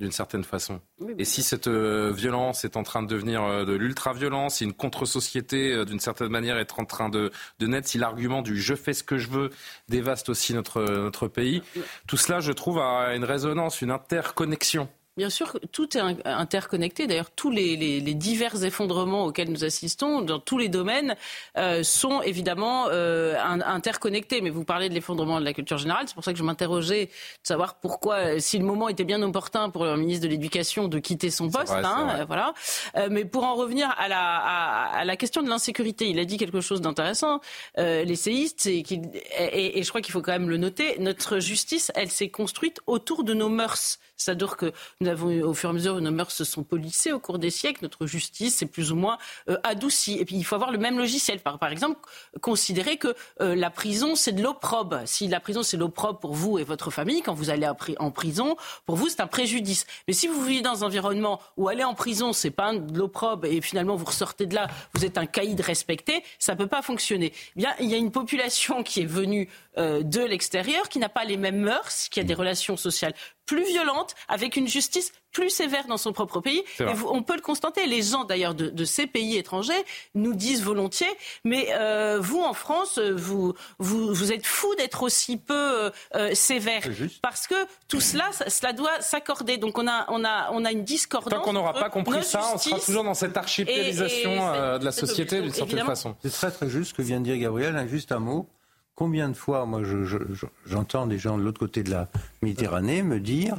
[0.00, 0.80] d'une certaine façon.
[1.18, 4.72] Et si cette euh, violence est en train de devenir euh, de l'ultra-violence, si une
[4.72, 7.30] contre-société, euh, d'une certaine manière, est en train de,
[7.60, 9.50] de naître, si l'argument du je fais ce que je veux
[9.88, 11.62] dévaste aussi notre, notre pays,
[12.06, 14.88] tout cela, je trouve, a une résonance, une interconnexion.
[15.16, 17.06] Bien sûr, tout est in- interconnecté.
[17.06, 21.14] D'ailleurs, tous les, les- les divers effondrements auxquels nous assistons, dans tous les domaines,
[21.56, 24.40] euh, sont évidemment euh, in- interconnectés.
[24.40, 26.06] Mais vous parlez de l'effondrement de la culture générale.
[26.08, 27.10] C'est pour ça que je m'interrogeais de
[27.44, 30.98] savoir pourquoi, euh, si le moment était bien opportun pour le ministre de l'Éducation de
[30.98, 31.68] quitter son poste.
[31.68, 32.52] vrai, hein, euh, voilà.
[32.96, 36.24] Euh, mais pour en revenir à la, à, à la question de l'insécurité, il a
[36.24, 37.40] dit quelque chose d'intéressant.
[37.78, 41.38] Euh, L'essayiste, c'est qu'il- et, et je crois qu'il faut quand même le noter, notre
[41.38, 44.00] justice, elle s'est construite autour de nos mœurs.
[44.16, 47.18] C'est-à-dire que nous avons, au fur et à mesure, nos mœurs se sont polissées au
[47.18, 47.80] cours des siècles.
[47.82, 49.18] Notre justice s'est plus ou moins
[49.48, 50.18] euh, adoucie.
[50.18, 51.40] Et puis, il faut avoir le même logiciel.
[51.40, 52.00] Par, exemple,
[52.40, 55.02] considérer que euh, la prison, c'est de l'opprobre.
[55.06, 57.96] Si la prison, c'est l'opprobre pour vous et votre famille, quand vous allez en pri-
[57.98, 59.86] en prison, pour vous, c'est un préjudice.
[60.08, 63.46] Mais si vous vivez dans un environnement où aller en prison, c'est pas de l'opprobre
[63.46, 67.32] et finalement vous ressortez de là, vous êtes un caïd respecté, ça peut pas fonctionner.
[67.56, 71.08] Eh bien, il y a une population qui est venue euh, de l'extérieur, qui n'a
[71.08, 73.14] pas les mêmes mœurs, qui a des relations sociales
[73.46, 76.62] plus violentes, avec une justice plus sévère dans son propre pays.
[76.90, 77.86] Et vous- on peut le constater.
[77.86, 79.84] Les gens, d'ailleurs, de, de ces pays étrangers
[80.14, 81.10] nous disent volontiers,
[81.44, 85.90] mais euh, vous, en France, euh, vous, vous, vous êtes fou d'être aussi peu euh,
[86.14, 86.80] euh, sévère.
[87.20, 87.54] Parce que
[87.86, 89.58] tout cela, ça- cela doit s'accorder.
[89.58, 91.34] Donc on a, on a, on a une discordance.
[91.38, 94.78] Tant qu'on n'aura pas compris ça, on sera toujours dans cette archipélisation et- et- euh,
[94.78, 96.16] de la société d'une certaine façon.
[96.22, 97.76] C'est très très juste ce que vient de dire Gabriel.
[97.76, 98.48] Un- Juste un mot.
[98.94, 102.08] Combien de fois, moi, je- je- je- j'entends des gens de l'autre côté de la
[102.42, 103.56] Méditerranée me dire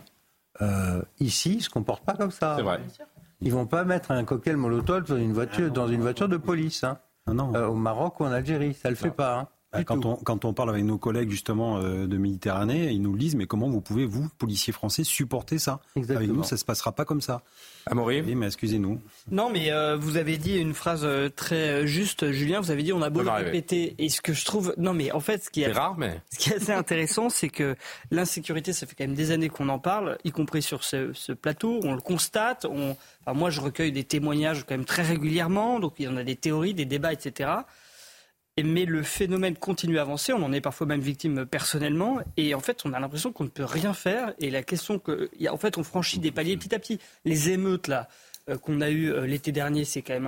[0.62, 2.53] euh, ici, ils se comportent pas comme ça.
[2.57, 2.80] C'est vrai.
[3.41, 6.84] Ils vont pas mettre un cocktail molotov dans une voiture, dans une voiture de police.
[6.86, 6.98] Hein.
[7.56, 9.40] Euh, au Maroc ou en Algérie, ça le fait pas.
[9.40, 9.48] Hein.
[9.84, 13.19] Quand, on, quand on parle avec nos collègues justement euh, de Méditerranée, ils nous le
[13.19, 15.81] disent, mais comment vous pouvez, vous, policiers français, supporter ça?
[15.95, 16.18] Exactement.
[16.18, 17.41] Avec nous, ça se passera pas comme ça.
[17.88, 19.02] Amaury Oui, mais excusez-nous.
[19.30, 22.60] Non, mais euh, vous avez dit une phrase euh, très juste, Julien.
[22.61, 23.95] Vous avez dit on a beau le répéter.
[23.97, 26.39] Et ce que je trouve, non, mais en fait, ce qui est, rare, mais ce
[26.39, 27.76] qui est assez intéressant, c'est que
[28.11, 31.31] l'insécurité, ça fait quand même des années qu'on en parle, y compris sur ce, ce
[31.31, 31.80] plateau.
[31.84, 32.65] On le constate.
[32.65, 32.95] On...
[33.22, 35.80] Enfin, moi, je recueille des témoignages quand même très régulièrement.
[35.80, 37.49] Donc, il y en a des théories, des débats, etc
[38.64, 40.32] mais le phénomène continue à avancer.
[40.32, 42.19] On en est parfois même victime personnellement.
[42.38, 44.34] Et en fait, on a l'impression qu'on ne peut rien faire.
[44.40, 46.99] Et la question que, en fait, on franchit des paliers petit à petit.
[47.26, 48.07] Les émeutes là
[48.49, 50.27] euh, qu'on a eu euh, l'été dernier, c'est quand même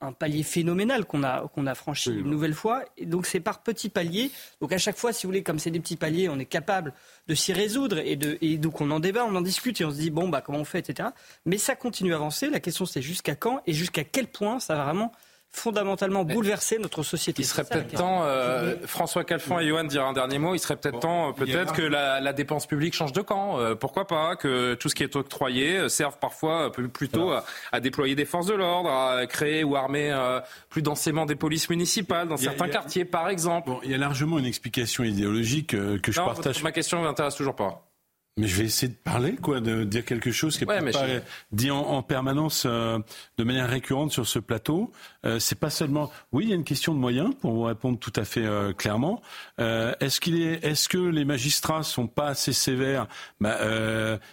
[0.00, 2.82] un, palier phénoménal qu'on a qu'on a franchi une nouvelle fois.
[2.96, 4.30] Et donc c'est par petits paliers.
[4.62, 6.94] Donc à chaque fois, si vous voulez, comme c'est des petits paliers, on est capable
[7.26, 9.90] de s'y résoudre et, de, et donc on en débat, on en discute et on
[9.90, 11.10] se dit bon bah comment on fait, etc.
[11.44, 12.48] Mais ça continue à avancer.
[12.48, 15.12] La question c'est jusqu'à quand et jusqu'à quel point ça va vraiment
[15.56, 17.42] fondamentalement bouleverser notre société.
[17.42, 20.76] Il serait peut-être temps, euh, François Calfon et Johan dire un dernier mot, il serait
[20.76, 23.58] peut-être temps peut-être que la, dépense publique change de camp.
[23.58, 27.32] Euh, pourquoi pas que tout ce qui est octroyé euh, serve parfois plutôt
[27.72, 30.14] à, déployer des forces de l'ordre, à créer ou armer
[30.68, 33.70] plus densément des polices municipales dans certains quartiers, par exemple.
[33.84, 36.62] il y a largement une explication idéologique que je partage.
[36.62, 37.86] Ma question ne m'intéresse toujours pas.
[38.38, 41.06] Mais je vais essayer de parler, quoi, de dire quelque chose qui n'est pas
[41.52, 42.98] dit en, permanence euh,
[43.38, 44.92] de manière récurrente sur ce plateau.
[45.24, 46.10] Euh, c'est pas seulement.
[46.32, 48.74] Oui, il y a une question de moyens pour vous répondre tout à fait euh,
[48.74, 49.22] clairement.
[49.58, 53.06] Euh, est-ce qu'il est, est-ce que les magistrats sont pas assez sévères?
[53.40, 53.56] Bah,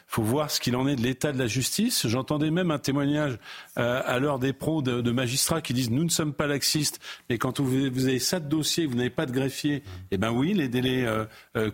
[0.08, 2.06] faut voir ce qu'il en est de l'état de la justice.
[2.08, 3.40] J'entendais même un témoignage
[3.76, 7.38] à l'heure des pros de, de, magistrats qui disent nous ne sommes pas laxistes, mais
[7.38, 9.84] quand vous, vous avez ça de dossier, vous n'avez pas de greffier.
[10.12, 11.06] Eh ben oui, les délais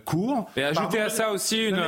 [0.04, 0.48] courent.
[0.56, 1.80] Et ajoutez à ça aussi une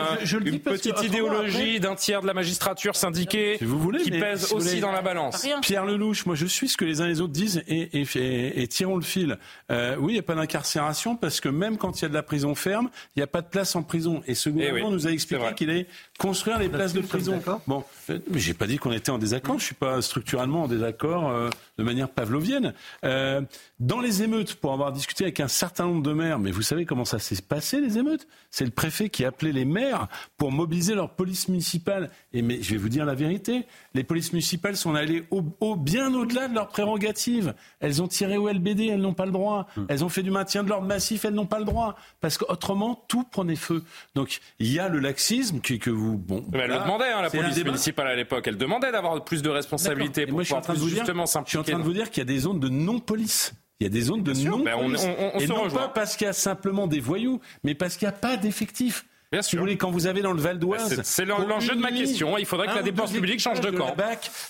[0.45, 3.59] une petite idéologie d'un tiers de la magistrature syndiquée
[4.03, 5.47] qui pèse aussi dans la balance.
[5.63, 8.63] Pierre Lelouch, moi je suis ce que les uns et les autres disent et, et,
[8.63, 9.39] et, tirons le fil.
[9.71, 12.15] Euh, oui, il n'y a pas d'incarcération parce que même quand il y a de
[12.15, 14.23] la prison ferme, il n'y a pas de place en prison.
[14.27, 15.87] Et ce eh gouvernement nous a expliqué qu'il allait
[16.19, 17.41] construire les places de prison.
[17.67, 19.59] Bon, euh, mais j'ai pas dit qu'on était en désaccord.
[19.59, 21.49] Je suis pas structurellement en désaccord euh,
[21.79, 22.75] de manière pavlovienne.
[23.05, 23.41] Euh,
[23.81, 26.85] dans les émeutes, pour avoir discuté avec un certain nombre de maires, mais vous savez
[26.85, 28.27] comment ça s'est passé les émeutes?
[28.51, 32.11] C'est le préfet qui a appelé les maires pour mobiliser leur police municipale.
[32.33, 36.13] Et mais je vais vous dire la vérité, les polices municipales sont allées au, bien
[36.15, 37.55] au-delà de leurs prérogatives.
[37.81, 39.69] Elles ont tiré au LBD, elles n'ont pas le droit.
[39.77, 39.87] Hmm.
[39.89, 41.97] Elles ont fait du maintien de l'ordre massif, elles n'ont pas le droit.
[42.21, 43.83] Parce qu'autrement, tout prenait feu.
[44.15, 46.19] Donc il y a le laxisme qui, que vous...
[46.19, 48.47] Bon, elle le demandait, hein, la police municipale à l'époque.
[48.47, 51.59] Elle demandait d'avoir plus de responsabilités pour pouvoir justement s'impliquer.
[51.59, 53.55] Je suis en train de vous dire qu'il y a des zones de non-police.
[53.81, 55.05] Il y a des zones de non-police.
[55.05, 58.15] Ben et non pas parce qu'il y a simplement des voyous, mais parce qu'il n'y
[58.15, 59.05] a pas d'effectifs.
[59.33, 59.61] Bien sûr.
[59.61, 61.01] voulez, quand vous avez dans le Val d'Oise.
[61.05, 62.37] C'est l'enjeu de ma question.
[62.37, 63.97] Il faudrait que la dépense publique change de camp.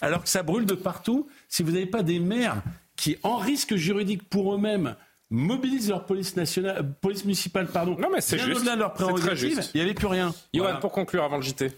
[0.00, 1.28] alors que ça brûle de partout.
[1.48, 2.62] Si vous n'avez pas des maires
[2.96, 4.96] qui, en risque juridique pour eux-mêmes,
[5.30, 7.96] mobilisent leur police nationale, police municipale, pardon.
[7.98, 8.64] Non, mais c'est juste.
[8.64, 8.94] de leur
[9.42, 10.34] il n'y avait plus rien.
[10.52, 11.70] Yoann, pour conclure avant le JT.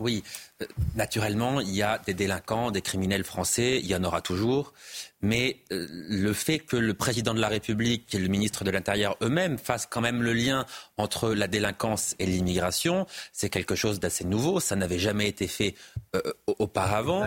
[0.00, 0.24] Oui,
[0.62, 0.66] euh,
[0.96, 4.72] naturellement, il y a des délinquants, des criminels français, il y en aura toujours.
[5.20, 9.18] Mais euh, le fait que le président de la République et le ministre de l'Intérieur
[9.22, 10.64] eux-mêmes fassent quand même le lien
[10.96, 14.58] entre la délinquance et l'immigration, c'est quelque chose d'assez nouveau.
[14.58, 15.74] Ça n'avait jamais été fait
[16.16, 17.26] euh, auparavant.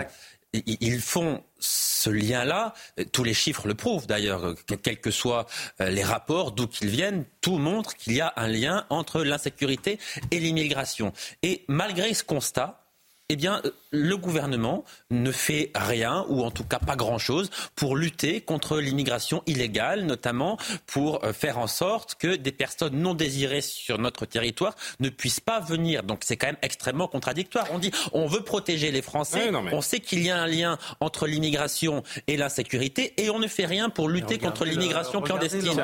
[0.54, 2.74] Ils font ce lien-là,
[3.12, 5.48] tous les chiffres le prouvent d'ailleurs, quels que soient
[5.80, 10.00] les rapports, d'où qu'ils viennent, tout montre qu'il y a un lien entre l'insécurité
[10.32, 11.14] et l'immigration.
[11.42, 12.84] Et malgré ce constat,
[13.30, 17.96] eh bien, euh, le gouvernement ne fait rien, ou en tout cas pas grand-chose, pour
[17.96, 20.58] lutter contre l'immigration illégale, notamment
[20.88, 25.40] pour euh, faire en sorte que des personnes non désirées sur notre territoire ne puissent
[25.40, 26.04] pas venir.
[26.04, 27.68] Donc c'est quand même extrêmement contradictoire.
[27.72, 31.28] On dit on veut protéger les Français, on sait qu'il y a un lien entre
[31.28, 35.80] l'immigration et l'insécurité, et on ne fait rien pour lutter contre l'immigration clandestine.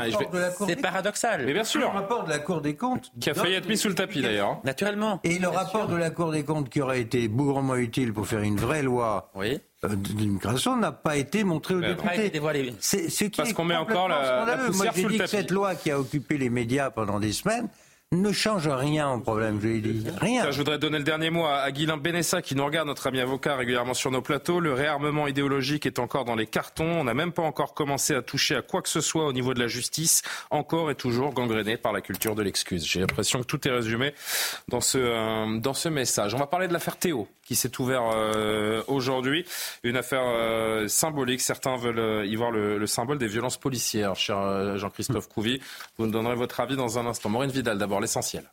[0.65, 1.45] C'est paradoxal.
[1.45, 1.81] Mais bien sûr.
[1.81, 3.11] Le rapport de la Cour des comptes.
[3.21, 4.59] Qui a failli être mis sous le tapis d'ailleurs.
[4.63, 5.19] Naturellement.
[5.23, 8.41] Et le rapport de la Cour des comptes qui aurait été bougrement utile pour faire
[8.41, 9.59] une vraie loi oui.
[9.85, 12.31] Euh, d'immigration n'a pas été montré aux députés.
[12.79, 15.29] C'est ce qui Parce qu'on met encore la, la poussière Moi, sous le tapis.
[15.29, 17.69] Cette loi qui a occupé les médias pendant des semaines
[18.11, 20.09] ne change rien au problème, je lui dis.
[20.19, 20.49] Rien.
[20.49, 23.55] je voudrais donner le dernier mot à, Guilain Benessa qui nous regarde, notre ami avocat
[23.55, 24.59] régulièrement sur nos plateaux.
[24.59, 26.89] Le réarmement idéologique est encore dans les cartons.
[26.89, 29.53] On n'a même pas encore commencé à toucher à quoi que ce soit au niveau
[29.53, 32.83] de la justice, encore et toujours gangréné par la culture de l'excuse.
[32.83, 34.15] J'ai l'impression que tout est résumé
[34.69, 36.33] dans ce, euh, dans ce message.
[36.33, 39.43] On va parler de l'affaire Théo qui s'est ouvert euh, aujourd'hui.
[39.81, 41.41] Une affaire euh, symbolique.
[41.41, 45.59] Certains veulent y voir le, le, symbole des violences policières, cher Jean-Christophe Couvi.
[45.97, 47.29] Vous nous donnerez votre avis dans un instant.
[47.29, 48.43] Maureen Vidal, d'abord l'essentiel.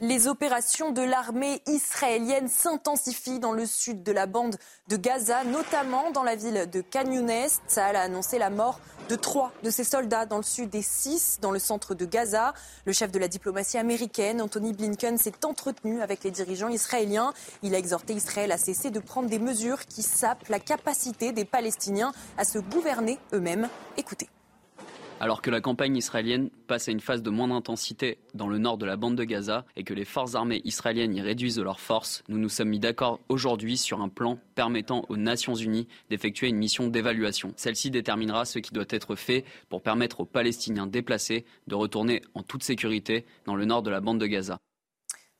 [0.00, 4.56] Les opérations de l'armée israélienne s'intensifient dans le sud de la bande
[4.86, 7.48] de Gaza, notamment dans la ville de Khan Younes.
[7.66, 11.38] Tsahal a annoncé la mort de trois de ses soldats dans le sud et six
[11.42, 12.54] dans le centre de Gaza.
[12.84, 17.32] Le chef de la diplomatie américaine, Anthony Blinken, s'est entretenu avec les dirigeants israéliens.
[17.64, 21.44] Il a exhorté Israël à cesser de prendre des mesures qui sapent la capacité des
[21.44, 23.68] Palestiniens à se gouverner eux-mêmes.
[23.96, 24.28] Écoutez.
[25.20, 28.78] Alors que la campagne israélienne passe à une phase de moindre intensité dans le nord
[28.78, 32.22] de la bande de Gaza et que les forces armées israéliennes y réduisent leurs forces,
[32.28, 36.56] nous nous sommes mis d'accord aujourd'hui sur un plan permettant aux Nations Unies d'effectuer une
[36.56, 37.52] mission d'évaluation.
[37.56, 42.44] Celle-ci déterminera ce qui doit être fait pour permettre aux Palestiniens déplacés de retourner en
[42.44, 44.58] toute sécurité dans le nord de la bande de Gaza.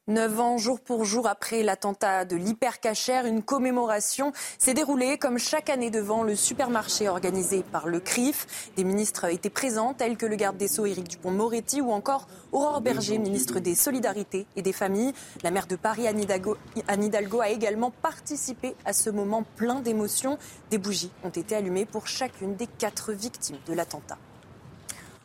[0.08, 5.68] Neuf ans, jour pour jour après l'attentat de l'hypercachère, une commémoration s'est déroulée comme chaque
[5.68, 8.70] année devant le supermarché organisé par le CRIF.
[8.74, 12.80] Des ministres étaient présents, tels que le garde des Sceaux Éric Dupont-Moretti ou encore Aurore
[12.80, 15.12] Berger, ministre des Solidarités et des Familles.
[15.42, 16.56] La maire de Paris, Anne Hidalgo,
[16.86, 20.38] Anne Hidalgo a également participé à ce moment plein d'émotions.
[20.70, 24.16] Des bougies ont été allumées pour chacune des quatre victimes de l'attentat.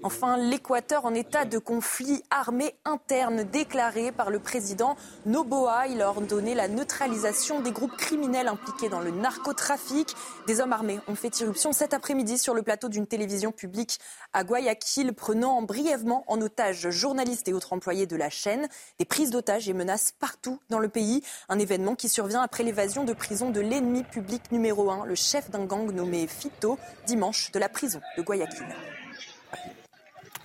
[0.05, 5.87] Enfin, l'Équateur en état de conflit armé interne déclaré par le président Noboa.
[5.87, 10.13] Il a ordonné la neutralisation des groupes criminels impliqués dans le narcotrafic.
[10.45, 13.99] Des hommes armés ont fait irruption cet après-midi sur le plateau d'une télévision publique
[14.33, 18.67] à Guayaquil, prenant brièvement en otage journalistes et autres employés de la chaîne.
[18.99, 21.23] Des prises d'otages et menaces partout dans le pays.
[21.47, 25.49] Un événement qui survient après l'évasion de prison de l'ennemi public numéro un, le chef
[25.49, 26.77] d'un gang nommé Fito,
[27.07, 28.67] dimanche de la prison de Guayaquil.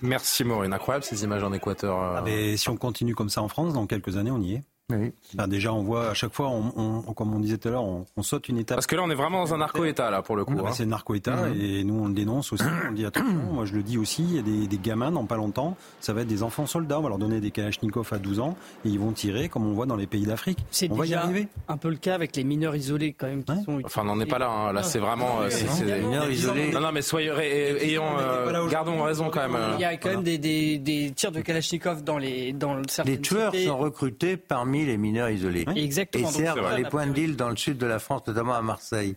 [0.01, 0.73] Merci Maureen.
[0.73, 2.01] Incroyable ces images en Équateur.
[2.01, 2.53] Euh.
[2.53, 4.63] Ah, si on continue comme ça en France, dans quelques années, on y est.
[4.89, 5.11] Oui.
[5.47, 8.49] déjà, on voit à chaque fois, on, comme on disait tout à l'heure, on, saute
[8.49, 8.77] une étape.
[8.77, 10.53] Parce que là, on est vraiment dans un narco-État, là, pour le coup.
[10.65, 10.71] Hein.
[10.73, 11.61] C'est un narco-État, mhm.
[11.61, 12.65] et nous, on le dénonce aussi.
[12.87, 15.25] On dit attention, moi je le dis aussi, il y a des, des, gamins dans
[15.25, 16.99] pas longtemps, ça va être des enfants soldats.
[16.99, 19.73] On va leur donner des Kalachnikov à 12 ans, et ils vont tirer, comme on
[19.73, 20.59] voit dans les pays d'Afrique.
[20.71, 21.29] C'est déjà
[21.67, 23.43] un peu le cas avec les mineurs isolés, quand même.
[23.43, 23.81] Qui sont...
[23.83, 24.49] Enfin, on n'en est pas là.
[24.49, 24.73] Hein.
[24.73, 25.41] Là, c'est vraiment.
[25.41, 26.71] Euh, c'est des mineurs isolés.
[26.71, 29.57] Non, non, mais soyez, ayons, euh, gardons raison quand même.
[29.75, 33.15] Il y a quand même des, des, des, tirs de Kalachnikov dans les dans certaines
[33.15, 35.65] Les tueurs sont recrutés parmi les mineurs isolés.
[35.75, 36.29] Exactement.
[36.29, 39.15] Et servent les points d'île dans le sud de la France, notamment à Marseille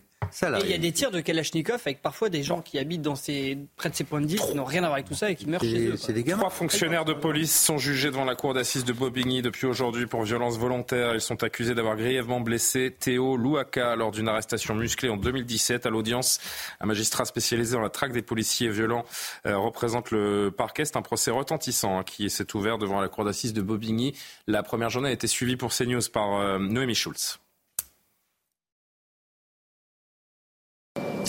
[0.63, 3.57] il y a des tirs de Kalachnikov avec parfois des gens qui habitent dans ces,
[3.75, 5.35] près de ces points de deal qui n'ont rien à voir avec tout ça et
[5.35, 5.95] qui meurent chez eux.
[6.37, 10.23] Trois fonctionnaires de police sont jugés devant la cour d'assises de Bobigny depuis aujourd'hui pour
[10.23, 11.13] violence volontaire.
[11.13, 15.85] Ils sont accusés d'avoir grièvement blessé Théo Louaka lors d'une arrestation musclée en 2017.
[15.85, 16.39] À l'audience,
[16.79, 19.05] un magistrat spécialisé dans la traque des policiers violents
[19.45, 20.85] euh, représente le parquet.
[20.85, 24.15] C'est un procès retentissant hein, qui s'est ouvert devant la cour d'assises de Bobigny.
[24.47, 27.39] La première journée a été suivie pour CNews par euh, Noémie Schulz.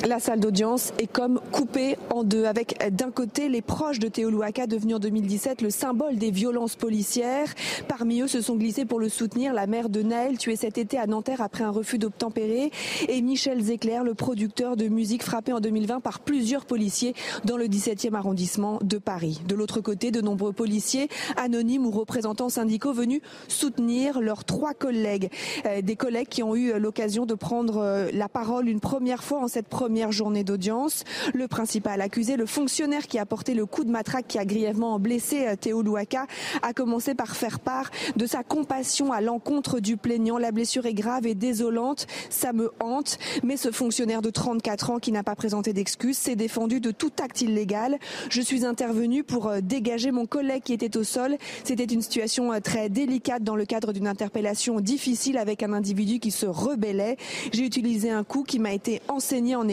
[0.02, 4.28] La salle d'audience est comme coupée en deux, avec d'un côté les proches de Théo
[4.28, 7.54] Louaka, devenu en 2017 le symbole des violences policières.
[7.88, 10.98] Parmi eux se sont glissés pour le soutenir la mère de Naël, tuée cet été
[10.98, 12.70] à Nanterre après un refus d'obtempérer,
[13.08, 17.14] et Michel Zecler, le producteur de musique frappé en 2020 par plusieurs policiers
[17.44, 19.40] dans le 17e arrondissement de Paris.
[19.46, 25.30] De l'autre côté, de nombreux policiers, anonymes ou représentants syndicaux venus soutenir leurs trois collègues.
[25.66, 29.38] Euh, des collègues qui ont eu l'occasion de prendre euh, la parole une première fois
[29.38, 31.04] en cette première première journée d'audience.
[31.34, 34.98] Le principal accusé, le fonctionnaire qui a porté le coup de matraque qui a grièvement
[34.98, 36.26] blessé euh, Théo Louaka,
[36.62, 40.38] a commencé par faire part de sa compassion à l'encontre du plaignant.
[40.38, 43.18] La blessure est grave et désolante, ça me hante.
[43.42, 47.12] Mais ce fonctionnaire de 34 ans qui n'a pas présenté d'excuses s'est défendu de tout
[47.22, 47.98] acte illégal.
[48.30, 51.36] Je suis intervenu pour euh, dégager mon collègue qui était au sol.
[51.62, 56.20] C'était une situation euh, très délicate dans le cadre d'une interpellation difficile avec un individu
[56.20, 57.18] qui se rebellait.
[57.52, 59.68] J'ai utilisé un coup qui m'a été enseigné en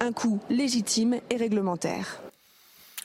[0.00, 2.20] un coût légitime et réglementaire.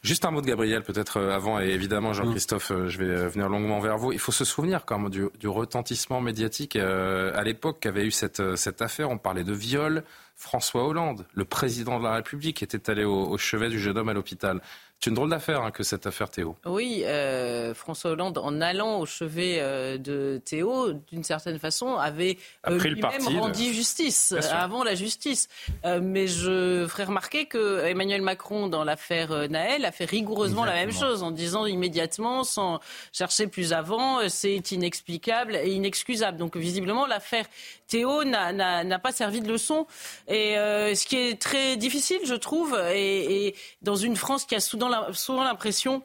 [0.03, 3.27] Juste un mot de Gabriel, peut-être euh, avant, et évidemment, Jean-Christophe, euh, je vais euh,
[3.27, 4.11] venir longuement vers vous.
[4.11, 8.81] Il faut se souvenir quand même du, retentissement médiatique à l'époque qu'avait eu cette, cette
[8.81, 9.11] affaire.
[9.11, 10.03] On parlait de viol.
[10.35, 14.13] François Hollande, le président de la République, était allé au chevet du jeune homme à
[14.13, 14.59] l'hôpital.
[15.03, 16.55] C'est une drôle d'affaire hein, que cette affaire Théo.
[16.63, 22.37] Oui, euh, François Hollande, en allant au chevet euh, de Théo, d'une certaine façon, avait
[22.67, 25.49] euh, lui-même rendu justice avant la justice.
[25.83, 30.91] mais je ferai remarquer que Emmanuel Macron, dans l'affaire Naël, a fait rigoureusement la même
[30.91, 32.79] chose en disant immédiatement, sans
[33.11, 36.37] chercher plus avant, c'est inexplicable et inexcusable.
[36.37, 37.45] Donc visiblement, l'affaire
[37.87, 39.87] Théo n'a pas servi de leçon.
[40.27, 44.59] Et ce qui est très difficile, je trouve, et, et dans une France qui a
[44.59, 46.03] soudain souvent l'impression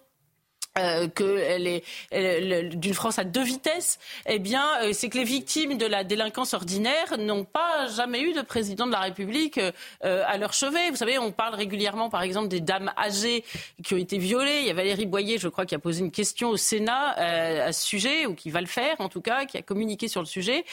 [0.78, 1.08] euh,
[2.10, 6.04] est d'une France à deux vitesses, eh bien, euh, c'est que les victimes de la
[6.04, 10.90] délinquance ordinaire n'ont pas jamais eu de président de la République euh, à leur chevet.
[10.90, 13.44] Vous savez, on parle régulièrement, par exemple, des dames âgées
[13.82, 14.58] qui ont été violées.
[14.60, 17.72] Il y a Valérie Boyer, je crois, qui a posé une question au Sénat à
[17.72, 20.26] ce sujet, ou qui va le faire, en tout cas, qui a communiqué sur le
[20.26, 20.64] sujet.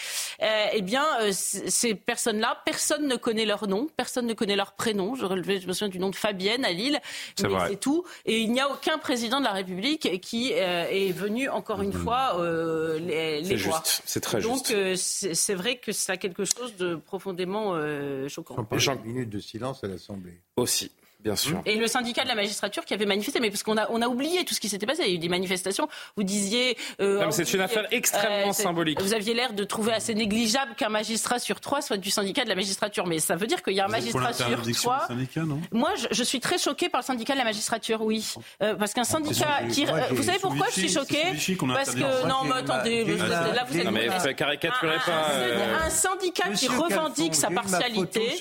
[0.41, 5.15] eh bien, ces personnes-là, personne ne connaît leur nom, personne ne connaît leur prénom.
[5.15, 6.99] Je, relevais, je me souviens du nom de Fabienne à Lille,
[7.41, 8.03] mais c'est tout.
[8.25, 11.89] Et il n'y a aucun président de la République qui euh, est venu encore une
[11.89, 12.03] mmh.
[12.03, 13.83] fois euh, les, les voir.
[13.85, 14.71] C'est très Donc, juste.
[14.71, 17.73] Donc euh, c'est vrai que ça a quelque chose de profondément
[18.27, 18.55] choquant.
[18.73, 18.95] Jean...
[18.95, 20.39] Une minute de silence à l'Assemblée.
[20.57, 20.91] Aussi.
[21.23, 21.61] Bien sûr.
[21.65, 24.07] Et le syndicat de la magistrature qui avait manifesté, mais parce qu'on a, on a
[24.07, 25.03] oublié tout ce qui s'était passé.
[25.05, 25.87] Il y a eu des manifestations.
[26.17, 26.77] Vous disiez.
[26.99, 29.01] Euh, c'est une affaire extrêmement symbolique.
[29.01, 32.49] Vous aviez l'air de trouver assez négligeable qu'un magistrat sur trois soit du syndicat de
[32.49, 33.07] la magistrature.
[33.07, 35.07] Mais ça veut dire qu'il y a un magistrat sur trois.
[35.71, 38.33] Moi, je, je, suis très choquée par le syndicat de la magistrature, oui.
[38.61, 39.85] Euh, parce qu'un syndicat qui.
[40.11, 41.23] vous savez pourquoi je suis choquée?
[41.73, 42.27] Parce que.
[42.27, 43.05] Non, mais attendez.
[43.05, 43.85] Là, vous êtes.
[43.85, 45.85] Non, mais caricaturez pas.
[45.85, 48.35] Un syndicat qui revendique sa partialité.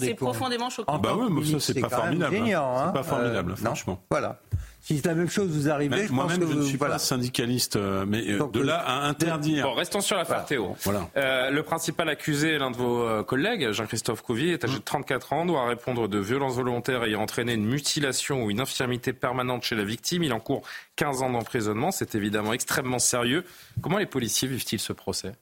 [0.00, 0.98] C'est profondément choquant.
[0.98, 2.23] Bah oui, mais ça, c'est pas formidable.
[2.24, 2.86] Hein.
[2.86, 4.02] C'est pas formidable, euh, franchement.
[4.10, 4.40] Voilà.
[4.80, 6.08] Si c'est la même chose, vous arrivez.
[6.08, 9.64] Moi-même, je, ne suis pas syndicaliste, euh, mais euh, de là à interdire.
[9.64, 10.76] Bon, restons sur l'affaire Théo.
[10.82, 11.50] Voilà.
[11.50, 15.66] le principal accusé, l'un de vos collègues, Jean-Christophe Couvier, est âgé de 34 ans, doit
[15.66, 20.22] répondre de violences volontaires ayant entraîné une mutilation ou une infirmité permanente chez la victime.
[20.22, 20.62] Il encourt
[20.96, 21.90] 15 ans d'emprisonnement.
[21.90, 23.44] C'est évidemment extrêmement sérieux.
[23.80, 25.32] Comment les policiers vivent-ils ce procès?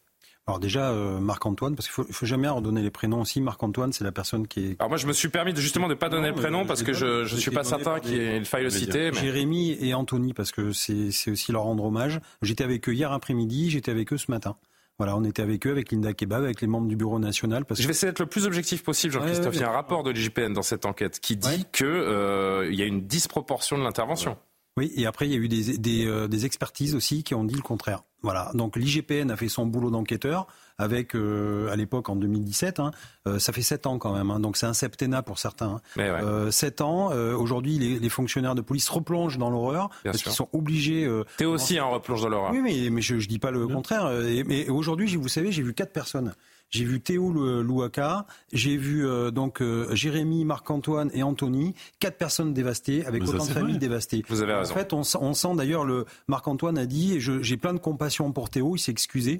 [0.49, 3.41] Alors déjà, euh, Marc-Antoine, parce qu'il faut, faut jamais redonner les prénoms aussi.
[3.41, 4.77] Marc-Antoine, c'est la personne qui est...
[4.81, 6.83] Alors moi, je me suis permis de, justement de ne pas donner le prénom parce
[6.83, 9.13] que je ne suis pas certain qu'il faille le citer.
[9.13, 9.19] Mais...
[9.19, 12.21] Jérémy et Anthony, parce que c'est aussi leur rendre hommage.
[12.43, 14.57] J'étais avec eux hier après-midi, j'étais avec eux ce matin.
[14.99, 17.65] Voilà, on était avec eux, avec Linda Kebab, avec les membres du bureau national.
[17.65, 19.55] Parce Je vais essayer d'être le plus objectif possible, Jean-Christophe.
[19.55, 22.83] Il y a un rapport de l'IGPN dans cette enquête qui dit qu'il euh, y
[22.83, 24.37] a une disproportion de l'intervention.
[24.79, 27.45] Oui, et après, il y a eu des, des, euh, des expertises aussi qui ont
[27.45, 28.05] dit le contraire.
[28.23, 30.47] Voilà, donc l'IGPN a fait son boulot d'enquêteur
[30.79, 32.93] avec, euh, à l'époque, en 2017, hein,
[33.27, 35.81] euh, ça fait sept ans quand même, hein, donc c'est un septennat pour certains.
[35.97, 36.51] Hein.
[36.51, 41.11] Sept ans, aujourd'hui, les, les, fonctionnaires de police replongent dans l'horreur parce qu'ils sont obligés...
[41.37, 42.53] T'es aussi un replonge dans l'horreur.
[42.53, 44.11] Oui, mais, mais je, je dis pas le contraire.
[44.47, 46.35] mais aujourd'hui, vous savez, j'ai vu quatre personnes
[46.73, 47.31] j'ai vu Théo
[47.63, 53.47] Louaka, j'ai vu euh, donc euh, Jérémy, Marc-Antoine et Anthony, quatre personnes dévastées avec autant
[53.47, 54.25] de familles dévastées.
[54.29, 54.73] Vous avez raison.
[54.73, 58.51] En fait, on, on sent d'ailleurs le Marc-Antoine a dit, j'ai plein de compassion pour
[58.51, 59.39] Théo, il s'est excusé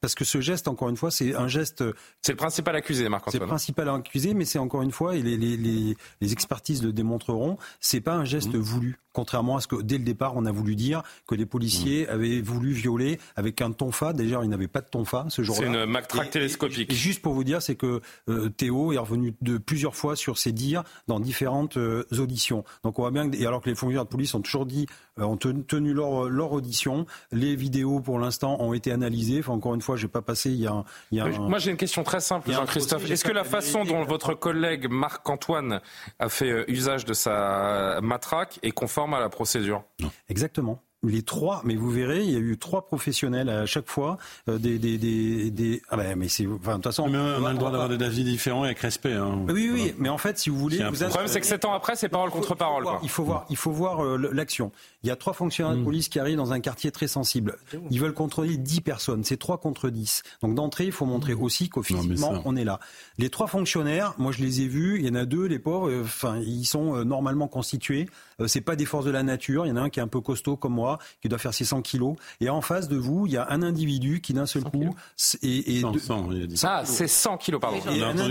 [0.00, 1.82] parce que ce geste, encore une fois, c'est un geste.
[2.22, 3.32] C'est le principal accusé, Marc-Antoine.
[3.32, 6.82] C'est le principal accusé, mais c'est encore une fois, et les, les, les, les expertises
[6.84, 8.58] le démontreront, c'est pas un geste mmh.
[8.58, 12.06] voulu contrairement à ce que dès le départ on a voulu dire que les policiers
[12.06, 12.10] mmh.
[12.10, 14.12] avaient voulu violer avec un tonfa.
[14.12, 15.66] Déjà, il n'avait pas de tonfa ce jour-là.
[15.66, 16.30] C'est une matraque
[16.62, 20.38] Et, juste pour vous dire, c'est que euh, Théo est revenu de plusieurs fois sur
[20.38, 22.64] ses dires dans différentes euh, auditions.
[22.84, 24.86] Donc on voit bien, que, et alors que les fonctionnaires de police ont toujours dit,
[25.18, 29.40] euh, ont tenu leur, leur audition, les vidéos pour l'instant ont été analysées.
[29.40, 30.50] Enfin, encore une fois, je vais pas passer.
[30.50, 33.10] Il y a, il y a Moi, j'ai une question très simple, Jean-Christophe.
[33.10, 35.80] Est-ce que la façon dont votre collègue Marc-Antoine
[36.18, 39.84] a fait usage de sa matraque est conforme à la procédure?
[40.28, 44.18] Exactement les trois, mais vous verrez, il y a eu trois professionnels à chaque fois.
[44.48, 47.44] Euh, des, des, des, des, Ah ben, mais c'est, enfin, de toute façon, mais on
[47.44, 49.12] a le droit d'avoir des avis différents avec respect.
[49.12, 49.44] Hein.
[49.48, 51.72] Oui, oui, mais en fait, si vous voulez, vous le problème, c'est que sept ans
[51.72, 52.84] après, c'est parole contre parole.
[53.02, 54.72] Il faut voir, il faut voir euh, l'action.
[55.04, 55.84] Il y a trois fonctionnaires de mm.
[55.84, 57.58] police qui arrivent dans un quartier très sensible.
[57.90, 59.22] Ils veulent contrôler dix personnes.
[59.22, 60.22] C'est trois contre dix.
[60.42, 61.42] Donc d'entrée, il faut montrer mm.
[61.42, 62.80] aussi qu'officiellement, on est là.
[63.18, 64.98] Les trois fonctionnaires, moi je les ai vus.
[64.98, 65.88] Il y en a deux, les pauvres.
[65.88, 68.08] Euh, enfin, ils sont normalement constitués.
[68.46, 69.66] C'est pas des forces de la nature.
[69.66, 71.54] Il y en a un qui est un peu costaud comme moi, qui doit faire
[71.54, 72.16] ses 100 kilos.
[72.40, 74.94] Et en face de vous, il y a un individu qui d'un seul coup
[75.42, 76.28] et, et 100,
[76.62, 77.78] ah, c'est 100 kilos, pardon.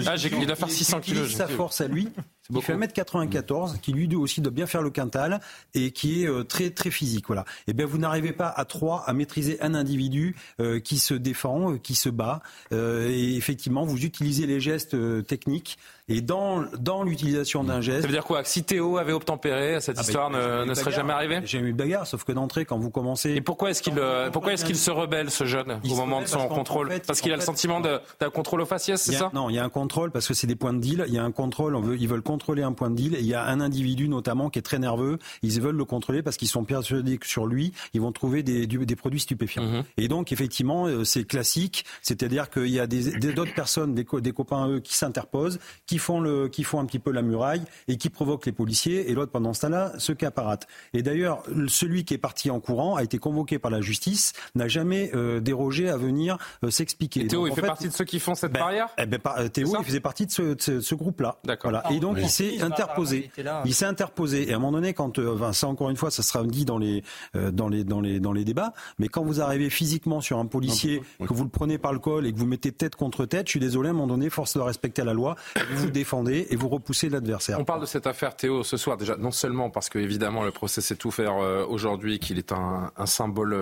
[0.06, 1.34] ah, j'ai il doit faire 600 kilos.
[1.34, 2.10] Sa force à lui.
[2.50, 5.42] Il fait 1m94, qui lui aussi doit bien faire le quintal
[5.74, 7.28] et qui est euh, très très physique.
[7.28, 7.42] Voilà.
[7.42, 11.14] Et eh bien vous n'arrivez pas à trois à maîtriser un individu euh, qui se
[11.14, 12.42] défend, euh, qui se bat.
[12.72, 15.78] et effectivement, vous utilisez les gestes techniques
[16.10, 18.02] et dans, dans l'utilisation d'un geste.
[18.02, 18.44] Ça veut dire quoi?
[18.46, 21.42] Si Théo avait obtempéré, cette ah bah, histoire ne, ne serait jamais arrivée?
[21.44, 23.32] J'ai eu une bagarre, sauf que d'entrée, quand vous commencez.
[23.32, 24.02] Et pourquoi est-ce qu'il
[24.32, 27.36] pourquoi est-ce qu'il se rebelle, ce jeune, au moment de son contrôle Parce qu'il a
[27.36, 29.32] le sentiment d'un contrôle au faciès, c'est ça?
[29.34, 31.04] Non, il y a un contrôle parce que c'est des points de deal.
[31.08, 33.16] Il y a un contrôle, on veut, ils veulent contrôler un point de deal.
[33.16, 35.20] Et il y a un individu notamment qui est très nerveux.
[35.42, 38.66] Ils veulent le contrôler parce qu'ils sont persuadés que sur lui, ils vont trouver des,
[38.66, 39.64] des produits stupéfiants.
[39.64, 39.84] Mhm.
[39.98, 41.86] Et donc, effectivement, euh, c'est classique.
[42.02, 46.48] C'est-à-dire qu'il y a d'autres personnes, des, des copains eux, qui s'interposent, qui font le,
[46.48, 49.54] qui font un petit peu la muraille et qui provoque les policiers et l'autre pendant
[49.54, 50.68] ce temps-là se caparate.
[50.94, 54.68] Et d'ailleurs, celui qui est parti en courant a été convoqué par la justice, n'a
[54.68, 57.28] jamais euh, dérogé à venir euh, s'expliquer.
[57.28, 59.76] Théo, il fait, partie de ceux qui font cette ben, barrière eh ben, euh, Théo,
[59.80, 61.38] il faisait partie de ce, ce, groupe-là.
[61.44, 61.72] D'accord.
[61.92, 63.32] Et donc, il s'est interposé.
[63.66, 64.50] Il s'est interposé.
[64.50, 66.78] Et à un moment donné, quand, enfin, ça encore une fois, ça sera dit dans
[66.78, 67.04] les,
[67.34, 68.74] dans les, dans les, dans les débats.
[69.00, 72.26] Mais quand vous arrivez physiquement sur un policier, que vous le prenez par le col
[72.26, 74.56] et que vous mettez tête contre tête, je suis désolé, à un moment donné, force
[74.56, 75.36] de respecter la loi.
[75.72, 77.60] Vous vous défendez et vous repoussez l'adversaire.
[77.60, 80.52] On parle de cette affaire Théo ce soir déjà, non seulement parce que évidemment le
[80.52, 81.36] procès s'est tout faire
[81.70, 83.56] aujourd'hui, qu'il est un, un symbole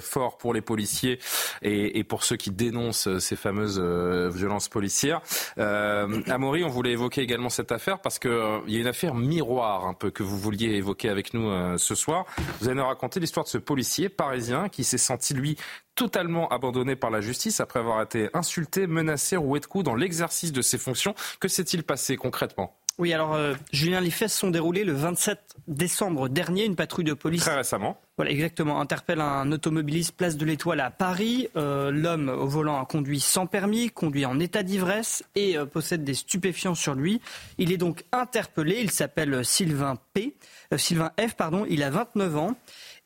[0.00, 1.18] fort pour les policiers
[1.62, 5.22] et, et, pour ceux qui dénoncent ces fameuses violences policières.
[5.58, 9.14] Euh, Amaury, on voulait évoquer également cette affaire parce qu'il euh, y a une affaire
[9.14, 12.24] miroir un peu que vous vouliez évoquer avec nous euh, ce soir.
[12.60, 15.56] Vous allez nous raconter l'histoire de ce policier parisien qui s'est senti, lui,
[16.00, 20.50] totalement abandonné par la justice après avoir été insulté, menacé, roué de coups dans l'exercice
[20.50, 21.14] de ses fonctions.
[21.40, 22.74] Que s'est-il passé concrètement?
[22.96, 26.64] Oui, alors euh, Julien, les faits se sont déroulés le 27 décembre dernier.
[26.64, 27.42] Une patrouille de police.
[27.42, 28.00] Très récemment.
[28.16, 28.80] Voilà, exactement.
[28.80, 31.48] Interpelle un automobiliste place de l'Étoile à Paris.
[31.56, 36.02] Euh, l'homme au volant a conduit sans permis, conduit en état d'ivresse et euh, possède
[36.02, 37.20] des stupéfiants sur lui.
[37.58, 38.80] Il est donc interpellé.
[38.80, 40.34] Il s'appelle Sylvain P.
[40.76, 41.34] Sylvain F.
[41.34, 41.66] Pardon.
[41.68, 42.56] Il a 29 ans.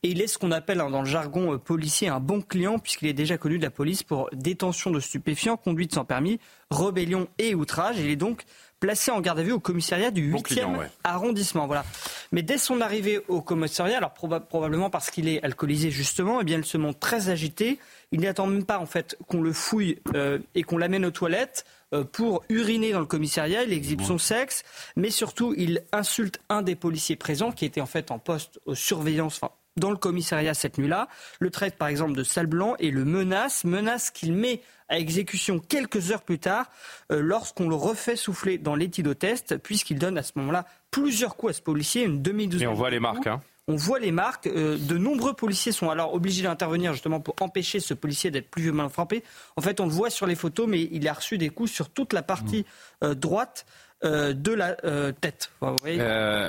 [0.05, 3.09] Et il est ce qu'on appelle hein, dans le jargon policier un bon client, puisqu'il
[3.09, 6.39] est déjà connu de la police pour détention de stupéfiants, conduite sans permis,
[6.71, 7.99] rébellion et outrage.
[7.99, 8.45] Il est donc
[8.81, 11.67] placé en garde à vue au commissariat du 8e arrondissement.
[11.67, 11.87] Voilà.
[12.33, 16.59] Mais dès son arrivée au commissariat, alors probablement parce qu'il est alcoolisé justement, eh bien,
[16.59, 17.79] il se montre très agité.
[18.13, 21.65] Il n'attend même pas en fait qu'on le fouille euh, et qu'on l'amène aux toilettes
[21.95, 23.63] euh, pour uriner dans le commissariat.
[23.63, 24.65] Il exhibe son sexe,
[24.97, 28.75] mais surtout il insulte un des policiers présents qui était en fait en poste aux
[28.75, 29.41] surveillance,
[29.77, 31.09] dans le commissariat cette nuit-là,
[31.41, 35.59] le traite par exemple de sale blanc et le menace, menace qu'il met à exécution
[35.59, 36.71] quelques heures plus tard
[37.11, 41.55] euh, lorsqu'on le refait souffler dans l'éthylotest, puisqu'il donne à ce moment-là plusieurs coups à
[41.55, 42.69] ce policier, une demi-douzaine.
[42.69, 43.27] Et on voit les marques.
[43.27, 43.41] Hein.
[43.67, 44.47] On voit les marques.
[44.47, 48.63] Euh, de nombreux policiers sont alors obligés d'intervenir justement pour empêcher ce policier d'être plus
[48.63, 49.25] violemment frappé.
[49.57, 51.89] En fait, on le voit sur les photos, mais il a reçu des coups sur
[51.89, 53.05] toute la partie mmh.
[53.07, 53.67] euh, droite
[54.03, 54.75] de la
[55.23, 55.51] tête.
[55.63, 55.79] on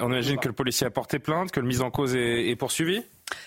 [0.09, 3.01] imagine que le policier a porté plainte, que le mise en cause est, est poursuivi?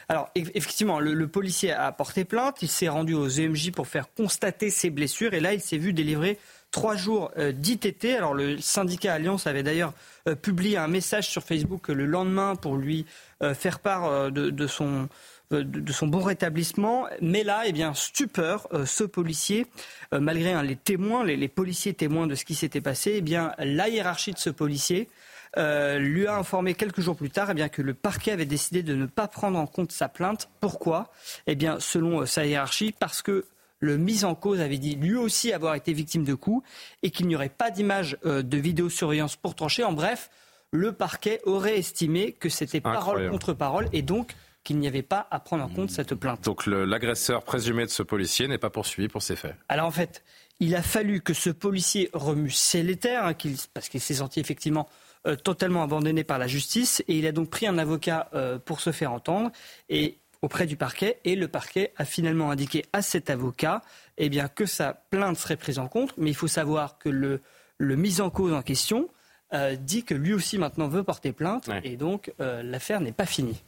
[0.09, 4.71] Alors effectivement, le, policier a porté plainte, il s'est rendu aux EMJ pour faire constater
[4.71, 6.39] ses blessures et là il s'est vu délivrer
[6.71, 8.17] trois jours euh, d'ITT.
[8.17, 9.93] Alors le syndicat Alliance avait d'ailleurs
[10.29, 13.07] euh, publié un message sur Facebook le lendemain pour lui
[13.43, 15.09] euh, faire part de, son
[15.51, 17.07] de, son bon rétablissement.
[17.21, 19.67] Mais là, eh bien, stupeur, ce policier,
[20.13, 24.33] malgré les témoins, les, policiers témoins de ce qui s'était passé, eh bien, la hiérarchie
[24.33, 25.09] de ce policier
[25.57, 28.83] euh, lui a informé quelques jours plus tard eh bien, que le parquet avait décidé
[28.83, 30.49] de ne pas prendre en compte sa plainte.
[30.61, 31.11] Pourquoi?
[31.47, 33.47] Eh bien, selon euh, sa hiérarchie, parce que
[33.81, 36.67] le mis en cause avait dit lui aussi avoir été victime de coups
[37.03, 39.85] et qu'il n'y aurait pas d'image euh, de vidéosurveillance pour trancher.
[39.85, 40.31] En bref,
[40.73, 44.35] le parquet aurait estimé que c'était parole contre parole et donc
[44.65, 46.45] qu'il n'y avait pas à prendre en compte cette plainte.
[46.45, 49.55] Donc l'agresseur présumé de ce policier n'est pas poursuivi pour ces faits.
[49.69, 50.23] Alors en fait,
[50.61, 53.35] il a fallu que ce policier remue ses terres, hein,
[53.73, 54.89] parce qu'il s'est senti effectivement
[55.29, 58.81] euh, totalement abandonné par la justice et il a donc pris un avocat euh, pour
[58.81, 59.51] se faire entendre
[59.89, 63.83] et auprès du parquet et le parquet a finalement indiqué à cet avocat
[64.17, 67.43] eh bien, que sa plainte serait prise en compte, mais il faut savoir que le,
[67.77, 69.09] le mis en cause en question
[69.53, 73.63] euh, dit que lui aussi maintenant veut porter plainte et donc l'affaire n'est pas finie.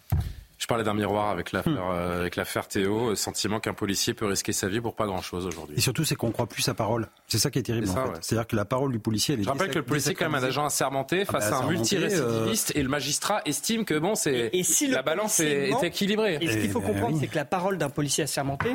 [0.61, 4.53] Je parlais d'un miroir avec l'affaire, euh, avec l'affaire Théo, sentiment qu'un policier peut risquer
[4.53, 5.75] sa vie pour pas grand chose aujourd'hui.
[5.79, 7.09] Et surtout, c'est qu'on croit plus sa parole.
[7.29, 7.89] C'est ça qui est terrible.
[8.21, 10.29] C'est-à-dire que la parole du policier, elle est Je rappelle que le policier est quand
[10.29, 13.87] même un agent assermenté ah face bah, à un multirécidiviste euh, et le magistrat estime
[13.87, 16.37] que bon, c'est et, si la balance est, équilibrée.
[16.43, 18.71] Et ce qu'il faut comprendre, c'est que la parole d'un policier assermenté,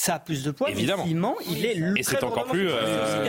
[0.00, 0.70] ça a plus de poids.
[0.70, 1.04] Évidemment.
[1.46, 2.68] il est Et c'est encore plus.
[2.70, 3.22] Euh,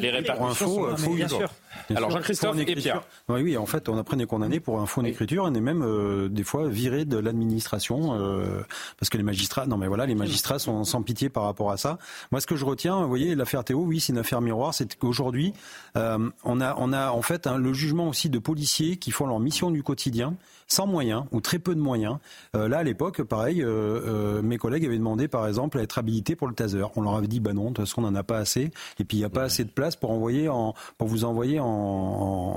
[0.00, 1.52] les répercussions bien sûr.
[1.92, 3.02] Alors Jean-Christophe et Pierre.
[3.28, 5.44] Oui, oui, en fait, on a pris des condamnés pour un faux d'écriture.
[5.44, 8.62] On est même euh, des fois viré de l'administration euh,
[9.00, 9.66] parce que les magistrats.
[9.66, 11.98] Non, mais voilà, les magistrats sont sans pitié par rapport à ça.
[12.30, 14.74] Moi, ce que je retiens, vous voyez, l'affaire Théo, oui, c'est une affaire miroir.
[14.74, 15.54] C'est qu'aujourd'hui,
[15.96, 19.26] euh, on a, on a en fait hein, le jugement aussi de policiers qui font
[19.26, 20.36] leur mission du quotidien
[20.72, 22.16] sans moyens ou très peu de moyens.
[22.56, 25.98] Euh, là, à l'époque, pareil, euh, euh, mes collègues avaient demandé, par exemple, à être
[25.98, 26.82] habilités pour le taser.
[26.96, 28.70] On leur avait dit, bah non, de toute façon, on n'en a pas assez.
[28.98, 31.60] Et puis, il n'y a pas assez de place pour envoyer en, pour vous envoyer
[31.60, 32.51] en en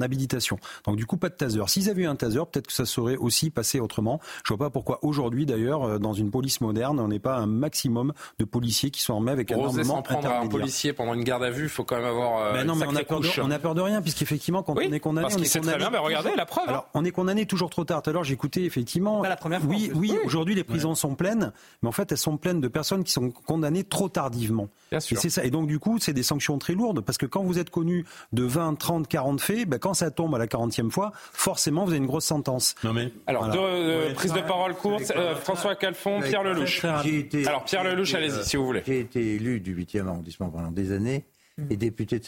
[0.00, 0.58] habilitation.
[0.84, 1.60] Donc du coup, pas de taser.
[1.66, 4.20] S'ils avaient eu un taser, peut-être que ça serait aussi passé autrement.
[4.44, 7.46] Je vois pas pourquoi aujourd'hui, d'ailleurs, euh, dans une police moderne, on n'est pas un
[7.46, 11.14] maximum de policiers qui sont armés avec un armement s'en prendre à un policier pendant
[11.14, 13.20] une garde à vue, il faut quand même avoir euh, non, mais on a, peur
[13.20, 15.72] de, on a peur de rien, puisqu'effectivement, quand on est condamné, on est condamné.
[15.72, 16.64] Très bien, mais regardez la preuve.
[16.66, 16.70] Hein.
[16.70, 18.02] Alors, on est condamné toujours trop tard.
[18.02, 19.22] Tout à l'heure, j'écoutais effectivement.
[19.22, 21.52] Pas la première fois, oui, oui, aujourd'hui, les prisons sont pleines,
[21.82, 24.68] mais en fait, elles sont pleines de personnes qui sont condamnées trop tardivement.
[24.90, 25.16] Bien sûr.
[25.16, 25.44] Et c'est ça.
[25.44, 28.04] Et donc, du coup, c'est des sanctions très lourdes, parce que quand vous êtes connu
[28.32, 31.90] de 20, 30, 40 faits, ben, quand ça tombe à la 40e fois, forcément, vous
[31.90, 32.74] avez une grosse sentence.
[32.82, 33.12] Non mais...
[33.28, 35.12] Alors, deux euh, prises de parole courtes.
[35.14, 36.84] Euh, François Calfon, Pierre Lelouch.
[36.84, 38.82] Alors, Pierre Lelouch, allez-y, si vous voulez.
[38.84, 41.24] J'ai été élu du 8e arrondissement pendant des années.
[41.70, 42.24] et député de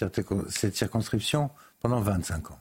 [0.49, 2.61] cette circonscription pendant 25 ans.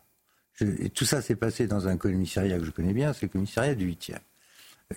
[0.61, 3.75] et tout ça s'est passé dans un commissariat que je connais bien, c'est le commissariat
[3.75, 4.17] du 8e.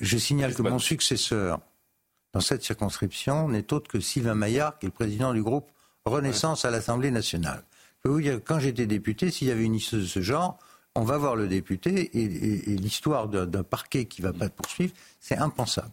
[0.01, 1.61] Je signale que mon successeur
[2.33, 5.71] dans cette circonscription n'est autre que Sylvain Maillard, qui est le président du groupe
[6.07, 7.63] Renaissance à l'Assemblée nationale.
[8.01, 10.59] Je peux vous dire, quand j'étais député, s'il y avait une issue de ce genre,
[10.95, 15.37] on va voir le député et, l'histoire d'un parquet qui ne va pas poursuivre, c'est
[15.37, 15.93] impensable.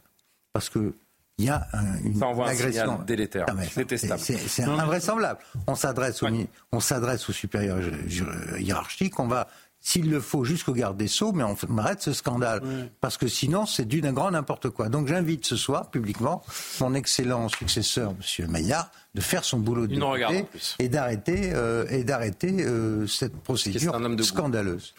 [0.53, 0.93] Parce que
[1.39, 1.67] il y a
[2.03, 4.19] une agression délétère, détestable.
[4.19, 5.39] C'est invraisemblable.
[5.67, 6.27] On s'adresse au,
[6.71, 7.79] on s'adresse aux supérieurs
[8.57, 9.47] hiérarchiques, on va
[9.87, 12.61] s'il le faut, jusqu'au garde des Sceaux, mais on arrête ce scandale.
[12.99, 14.89] Parce que sinon, c'est dû d'un grand n'importe quoi.
[14.89, 16.43] Donc j'invite ce soir, publiquement,
[16.81, 18.51] mon excellent successeur, M.
[18.51, 20.45] Maillard, de faire son boulot de député
[20.79, 24.93] et d'arrêter euh, et d'arrêter euh, cette procédure scandaleuse.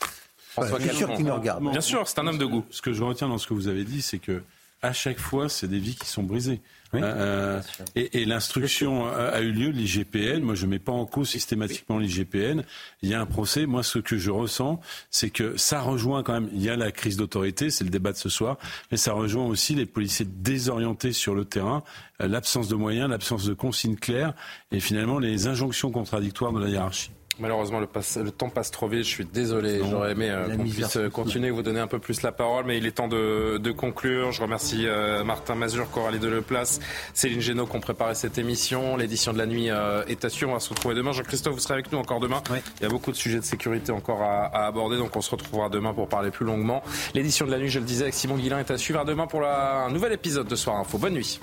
[0.52, 1.70] François je suis sûr qu'il nous regarde.
[1.70, 2.64] Bien sûr, c'est un homme de goût.
[2.70, 4.42] Ce que je retiens dans ce que vous avez dit, c'est que
[4.80, 6.62] à chaque fois, c'est des vies qui sont brisées.
[6.94, 7.62] Euh, euh,
[7.94, 10.42] et, l'instruction a, eu lieu de l'IGPN.
[10.42, 12.62] Moi, je ne mets pas en cause systématiquement l'IGPN.
[13.02, 13.66] Il y a un procès.
[13.66, 16.48] Moi, ce que je ressens, c'est que ça rejoint quand même.
[16.52, 18.56] Il y a la crise d'autorité, c'est le débat de ce soir,
[18.90, 21.82] mais ça rejoint aussi les policiers désorientés sur le terrain,
[22.22, 24.34] euh, l'absence de moyens, l'absence de consignes claires,
[24.72, 27.10] et finalement les injonctions contradictoires de la hiérarchie.
[27.38, 29.04] Malheureusement, le, temps passe trop vite.
[29.04, 29.80] Je suis désolé.
[29.88, 32.78] J'aurais aimé euh, qu'on puisse euh, continuer, vous donner un peu plus la parole, mais
[32.78, 34.32] il est temps de, conclure.
[34.32, 36.80] Je remercie euh, Martin Mazur, Coralie Deleplace,
[37.14, 38.96] Céline Génaud qui ont préparé cette émission.
[38.96, 40.50] L'édition de la nuit est assurée.
[40.50, 41.12] On va se retrouver demain.
[41.12, 42.42] Jean-Christophe, vous serez avec nous encore demain.
[42.80, 45.68] Il y a beaucoup de sujets de sécurité encore à, aborder, donc on se retrouvera
[45.68, 46.82] demain pour parler plus longuement.
[47.14, 49.04] L'édition de la nuit, je le disais, avec Simon Guillain est à suivre.
[49.04, 50.98] demain pour un nouvel épisode de Soir Info.
[50.98, 51.40] Bonne nuit.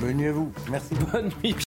[0.00, 0.52] Bonne nuit à vous.
[0.70, 0.94] Merci.
[1.12, 1.67] Bonne nuit.